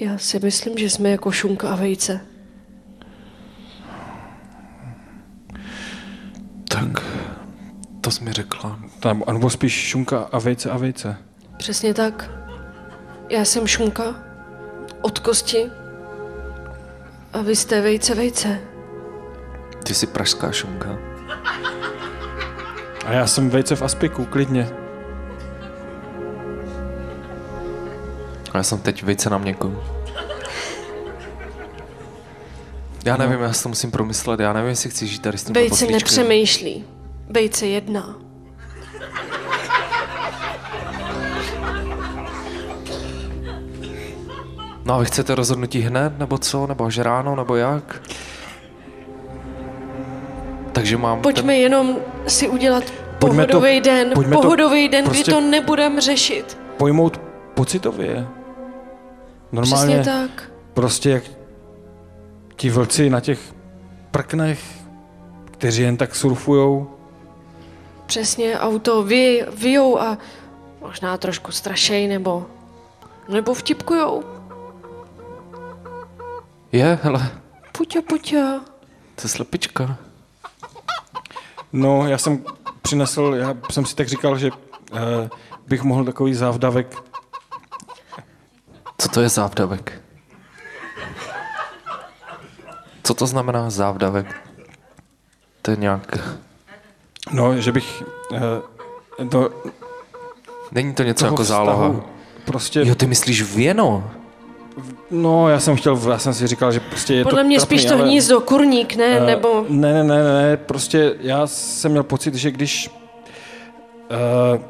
Já 0.00 0.18
si 0.18 0.38
myslím, 0.38 0.78
že 0.78 0.90
jsme 0.90 1.10
jako 1.10 1.32
šunka 1.32 1.68
a 1.68 1.76
vejce. 1.76 2.20
Tak, 6.68 7.02
to 8.00 8.10
jsi 8.10 8.24
mi 8.24 8.32
řekla. 8.32 8.78
Tam, 9.00 9.22
anebo 9.26 9.50
spíš 9.50 9.72
šunka 9.72 10.28
a 10.32 10.38
vejce 10.38 10.70
a 10.70 10.76
vejce. 10.76 11.16
Přesně 11.56 11.94
tak. 11.94 12.45
Já 13.28 13.44
jsem 13.44 13.66
šunka 13.66 14.14
od 15.00 15.18
kosti 15.18 15.70
a 17.32 17.42
vy 17.42 17.56
jste 17.56 17.80
vejce 17.80 18.14
vejce. 18.14 18.60
Ty 19.84 19.94
jsi 19.94 20.06
pražská 20.06 20.52
šunka. 20.52 20.98
A 23.06 23.12
já 23.12 23.26
jsem 23.26 23.50
vejce 23.50 23.76
v 23.76 23.82
aspiku, 23.82 24.24
klidně. 24.24 24.68
A 28.52 28.56
já 28.56 28.62
jsem 28.62 28.78
teď 28.78 29.02
vejce 29.02 29.30
na 29.30 29.38
měkkou. 29.38 29.82
Já 33.04 33.16
nevím, 33.16 33.40
já 33.40 33.52
si 33.52 33.62
to 33.62 33.68
musím 33.68 33.90
promyslet, 33.90 34.40
já 34.40 34.52
nevím, 34.52 34.70
jestli 34.70 34.90
chci 34.90 35.06
žít 35.06 35.22
tady 35.22 35.38
s 35.38 35.44
tím 35.44 35.54
Vejce 35.54 35.86
nepřemýšlí. 35.86 36.84
Vejce 37.28 37.66
jedná. 37.66 38.25
No 44.86 44.94
a 44.94 44.98
vy 44.98 45.04
chcete 45.06 45.34
rozhodnutí 45.34 45.80
hned, 45.80 46.18
nebo 46.18 46.38
co, 46.38 46.66
nebo 46.66 46.84
až 46.84 46.98
ráno, 46.98 47.36
nebo 47.36 47.56
jak? 47.56 48.02
Takže 50.72 50.96
mám... 50.96 51.20
Pojďme 51.22 51.56
jenom 51.56 51.96
si 52.26 52.48
udělat 52.48 52.84
Pojďme 53.18 53.46
to- 53.46 53.52
pohodový 53.52 53.80
den, 53.80 54.10
pojďme 54.14 54.36
to 54.36 54.42
pohodový 54.42 54.88
den, 54.88 55.04
prostě- 55.04 55.22
kdy 55.22 55.32
to 55.32 55.40
nebudeme 55.40 56.00
řešit. 56.00 56.58
Pojmout 56.76 57.20
pocitově. 57.54 58.26
Normálně 59.52 60.00
Přesně 60.00 60.12
tak. 60.12 60.50
prostě 60.74 61.10
jak 61.10 61.22
ti 62.56 62.70
vlci 62.70 63.10
na 63.10 63.20
těch 63.20 63.38
prknech, 64.10 64.60
kteří 65.50 65.82
jen 65.82 65.96
tak 65.96 66.14
surfujou. 66.14 66.90
Přesně 68.06 68.58
auto 68.58 69.02
vy, 69.02 69.46
vyjou 69.56 69.98
a 70.00 70.18
možná 70.80 71.16
trošku 71.16 71.52
strašej 71.52 72.08
nebo, 72.08 72.46
nebo 73.28 73.54
vtipkujou. 73.54 74.35
Je, 76.76 76.98
hele, 77.02 77.30
Puťa, 77.72 78.00
puťa. 78.04 78.60
to 79.16 79.22
je 79.24 79.28
slepička. 79.28 79.96
No, 81.72 82.08
já 82.08 82.18
jsem 82.18 82.44
přinesl, 82.82 83.34
já 83.38 83.56
jsem 83.70 83.86
si 83.86 83.96
tak 83.96 84.08
říkal, 84.08 84.38
že 84.38 84.50
eh, 84.92 85.28
bych 85.66 85.82
mohl 85.82 86.04
takový 86.04 86.34
závdavek 86.34 86.96
Co 88.98 89.08
to 89.08 89.20
je 89.20 89.28
závdavek? 89.28 90.02
Co 93.02 93.14
to 93.14 93.26
znamená 93.26 93.70
závdavek? 93.70 94.36
To 95.62 95.70
je 95.70 95.76
nějak... 95.76 96.16
No, 97.32 97.60
že 97.60 97.72
bych 97.72 98.02
eh, 98.34 99.24
do 99.24 99.50
Není 100.72 100.94
to 100.94 101.02
něco 101.02 101.24
jako 101.24 101.42
vztahu 101.42 101.66
záloha? 101.66 102.04
Prostě, 102.44 102.80
Jo, 102.84 102.94
ty 102.94 103.06
myslíš 103.06 103.42
věno? 103.42 104.10
No, 105.10 105.48
já 105.48 105.60
jsem 105.60 105.76
chtěl, 105.76 106.00
já 106.10 106.18
jsem 106.18 106.34
si 106.34 106.46
říkal, 106.46 106.72
že 106.72 106.80
prostě 106.80 107.14
je 107.14 107.22
Podle 107.24 107.42
to 107.42 107.46
mě 107.46 107.58
trapný, 107.58 107.78
spíš 107.78 107.88
to 107.88 107.94
ale, 107.94 108.04
hnízdo, 108.04 108.40
kurník, 108.40 108.96
ne? 108.96 109.04
eh, 109.18 109.20
nebo 109.26 109.66
Ne, 109.68 109.92
ne, 109.94 110.04
ne, 110.04 110.22
ne, 110.42 110.56
prostě 110.56 111.14
já 111.20 111.46
jsem 111.46 111.90
měl 111.90 112.02
pocit, 112.02 112.34
že 112.34 112.50
když 112.50 112.90
eh, 114.10 114.60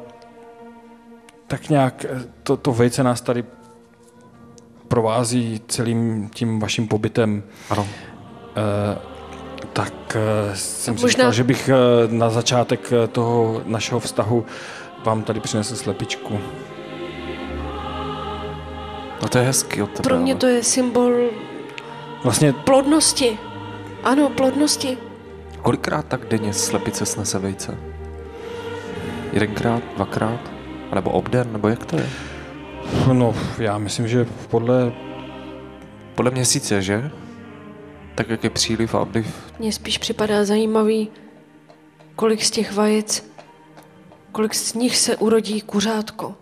tak 1.47 1.69
nějak 1.69 2.05
eh, 2.09 2.23
to, 2.43 2.57
to 2.57 2.71
vejce 2.71 3.03
nás 3.03 3.21
tady 3.21 3.43
provází 4.87 5.61
celým 5.67 6.29
tím 6.33 6.59
vaším 6.59 6.87
pobytem, 6.87 7.43
Ano. 7.69 7.87
Eh, 8.55 8.97
tak 9.73 9.93
eh, 10.15 10.55
jsem 10.55 10.93
Tak 10.93 10.99
si 10.99 11.05
možná- 11.05 11.09
říkal, 11.23 11.31
že 11.31 11.43
bych 11.43 11.69
eh, 11.69 11.73
na 12.07 12.29
začátek 12.29 12.91
toho 13.11 13.61
našeho 13.65 13.99
vztahu 13.99 14.45
vám 15.05 15.23
tady 15.23 15.39
přinesl 15.39 15.75
slepičku. 15.75 16.39
No 19.21 19.27
to 19.27 19.37
je 19.37 19.43
hezký 19.43 19.81
od 19.81 19.89
tebe. 19.89 20.03
pro 20.03 20.17
mě 20.17 20.33
ale- 20.33 20.39
to 20.39 20.47
je 20.47 20.63
symbol 20.63 21.13
Vlastně 22.23 22.53
plodnosti. 22.53 23.37
Ano, 24.03 24.29
plodnosti. 24.29 24.97
Kolikrát 25.61 26.05
tak 26.07 26.25
denně 26.27 26.53
slepice 26.53 27.05
snese 27.05 27.39
vejce? 27.39 27.77
Jedenkrát, 29.33 29.83
dvakrát? 29.95 30.39
A 30.91 30.95
nebo 30.95 31.11
obden, 31.11 31.51
nebo 31.53 31.67
jak 31.67 31.85
to 31.85 31.95
je? 31.97 32.09
No, 33.13 33.35
já 33.57 33.77
myslím, 33.77 34.07
že 34.07 34.27
podle... 34.49 34.93
Podle 36.15 36.31
měsíce, 36.31 36.81
že? 36.81 37.11
Tak 38.15 38.29
jak 38.29 38.43
je 38.43 38.49
příliv 38.49 38.95
a 38.95 38.99
odliv. 38.99 39.35
Mně 39.59 39.71
spíš 39.71 39.97
připadá 39.97 40.45
zajímavý, 40.45 41.09
kolik 42.15 42.43
z 42.43 42.51
těch 42.51 42.73
vajec, 42.73 43.31
kolik 44.31 44.53
z 44.55 44.73
nich 44.73 44.97
se 44.97 45.17
urodí 45.17 45.61
kuřátko. 45.61 46.35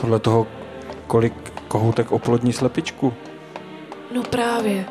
podle 0.00 0.18
toho, 0.18 0.46
kolik 1.06 1.49
kohoutek 1.70 2.12
oplodní 2.12 2.52
slepičku. 2.52 3.12
No 4.14 4.22
právě. 4.22 4.84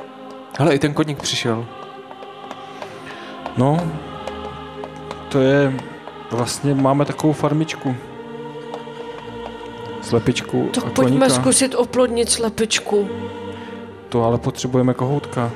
Hele, 0.59 0.75
i 0.75 0.79
ten 0.79 0.93
koník 0.93 1.21
přišel. 1.21 1.65
No, 3.57 3.77
to 5.29 5.41
je... 5.41 5.73
Vlastně 6.31 6.75
máme 6.75 7.05
takovou 7.05 7.33
farmičku. 7.33 7.95
Slepičku 10.01 10.69
Tak 10.73 10.83
a 10.83 10.89
pojďme 10.89 11.19
koníka. 11.19 11.41
zkusit 11.41 11.75
oplodnit 11.75 12.29
slepičku. 12.29 13.09
To 14.09 14.23
ale 14.23 14.37
potřebujeme 14.37 14.93
kohoutka. 14.93 15.51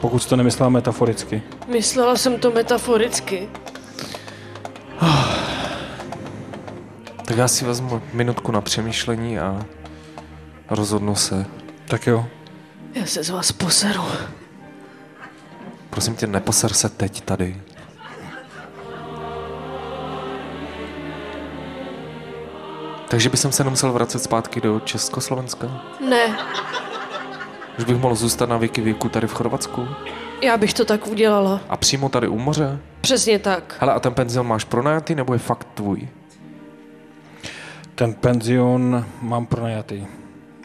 Pokud 0.00 0.26
to 0.26 0.36
nemyslela 0.36 0.70
metaforicky. 0.70 1.42
Myslela 1.68 2.16
jsem 2.16 2.38
to 2.38 2.50
metaforicky. 2.50 3.48
Tak 7.24 7.36
já 7.36 7.48
si 7.48 7.64
vezmu 7.64 8.02
minutku 8.12 8.52
na 8.52 8.60
přemýšlení 8.60 9.38
a 9.38 9.66
Rozhodnu 10.70 11.14
se. 11.14 11.46
Tak 11.88 12.06
jo. 12.06 12.26
Já 12.94 13.06
se 13.06 13.24
z 13.24 13.30
vás 13.30 13.52
poseru. 13.52 14.02
Prosím 15.90 16.16
tě, 16.16 16.26
neposer 16.26 16.72
se 16.72 16.88
teď 16.88 17.20
tady. 17.20 17.60
Takže 23.08 23.28
bych 23.28 23.40
se 23.40 23.64
nemusel 23.64 23.92
vracet 23.92 24.18
zpátky 24.18 24.60
do 24.60 24.80
Československa? 24.80 25.82
Ne. 26.08 26.38
Už 27.78 27.84
bych 27.84 27.96
mohl 27.96 28.14
zůstat 28.14 28.48
na 28.48 28.56
věky 28.56 28.80
věku 28.80 29.08
tady 29.08 29.26
v 29.26 29.32
Chorvatsku? 29.32 29.88
Já 30.42 30.56
bych 30.56 30.74
to 30.74 30.84
tak 30.84 31.06
udělala. 31.06 31.60
A 31.68 31.76
přímo 31.76 32.08
tady 32.08 32.28
u 32.28 32.38
moře? 32.38 32.78
Přesně 33.00 33.38
tak. 33.38 33.76
Hele, 33.80 33.92
a 33.92 34.00
ten 34.00 34.14
penzion 34.14 34.46
máš 34.46 34.64
pronajatý 34.64 35.14
nebo 35.14 35.32
je 35.32 35.38
fakt 35.38 35.68
tvůj? 35.74 36.08
Ten 37.94 38.14
penzion 38.14 39.06
mám 39.22 39.46
pronajatý 39.46 40.06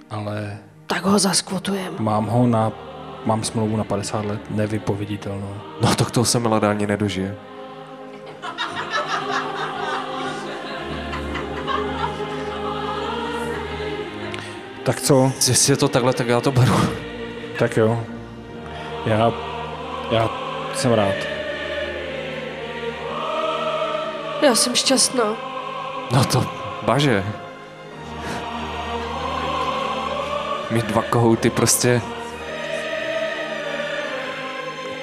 ale 0.10 0.58
Tak 0.88 1.04
ho 1.06 1.20
zaskvotujem. 1.20 1.96
mám 2.00 2.26
ho 2.26 2.48
na, 2.48 2.72
mám 3.26 3.44
smlouvu 3.44 3.78
na 3.78 3.84
50 3.84 4.26
let, 4.26 4.42
nevypověditelnou. 4.50 5.54
No 5.82 5.96
tak 5.96 6.12
toho 6.12 6.26
se 6.26 6.40
milada 6.40 6.70
ani 6.70 6.88
nedožije. 6.88 7.36
Tak 14.84 15.02
co? 15.02 15.32
Jestli 15.48 15.74
je 15.74 15.78
to 15.78 15.88
takhle, 15.88 16.14
tak 16.14 16.28
já 16.28 16.42
to 16.42 16.52
beru. 16.52 16.76
Tak 17.60 17.78
jo. 17.78 18.04
Já, 19.06 19.34
já 20.12 20.30
jsem 20.76 20.94
rád. 20.94 21.16
Já 24.42 24.56
jsem 24.56 24.76
šťastná. 24.76 25.24
No 26.12 26.24
to, 26.26 26.46
baže. 26.86 27.24
Mít 30.72 30.86
dva 30.86 31.02
kohouty 31.02 31.50
prostě... 31.50 32.02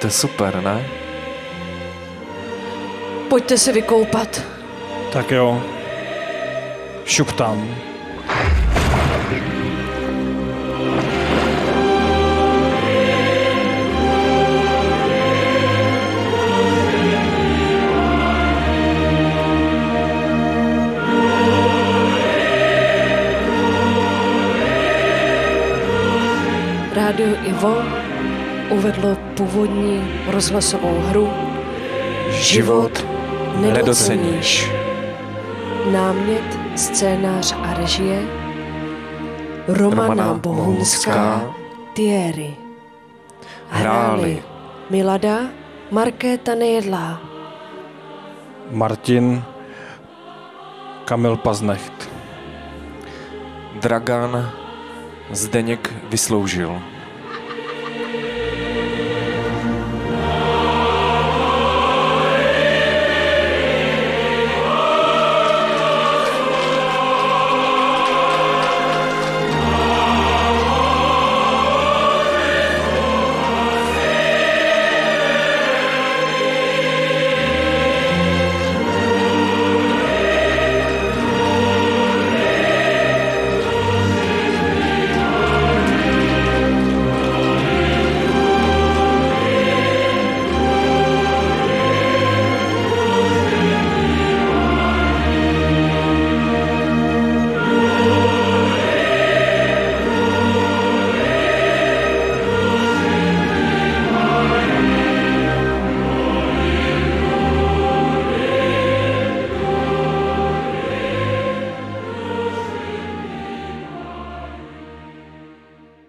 To 0.00 0.06
je 0.06 0.10
super, 0.10 0.62
ne? 0.62 0.86
Pojďte 3.28 3.58
se 3.58 3.72
vykoupat. 3.72 4.42
Tak 5.12 5.30
jo. 5.30 5.62
Šup 7.04 7.32
tam. 7.32 7.74
Rádio 27.12 27.36
Ivo 27.44 27.76
uvedlo 28.70 29.16
původní 29.36 30.00
rozhlasovou 30.26 30.98
hru 30.98 31.28
Život 32.30 33.06
nedoceníš. 33.60 34.70
Námět, 35.92 36.58
scénář 36.76 37.54
a 37.62 37.74
režie 37.74 38.22
Romana, 39.68 40.06
Romana 40.06 40.34
Bohunská, 40.34 41.12
Bohunská. 41.12 41.54
Thierry. 41.92 42.56
Hráli 43.68 44.42
Milada, 44.90 45.38
Markéta 45.90 46.54
Nejedlá, 46.54 47.20
Martin 48.70 49.42
Kamil 51.04 51.36
Paznecht. 51.36 52.08
Dragan 53.80 54.52
Zdeněk 55.30 55.94
vysloužil. 56.10 56.91